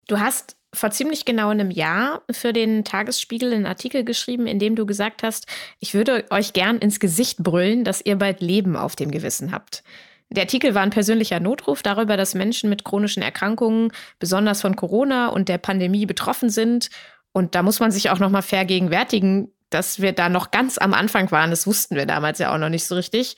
Du 0.08 0.20
hast 0.20 0.58
vor 0.74 0.92
ziemlich 0.92 1.26
genau 1.26 1.50
einem 1.50 1.72
Jahr 1.72 2.22
für 2.32 2.54
den 2.54 2.84
Tagesspiegel 2.84 3.54
einen 3.54 3.66
Artikel 3.66 4.04
geschrieben, 4.04 4.46
in 4.46 4.60
dem 4.60 4.76
du 4.76 4.86
gesagt 4.86 5.24
hast, 5.24 5.48
ich 5.80 5.94
würde 5.94 6.26
euch 6.30 6.54
gern 6.54 6.78
ins 6.78 7.00
Gesicht 7.00 7.38
brüllen, 7.40 7.84
dass 7.84 8.06
ihr 8.06 8.18
bald 8.18 8.42
Leben 8.42 8.76
auf 8.76 8.96
dem 8.96 9.12
Gewissen 9.12 9.52
habt. 9.52 9.84
Der 10.32 10.44
Artikel 10.44 10.76
war 10.76 10.84
ein 10.84 10.92
persönlicher 10.92 11.40
Notruf 11.40 11.82
darüber, 11.82 12.18
dass 12.18 12.36
Menschen 12.36 12.70
mit 12.70 12.84
chronischen 12.84 13.24
Erkrankungen 13.24 13.92
besonders 14.20 14.62
von 14.62 14.76
Corona 14.76 15.30
und 15.30 15.50
der 15.50 15.58
Pandemie 15.58 16.06
betroffen 16.06 16.50
sind 16.50 16.90
und 17.32 17.56
da 17.56 17.64
muss 17.64 17.80
man 17.80 17.92
sich 17.92 18.10
auch 18.10 18.20
noch 18.20 18.30
mal 18.30 18.42
vergegenwärtigen, 18.42 19.52
dass 19.70 20.02
wir 20.02 20.14
da 20.14 20.30
noch 20.30 20.52
ganz 20.52 20.78
am 20.78 20.94
Anfang 20.94 21.32
waren. 21.32 21.52
Das 21.52 21.68
wussten 21.68 21.96
wir 21.96 22.06
damals 22.06 22.40
ja 22.40 22.54
auch 22.54 22.58
noch 22.58 22.70
nicht 22.70 22.86
so 22.86 22.96
richtig. 22.96 23.36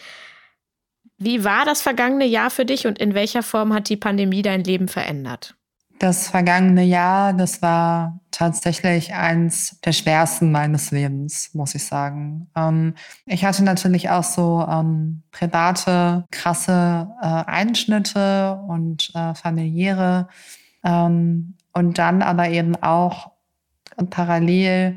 Wie 1.17 1.43
war 1.43 1.65
das 1.65 1.81
vergangene 1.81 2.25
Jahr 2.25 2.49
für 2.49 2.65
dich 2.65 2.87
und 2.87 2.97
in 2.97 3.13
welcher 3.13 3.43
Form 3.43 3.73
hat 3.73 3.89
die 3.89 3.97
Pandemie 3.97 4.41
dein 4.41 4.63
Leben 4.63 4.87
verändert? 4.87 5.55
Das 5.99 6.29
vergangene 6.29 6.83
Jahr, 6.83 7.33
das 7.33 7.61
war 7.61 8.19
tatsächlich 8.31 9.13
eins 9.13 9.79
der 9.81 9.91
schwersten 9.91 10.51
meines 10.51 10.89
Lebens, 10.89 11.53
muss 11.53 11.75
ich 11.75 11.85
sagen. 11.85 12.49
Ähm, 12.55 12.95
ich 13.27 13.45
hatte 13.45 13.63
natürlich 13.63 14.09
auch 14.09 14.23
so 14.23 14.65
ähm, 14.67 15.21
private, 15.29 16.25
krasse 16.31 17.07
äh, 17.21 17.25
Einschnitte 17.27 18.59
und 18.67 19.11
äh, 19.13 19.35
familiäre 19.35 20.27
ähm, 20.83 21.53
und 21.71 21.99
dann 21.99 22.23
aber 22.23 22.49
eben 22.49 22.75
auch 22.81 23.29
parallel 24.09 24.95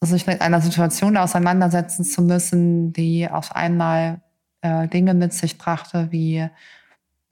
sich 0.00 0.26
mit 0.26 0.40
einer 0.40 0.60
Situation 0.60 1.16
auseinandersetzen 1.16 2.04
zu 2.04 2.22
müssen, 2.22 2.92
die 2.92 3.28
auf 3.28 3.54
einmal 3.54 4.20
äh, 4.62 4.88
Dinge 4.88 5.14
mit 5.14 5.32
sich 5.32 5.58
brachte 5.58 6.12
wie, 6.12 6.48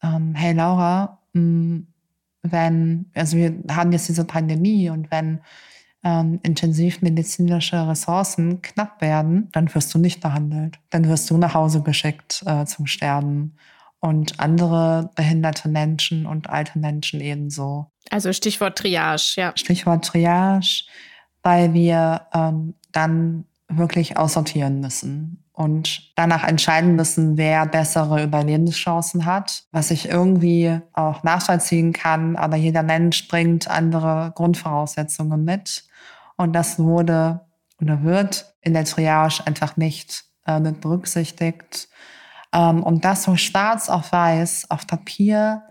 ähm, 0.03 0.35
hey 0.35 0.53
Laura, 0.53 1.21
mh, 1.33 1.41
hm, 1.41 1.87
wenn, 2.43 3.11
also 3.15 3.37
wir 3.37 3.55
haben 3.71 3.93
jetzt 3.93 4.09
diese 4.09 4.25
Pandemie 4.25 4.91
und 4.91 5.11
wenn 5.11 5.41
ähm, 6.05 6.39
intensivmedizinische 6.43 7.89
Ressourcen 7.89 8.63
knapp 8.63 9.01
werden, 9.01 9.49
dann 9.53 9.75
wirst 9.75 9.93
du 9.93 9.99
nicht 9.99 10.21
behandelt. 10.21 10.79
Dann 10.91 11.09
wirst 11.09 11.29
du 11.31 11.37
nach 11.39 11.55
Hause 11.55 11.83
geschickt 11.83 12.45
äh, 12.47 12.65
zum 12.65 12.87
Sterben 12.87 13.57
und 13.99 14.39
andere 14.39 15.11
behinderte 15.17 15.69
Menschen 15.69 16.27
und 16.27 16.49
alte 16.49 16.79
Menschen 16.79 17.21
ebenso. 17.21 17.91
Also 18.11 18.33
Stichwort 18.33 18.79
Triage, 18.79 19.35
ja. 19.37 19.53
Stichwort 19.57 20.05
Triage, 20.05 20.85
weil 21.43 21.75
wir 21.75 22.27
ähm, 22.33 22.75
dann 22.93 23.45
wirklich 23.69 24.17
aussortieren 24.17 24.81
müssen 24.81 25.45
und 25.53 26.13
danach 26.17 26.45
entscheiden 26.45 26.97
müssen, 26.97 27.37
wer 27.37 27.67
bessere 27.67 28.23
Überlebenschancen 28.23 29.25
hat, 29.25 29.65
was 29.73 29.91
ich 29.91 30.09
irgendwie 30.09 30.81
auch 30.93 31.23
nachvollziehen 31.23 31.93
kann, 31.93 32.37
aber 32.37 32.57
jeder 32.57 32.83
Mensch 32.83 33.27
bringt 33.27 33.69
andere 33.69 34.33
Grundvoraussetzungen 34.35 35.45
mit 35.45 35.85
und 36.37 36.53
das 36.53 36.79
wurde 36.79 37.41
oder 37.81 38.03
wird 38.03 38.55
in 38.61 38.75
der 38.75 38.85
Triage 38.85 39.47
einfach 39.47 39.77
nicht 39.77 40.25
äh, 40.47 40.61
mit 40.61 40.81
berücksichtigt. 40.81 41.89
Ähm, 42.53 42.83
und 42.83 43.05
das 43.05 43.23
so 43.23 43.37
schwarz 43.37 43.89
auf 43.89 44.13
weiß 44.13 44.71
auf 44.71 44.87
Papier 44.87 45.63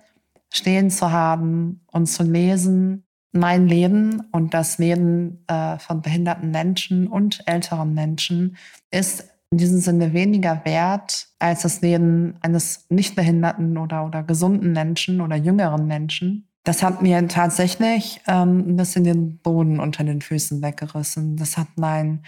stehen 0.56 0.90
zu 0.90 1.12
haben 1.12 1.82
und 1.92 2.08
zu 2.08 2.24
lesen, 2.24 3.04
mein 3.32 3.68
Leben 3.68 4.22
und 4.32 4.54
das 4.54 4.78
Leben 4.78 5.44
äh, 5.48 5.78
von 5.78 6.02
behinderten 6.02 6.52
Menschen 6.52 7.08
und 7.08 7.44
älteren 7.46 7.94
Menschen 7.94 8.56
ist 8.92 9.26
in 9.52 9.58
diesem 9.58 9.80
Sinne 9.80 10.14
weniger 10.14 10.62
wert 10.64 11.28
als 11.40 11.64
das 11.64 11.82
Leben 11.82 12.36
eines 12.42 12.86
nicht 12.90 13.16
behinderten 13.16 13.78
oder, 13.78 14.06
oder 14.06 14.24
gesunden 14.24 14.72
Menschen 14.72 15.22
oder 15.22 15.36
jüngeren 15.36 15.86
Menschen. 15.86 16.48
Das 16.64 16.82
hat 16.82 17.02
mir 17.02 17.28
tatsächlich 17.28 18.22
ähm, 18.28 18.70
ein 18.70 18.76
bisschen 18.78 19.04
den 19.04 19.38
Boden 19.38 19.80
unter 19.80 20.04
den 20.04 20.22
Füßen 20.22 20.62
weggerissen. 20.62 21.36
Das 21.36 21.58
hat 21.58 21.68
mein, 21.76 22.24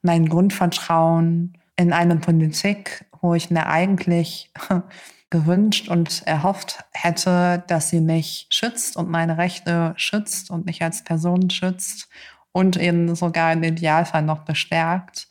mein 0.00 0.28
Grundvertrauen 0.28 1.58
in 1.76 1.92
eine 1.92 2.16
Politik 2.16 3.04
wo 3.22 3.34
ich 3.34 3.50
mir 3.50 3.66
eigentlich 3.68 4.50
gewünscht 5.32 5.88
und 5.88 6.22
erhofft 6.26 6.84
hätte, 6.92 7.64
dass 7.66 7.88
sie 7.88 8.00
mich 8.00 8.46
schützt 8.50 8.96
und 8.96 9.08
meine 9.08 9.38
Rechte 9.38 9.94
schützt 9.96 10.50
und 10.50 10.66
mich 10.66 10.82
als 10.82 11.02
Person 11.02 11.50
schützt 11.50 12.08
und 12.52 12.76
eben 12.76 13.16
sogar 13.16 13.54
im 13.54 13.62
Idealfall 13.64 14.22
noch 14.22 14.44
bestärkt. 14.44 15.26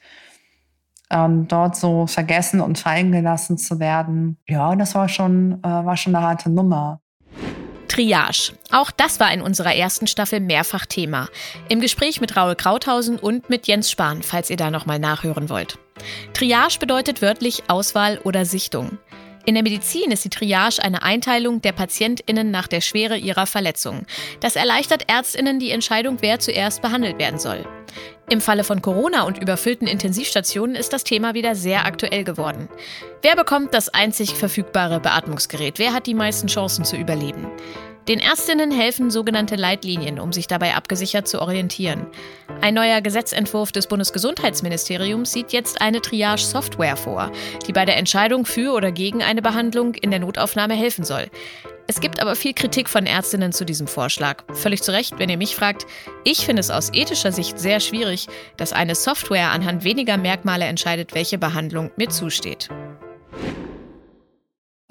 Ähm, 1.12 1.48
dort 1.48 1.76
so 1.76 2.08
vergessen 2.08 2.62
und 2.62 2.80
fallen 2.80 3.12
gelassen 3.12 3.58
zu 3.58 3.80
werden, 3.80 4.38
ja, 4.48 4.76
das 4.76 4.96
war 4.96 5.08
schon, 5.08 5.60
äh, 5.64 5.68
war 5.68 5.96
schon 5.98 6.16
eine 6.16 6.26
harte 6.26 6.50
Nummer. 6.50 7.00
Triage. 7.88 8.54
Auch 8.72 8.90
das 8.90 9.20
war 9.20 9.32
in 9.34 9.42
unserer 9.42 9.76
ersten 9.76 10.08
Staffel 10.08 10.40
mehrfach 10.40 10.86
Thema. 10.86 11.28
Im 11.68 11.82
Gespräch 11.82 12.22
mit 12.22 12.38
Raul 12.38 12.56
Krauthausen 12.56 13.20
und 13.20 13.50
mit 13.50 13.68
Jens 13.68 13.92
Spahn, 13.92 14.24
falls 14.24 14.50
ihr 14.50 14.56
da 14.58 14.72
nochmal 14.72 14.98
nachhören 14.98 15.50
wollt. 15.50 15.78
Triage 16.34 16.80
bedeutet 16.80 17.22
wörtlich 17.22 17.64
Auswahl 17.68 18.18
oder 18.24 18.46
Sichtung. 18.46 18.98
In 19.46 19.56
der 19.56 19.64
Medizin 19.64 20.12
ist 20.12 20.24
die 20.24 20.30
Triage 20.30 20.84
eine 20.84 21.02
Einteilung 21.02 21.62
der 21.62 21.72
PatientInnen 21.72 22.52
nach 22.52 22.68
der 22.68 22.82
Schwere 22.82 23.18
ihrer 23.18 23.48
Verletzung. 23.48 24.06
Das 24.40 24.56
erleichtert 24.56 25.06
ÄrztInnen 25.10 25.60
die 25.60 25.72
Entscheidung, 25.72 26.18
wer 26.22 26.40
zuerst 26.40 26.82
behandelt 26.82 27.18
werden 27.18 27.40
soll. 27.40 27.66
Im 28.30 28.40
Falle 28.40 28.64
von 28.64 28.82
Corona 28.82 29.24
und 29.24 29.40
überfüllten 29.40 29.88
Intensivstationen 29.88 30.76
ist 30.76 30.94
das 30.94 31.04
Thema 31.04 31.34
wieder 31.34 31.56
sehr 31.56 31.86
aktuell 31.86 32.24
geworden. 32.24 32.70
Wer 33.22 33.36
bekommt 33.36 33.74
das 33.74 33.90
einzig 33.90 34.36
verfügbare 34.36 35.00
Beatmungsgerät? 35.00 35.80
Wer 35.80 35.94
hat 35.94 36.08
die 36.08 36.14
meisten 36.14 36.48
Chancen 36.48 36.86
zu 36.86 36.96
überleben? 36.96 37.48
Den 38.08 38.20
Ärztinnen 38.20 38.72
helfen 38.72 39.12
sogenannte 39.12 39.56
Leitlinien, 39.56 40.20
um 40.20 40.34
sich 40.34 40.48
dabei 40.48 40.74
abgesichert 40.74 41.28
zu 41.28 41.40
orientieren. 41.40 42.08
Ein 42.60 42.74
neuer 42.74 43.02
Gesetzentwurf 43.02 43.72
des 43.72 43.88
Bundesgesundheitsministeriums 43.88 45.32
sieht 45.32 45.52
jetzt 45.52 45.82
eine 45.82 46.02
Triage-Software 46.02 46.98
vor, 46.98 47.32
die 47.68 47.74
bei 47.74 47.86
der 47.86 47.98
Entscheidung 47.98 48.46
für 48.46 48.74
oder 48.74 48.92
gegen 48.92 49.22
eine 49.22 49.42
Behandlung 49.42 49.94
in 49.94 50.10
der 50.10 50.20
Notaufnahme 50.20 50.74
helfen 50.74 51.06
soll. 51.06 51.28
Es 51.88 52.00
gibt 52.00 52.22
aber 52.22 52.36
viel 52.36 52.54
Kritik 52.54 52.90
von 52.90 53.06
Ärztinnen 53.06 53.52
zu 53.52 53.66
diesem 53.66 53.86
Vorschlag. 53.86 54.44
Völlig 54.54 54.82
zu 54.82 54.92
Recht, 54.92 55.20
wenn 55.20 55.30
ihr 55.30 55.38
mich 55.38 55.56
fragt. 55.56 55.86
Ich 56.24 56.46
finde 56.46 56.62
es 56.62 56.72
aus 56.72 56.94
ethischer 56.94 57.32
Sicht 57.32 57.60
sehr 57.60 57.80
schwierig, 57.80 58.28
dass 58.58 58.74
eine 58.74 58.96
Software 58.96 59.52
anhand 59.52 59.84
weniger 59.84 60.18
Merkmale 60.18 60.66
entscheidet, 60.66 61.14
welche 61.14 61.38
Behandlung 61.38 61.92
mir 61.98 62.10
zusteht. 62.10 62.70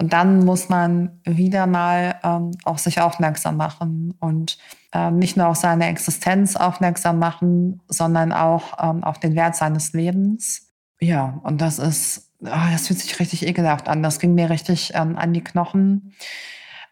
Und 0.01 0.13
dann 0.13 0.45
muss 0.45 0.67
man 0.67 1.19
wieder 1.25 1.67
mal 1.67 2.15
ähm, 2.23 2.49
auf 2.63 2.79
sich 2.79 2.99
aufmerksam 3.01 3.55
machen 3.55 4.15
und 4.19 4.57
äh, 4.93 5.11
nicht 5.11 5.37
nur 5.37 5.45
auf 5.45 5.57
seine 5.57 5.89
Existenz 5.89 6.55
aufmerksam 6.55 7.19
machen, 7.19 7.83
sondern 7.87 8.31
auch 8.31 8.83
ähm, 8.83 9.03
auf 9.03 9.19
den 9.19 9.35
Wert 9.35 9.55
seines 9.55 9.93
Lebens. 9.93 10.71
Ja, 10.99 11.39
und 11.43 11.61
das 11.61 11.77
ist, 11.77 12.31
oh, 12.39 12.47
das 12.71 12.87
fühlt 12.87 12.99
sich 12.99 13.19
richtig 13.19 13.45
ekelhaft 13.45 13.87
an. 13.87 14.01
Das 14.01 14.17
ging 14.17 14.33
mir 14.33 14.49
richtig 14.49 14.93
ähm, 14.95 15.17
an 15.17 15.33
die 15.33 15.43
Knochen. 15.43 16.15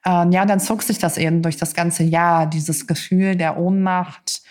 Ähm, 0.06 0.32
ja, 0.32 0.46
dann 0.46 0.60
zog 0.60 0.84
sich 0.84 1.00
das 1.00 1.18
eben 1.18 1.42
durch 1.42 1.58
das 1.58 1.74
ganze 1.74 2.04
Jahr, 2.04 2.46
dieses 2.46 2.86
Gefühl 2.86 3.36
der 3.36 3.58
Ohnmacht 3.58 4.44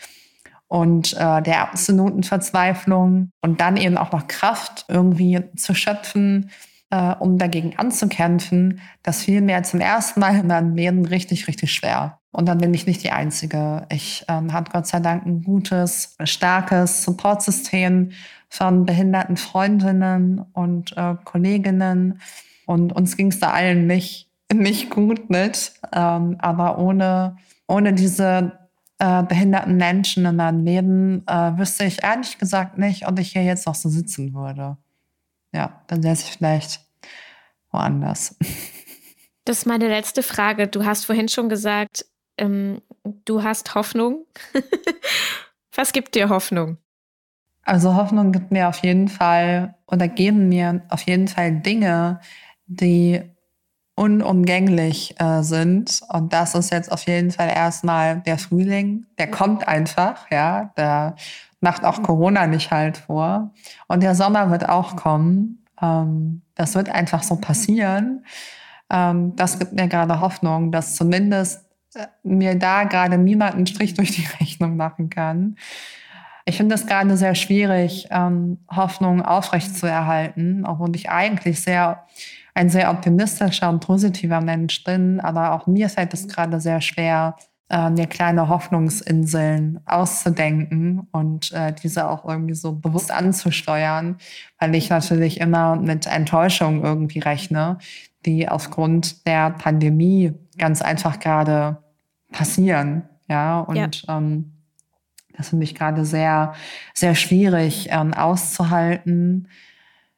und 0.67 1.13
äh, 1.13 1.43
der 1.43 1.61
absoluten 1.61 2.25
Verzweiflung 2.25 3.31
und 3.41 3.61
dann 3.61 3.77
eben 3.77 3.97
auch 3.97 4.11
noch 4.11 4.27
Kraft 4.27 4.85
irgendwie 4.89 5.45
zu 5.55 5.77
schöpfen, 5.77 6.51
äh, 6.91 7.15
um 7.19 7.39
dagegen 7.39 7.79
anzukämpfen, 7.79 8.81
das 9.03 9.23
fiel 9.23 9.41
mir 9.41 9.63
zum 9.63 9.81
ersten 9.81 10.21
Mal 10.21 10.37
in 10.37 10.47
meinem 10.47 10.75
Leben 10.75 11.05
richtig, 11.05 11.49
richtig 11.49 11.73
schwer. 11.73 12.19
Und 12.31 12.47
dann 12.47 12.59
bin 12.59 12.73
ich 12.75 12.87
nicht 12.87 13.03
die 13.03 13.11
Einzige. 13.11 13.87
Ich 13.91 14.25
ähm, 14.29 14.53
habe 14.53 14.71
Gott 14.71 14.87
sei 14.87 15.01
Dank 15.01 15.27
ein 15.27 15.43
gutes, 15.43 16.17
starkes 16.25 17.03
Supportsystem 17.03 18.13
von 18.49 18.87
behinderten 18.87 19.37
Freundinnen 19.37 20.45
und 20.53 20.97
äh, 20.97 21.17
Kolleginnen. 21.25 22.21
Und 22.67 22.93
uns 22.93 23.17
ging 23.17 23.29
es 23.29 23.41
da 23.41 23.51
allen 23.51 23.87
nicht, 23.87 24.31
nicht 24.53 24.91
gut 24.91 25.31
mit. 25.31 25.73
Ähm, 25.93 26.37
aber 26.39 26.79
ohne, 26.79 27.37
ohne 27.67 27.93
diese 27.93 28.59
äh, 28.99 29.23
behinderten 29.23 29.77
Menschen 29.77 30.27
in 30.27 30.37
meinem 30.37 30.65
Leben 30.65 31.27
äh, 31.27 31.59
wüsste 31.59 31.85
ich 31.85 32.03
ehrlich 32.03 32.39
gesagt 32.39 32.79
nicht, 32.79 33.09
ob 33.09 33.19
ich 33.19 33.33
hier 33.33 33.43
jetzt 33.43 33.67
noch 33.67 33.75
so 33.75 33.89
sitzen 33.89 34.35
würde 34.35 34.77
ja, 35.53 35.83
dann 35.87 36.03
säße 36.03 36.25
ich 36.25 36.37
vielleicht 36.37 36.81
woanders. 37.71 38.37
Das 39.45 39.61
ist 39.61 39.65
meine 39.65 39.89
letzte 39.89 40.23
Frage. 40.23 40.69
Du 40.69 40.85
hast 40.85 41.07
vorhin 41.07 41.31
schon 41.31 41.49
gesagt, 41.49 42.05
ähm, 42.37 42.83
du 43.25 43.43
hast 43.43 43.75
Hoffnung. 43.75 44.27
Was 45.75 45.95
gibt 45.95 46.15
dir 46.15 46.29
Hoffnung? 46.29 46.77
Also 47.63 47.95
Hoffnung 47.95 48.33
gibt 48.33 48.51
mir 48.51 48.69
auf 48.69 48.79
jeden 48.81 49.09
Fall 49.09 49.75
oder 49.87 50.07
geben 50.07 50.51
mir 50.51 50.83
auf 50.91 51.01
jeden 51.01 51.29
Fall 51.29 51.61
Dinge, 51.61 52.21
die 52.67 53.23
unumgänglich 53.99 55.21
äh, 55.21 55.43
sind. 55.43 56.03
Und 56.09 56.33
das 56.33 56.55
ist 56.55 56.71
jetzt 56.71 56.93
auf 56.93 57.03
jeden 57.07 57.33
Fall 57.33 57.49
erstmal 57.49 58.21
der 58.21 58.39
Frühling. 58.39 59.07
Der 59.19 59.29
kommt 59.29 59.67
einfach, 59.67 60.31
ja. 60.31 60.71
Der 60.77 61.17
macht 61.61 61.85
auch 61.85 62.03
Corona 62.03 62.47
nicht 62.47 62.71
halt 62.71 62.99
vor. 62.99 63.51
Und 63.89 64.03
der 64.03 64.15
Sommer 64.15 64.51
wird 64.51 64.69
auch 64.69 64.95
kommen. 64.95 65.65
Ähm, 65.83 66.43
das 66.55 66.77
wird 66.77 66.89
einfach 66.89 67.25
so 67.25 67.37
passieren. 67.37 68.25
Ähm, 68.89 69.35
das 69.35 69.59
gibt 69.59 69.73
mir 69.73 69.89
gerade 69.89 70.21
Hoffnung, 70.21 70.71
dass 70.71 70.95
zumindest 70.95 71.65
äh, 71.95 72.07
mir 72.23 72.55
da 72.55 72.85
gerade 72.85 73.19
niemand 73.19 73.57
einen 73.57 73.67
Strich 73.67 73.95
durch 73.95 74.13
die 74.13 74.27
Rechnung 74.41 74.77
machen 74.77 75.11
kann. 75.11 75.57
Ich 76.45 76.57
finde 76.57 76.77
es 76.77 76.87
gerade 76.87 77.17
sehr 77.17 77.35
schwierig, 77.35 78.09
ähm, 78.11 78.59
Hoffnung 78.71 79.23
aufrechtzuerhalten, 79.23 80.65
obwohl 80.65 80.95
ich 80.95 81.11
eigentlich 81.11 81.61
sehr 81.61 82.07
ein 82.59 82.71
sehr 82.71 82.91
optimistischer 82.91 83.71
und 83.71 83.79
positiver 83.79 84.41
Mensch 84.41 84.83
bin, 84.83 85.21
aber 85.21 85.53
auch 85.53 85.69
mir 85.69 85.89
fällt 85.89 86.13
es 86.13 86.27
gerade 86.27 86.61
sehr 86.61 86.81
schwer, 86.81 87.37
äh, 87.71 87.89
mir 87.89 88.09
kleine 88.09 88.49
Hoffnungsinseln 88.49 89.79
auszudenken 89.87 91.07
und 91.13 91.53
äh, 91.53 91.73
diese 91.73 92.11
auch 92.11 92.25
irgendwie 92.25 92.55
so 92.55 92.73
bewusst 92.73 93.13
anzusteuern, 93.13 94.17
weil 94.59 94.75
ich 94.75 94.91
natürlich 94.91 95.41
immer 95.41 95.77
mit 95.77 96.09
Enttäuschung 96.09 96.83
irgendwie 96.83 97.21
rechne, 97.21 97.79
die 98.27 98.49
aufgrund 98.49 99.25
der 99.25 99.51
Pandemie 99.51 100.33
ganz 100.57 100.83
einfach 100.83 101.21
gerade 101.21 101.79
passieren. 102.33 103.09
Ja, 103.29 103.61
und 103.61 103.77
ja. 103.77 104.17
Ähm, 104.17 104.55
das 105.37 105.51
finde 105.51 105.63
ich 105.63 105.77
gerade 105.77 106.05
sehr, 106.05 106.55
sehr 106.93 107.15
schwierig 107.15 107.87
ähm, 107.93 108.15
auszuhalten. 108.15 109.47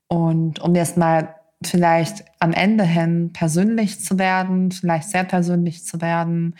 Und 0.08 0.60
um 0.60 0.74
jetzt 0.74 0.96
mal 0.96 1.34
vielleicht 1.64 2.24
am 2.38 2.52
Ende 2.52 2.84
hin 2.84 3.32
persönlich 3.32 4.02
zu 4.02 4.18
werden, 4.18 4.72
vielleicht 4.72 5.10
sehr 5.10 5.24
persönlich 5.24 5.84
zu 5.84 6.00
werden, 6.00 6.54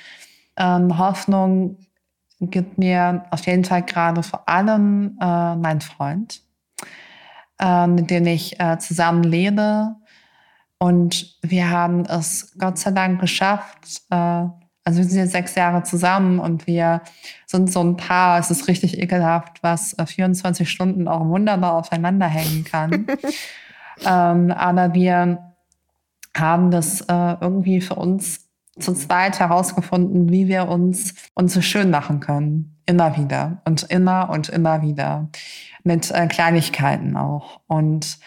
ähm, 0.56 0.98
Hoffnung 0.98 1.78
gibt 2.40 2.78
mir 2.78 3.24
auf 3.30 3.46
jeden 3.46 3.64
Fall 3.64 3.82
gerade 3.82 4.22
vor 4.22 4.48
allem 4.48 5.18
äh, 5.20 5.56
mein 5.56 5.80
Freund, 5.80 6.42
äh, 7.58 7.86
mit 7.86 8.10
dem 8.10 8.26
ich 8.26 8.58
äh, 8.60 8.78
zusammen 8.78 9.22
lebe. 9.22 9.96
Und 10.78 11.36
wir 11.42 11.70
haben 11.70 12.06
es 12.06 12.54
Gott 12.58 12.78
sei 12.78 12.92
Dank 12.92 13.20
geschafft. 13.20 14.02
Äh, 14.10 14.46
also 14.84 14.98
wir 14.98 15.04
sind 15.04 15.18
jetzt 15.18 15.32
sechs 15.32 15.54
Jahre 15.54 15.82
zusammen 15.82 16.38
und 16.38 16.66
wir 16.66 17.02
sind 17.46 17.70
so 17.70 17.80
ein 17.80 17.98
Paar, 17.98 18.38
es 18.38 18.50
ist 18.50 18.66
richtig 18.66 18.98
ekelhaft, 18.98 19.62
was 19.62 19.94
24 20.02 20.66
äh, 20.66 20.70
Stunden 20.70 21.08
auch 21.08 21.26
wunderbar 21.26 21.74
aufeinander 21.74 22.26
hängen 22.26 22.64
kann. 22.64 23.06
ähm, 24.04 24.50
aber 24.50 24.94
wir 24.94 25.52
haben 26.36 26.70
das 26.70 27.02
äh, 27.02 27.36
irgendwie 27.40 27.80
für 27.80 27.96
uns 27.96 28.48
zu 28.78 28.94
zweit 28.94 29.40
herausgefunden, 29.40 30.30
wie 30.30 30.48
wir 30.48 30.68
uns, 30.68 31.14
uns 31.34 31.54
so 31.54 31.60
schön 31.60 31.90
machen 31.90 32.20
können. 32.20 32.76
Immer 32.86 33.16
wieder 33.16 33.62
und 33.64 33.84
immer 33.84 34.30
und 34.30 34.48
immer 34.48 34.82
wieder. 34.82 35.28
Mit 35.84 36.10
äh, 36.10 36.26
Kleinigkeiten 36.26 37.16
auch. 37.16 37.60
Und 37.66 38.18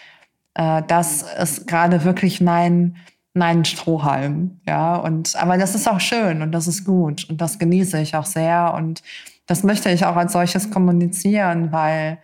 äh, 0.54 0.82
das 0.86 1.22
ist 1.22 1.66
gerade 1.66 2.04
wirklich 2.04 2.40
mein, 2.40 2.96
mein 3.34 3.64
Strohhalm. 3.64 4.60
Ja, 4.66 4.96
und, 4.96 5.36
aber 5.36 5.58
das 5.58 5.74
ist 5.74 5.88
auch 5.88 6.00
schön 6.00 6.42
und 6.42 6.52
das 6.52 6.66
ist 6.66 6.84
gut 6.84 7.28
und 7.28 7.40
das 7.40 7.58
genieße 7.58 8.00
ich 8.00 8.14
auch 8.16 8.26
sehr 8.26 8.74
und 8.74 9.02
das 9.46 9.62
möchte 9.62 9.90
ich 9.90 10.06
auch 10.06 10.16
als 10.16 10.32
solches 10.32 10.70
kommunizieren, 10.70 11.70
weil, 11.70 12.18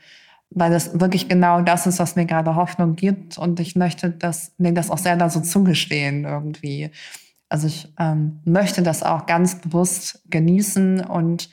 weil 0.50 0.70
das 0.70 0.98
wirklich 1.00 1.28
genau 1.28 1.62
das 1.62 1.86
ist, 1.86 1.98
was 1.98 2.16
mir 2.16 2.26
gerade 2.26 2.56
Hoffnung 2.56 2.96
gibt 2.96 3.38
und 3.38 3.60
ich 3.60 3.76
möchte 3.76 4.10
das, 4.10 4.52
mir 4.58 4.72
das 4.72 4.90
auch 4.90 4.98
selber 4.98 5.30
so 5.30 5.40
zugestehen 5.40 6.24
irgendwie. 6.24 6.90
Also 7.48 7.66
ich 7.66 7.92
ähm, 7.98 8.40
möchte 8.44 8.82
das 8.82 9.02
auch 9.02 9.26
ganz 9.26 9.60
bewusst 9.60 10.22
genießen 10.30 11.04
und 11.04 11.50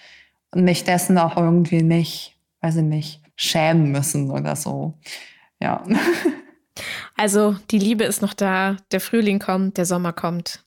mich 0.55 0.83
dessen 0.83 1.17
auch 1.17 1.37
irgendwie 1.37 1.83
nicht, 1.83 2.37
weiß 2.61 2.77
ich 2.77 2.83
nicht, 2.83 3.21
schämen 3.35 3.91
müssen 3.91 4.31
oder 4.31 4.55
so. 4.55 4.97
Ja. 5.59 5.83
Also 7.15 7.55
die 7.71 7.79
Liebe 7.79 8.03
ist 8.03 8.21
noch 8.21 8.35
da, 8.35 8.77
der 8.91 9.01
Frühling 9.01 9.39
kommt, 9.39 9.77
der 9.77 9.85
Sommer 9.85 10.13
kommt. 10.13 10.63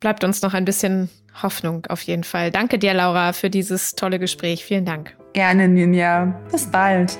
Bleibt 0.00 0.24
uns 0.24 0.40
noch 0.40 0.54
ein 0.54 0.64
bisschen 0.64 1.10
Hoffnung 1.42 1.84
auf 1.86 2.00
jeden 2.02 2.24
Fall. 2.24 2.50
Danke 2.50 2.78
dir, 2.78 2.94
Laura, 2.94 3.34
für 3.34 3.50
dieses 3.50 3.92
tolle 3.92 4.18
Gespräch. 4.18 4.64
Vielen 4.64 4.86
Dank. 4.86 5.14
Gerne, 5.34 5.66
Ninja. 5.66 6.32
Bis 6.52 6.64
bald. 6.64 7.18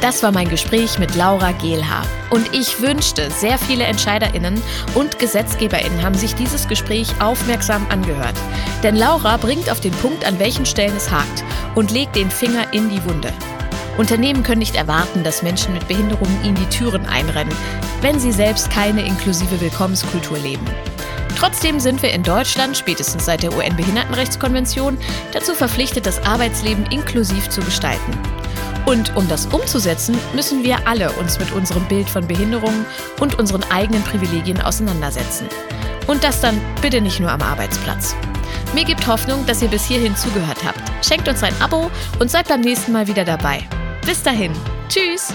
Das 0.00 0.20
war 0.24 0.32
mein 0.32 0.48
Gespräch 0.48 0.98
mit 0.98 1.14
Laura 1.14 1.52
Gehlhaar. 1.52 2.04
Und 2.30 2.52
ich 2.52 2.82
wünschte, 2.82 3.30
sehr 3.30 3.56
viele 3.56 3.84
EntscheiderInnen 3.84 4.60
und 4.94 5.16
GesetzgeberInnen 5.20 6.02
haben 6.02 6.16
sich 6.16 6.34
dieses 6.34 6.66
Gespräch 6.66 7.08
aufmerksam 7.20 7.86
angehört. 7.88 8.34
Denn 8.82 8.96
Laura 8.96 9.36
bringt 9.36 9.70
auf 9.70 9.78
den 9.78 9.92
Punkt, 9.92 10.24
an 10.24 10.40
welchen 10.40 10.66
Stellen 10.66 10.96
es 10.96 11.08
hakt 11.08 11.44
und 11.76 11.92
legt 11.92 12.16
den 12.16 12.32
Finger 12.32 12.72
in 12.72 12.90
die 12.90 13.04
Wunde. 13.04 13.32
Unternehmen 13.96 14.42
können 14.42 14.58
nicht 14.58 14.74
erwarten, 14.74 15.22
dass 15.22 15.44
Menschen 15.44 15.74
mit 15.74 15.86
Behinderungen 15.86 16.36
ihnen 16.44 16.56
die 16.56 16.76
Türen 16.76 17.06
einrennen, 17.06 17.54
wenn 18.00 18.18
sie 18.18 18.32
selbst 18.32 18.70
keine 18.70 19.06
inklusive 19.06 19.60
Willkommenskultur 19.60 20.38
leben. 20.38 20.66
Trotzdem 21.36 21.80
sind 21.80 22.02
wir 22.02 22.12
in 22.12 22.22
Deutschland, 22.22 22.76
spätestens 22.76 23.24
seit 23.24 23.42
der 23.42 23.52
UN-Behindertenrechtskonvention, 23.52 24.98
dazu 25.32 25.54
verpflichtet, 25.54 26.06
das 26.06 26.22
Arbeitsleben 26.24 26.86
inklusiv 26.86 27.48
zu 27.48 27.60
gestalten. 27.60 28.12
Und 28.86 29.14
um 29.16 29.28
das 29.28 29.46
umzusetzen, 29.46 30.18
müssen 30.34 30.64
wir 30.64 30.86
alle 30.86 31.10
uns 31.12 31.38
mit 31.38 31.52
unserem 31.52 31.84
Bild 31.84 32.08
von 32.08 32.26
Behinderungen 32.26 32.84
und 33.20 33.38
unseren 33.38 33.62
eigenen 33.70 34.02
Privilegien 34.02 34.60
auseinandersetzen. 34.60 35.46
Und 36.06 36.24
das 36.24 36.40
dann 36.40 36.60
bitte 36.80 37.00
nicht 37.00 37.20
nur 37.20 37.30
am 37.30 37.42
Arbeitsplatz. 37.42 38.16
Mir 38.74 38.84
gibt 38.84 39.06
Hoffnung, 39.06 39.46
dass 39.46 39.62
ihr 39.62 39.68
bis 39.68 39.84
hierhin 39.84 40.16
zugehört 40.16 40.58
habt. 40.64 40.80
Schenkt 41.04 41.28
uns 41.28 41.42
ein 41.42 41.54
Abo 41.60 41.90
und 42.18 42.30
seid 42.30 42.48
beim 42.48 42.60
nächsten 42.60 42.92
Mal 42.92 43.06
wieder 43.06 43.24
dabei. 43.24 43.62
Bis 44.04 44.22
dahin. 44.22 44.52
Tschüss. 44.88 45.32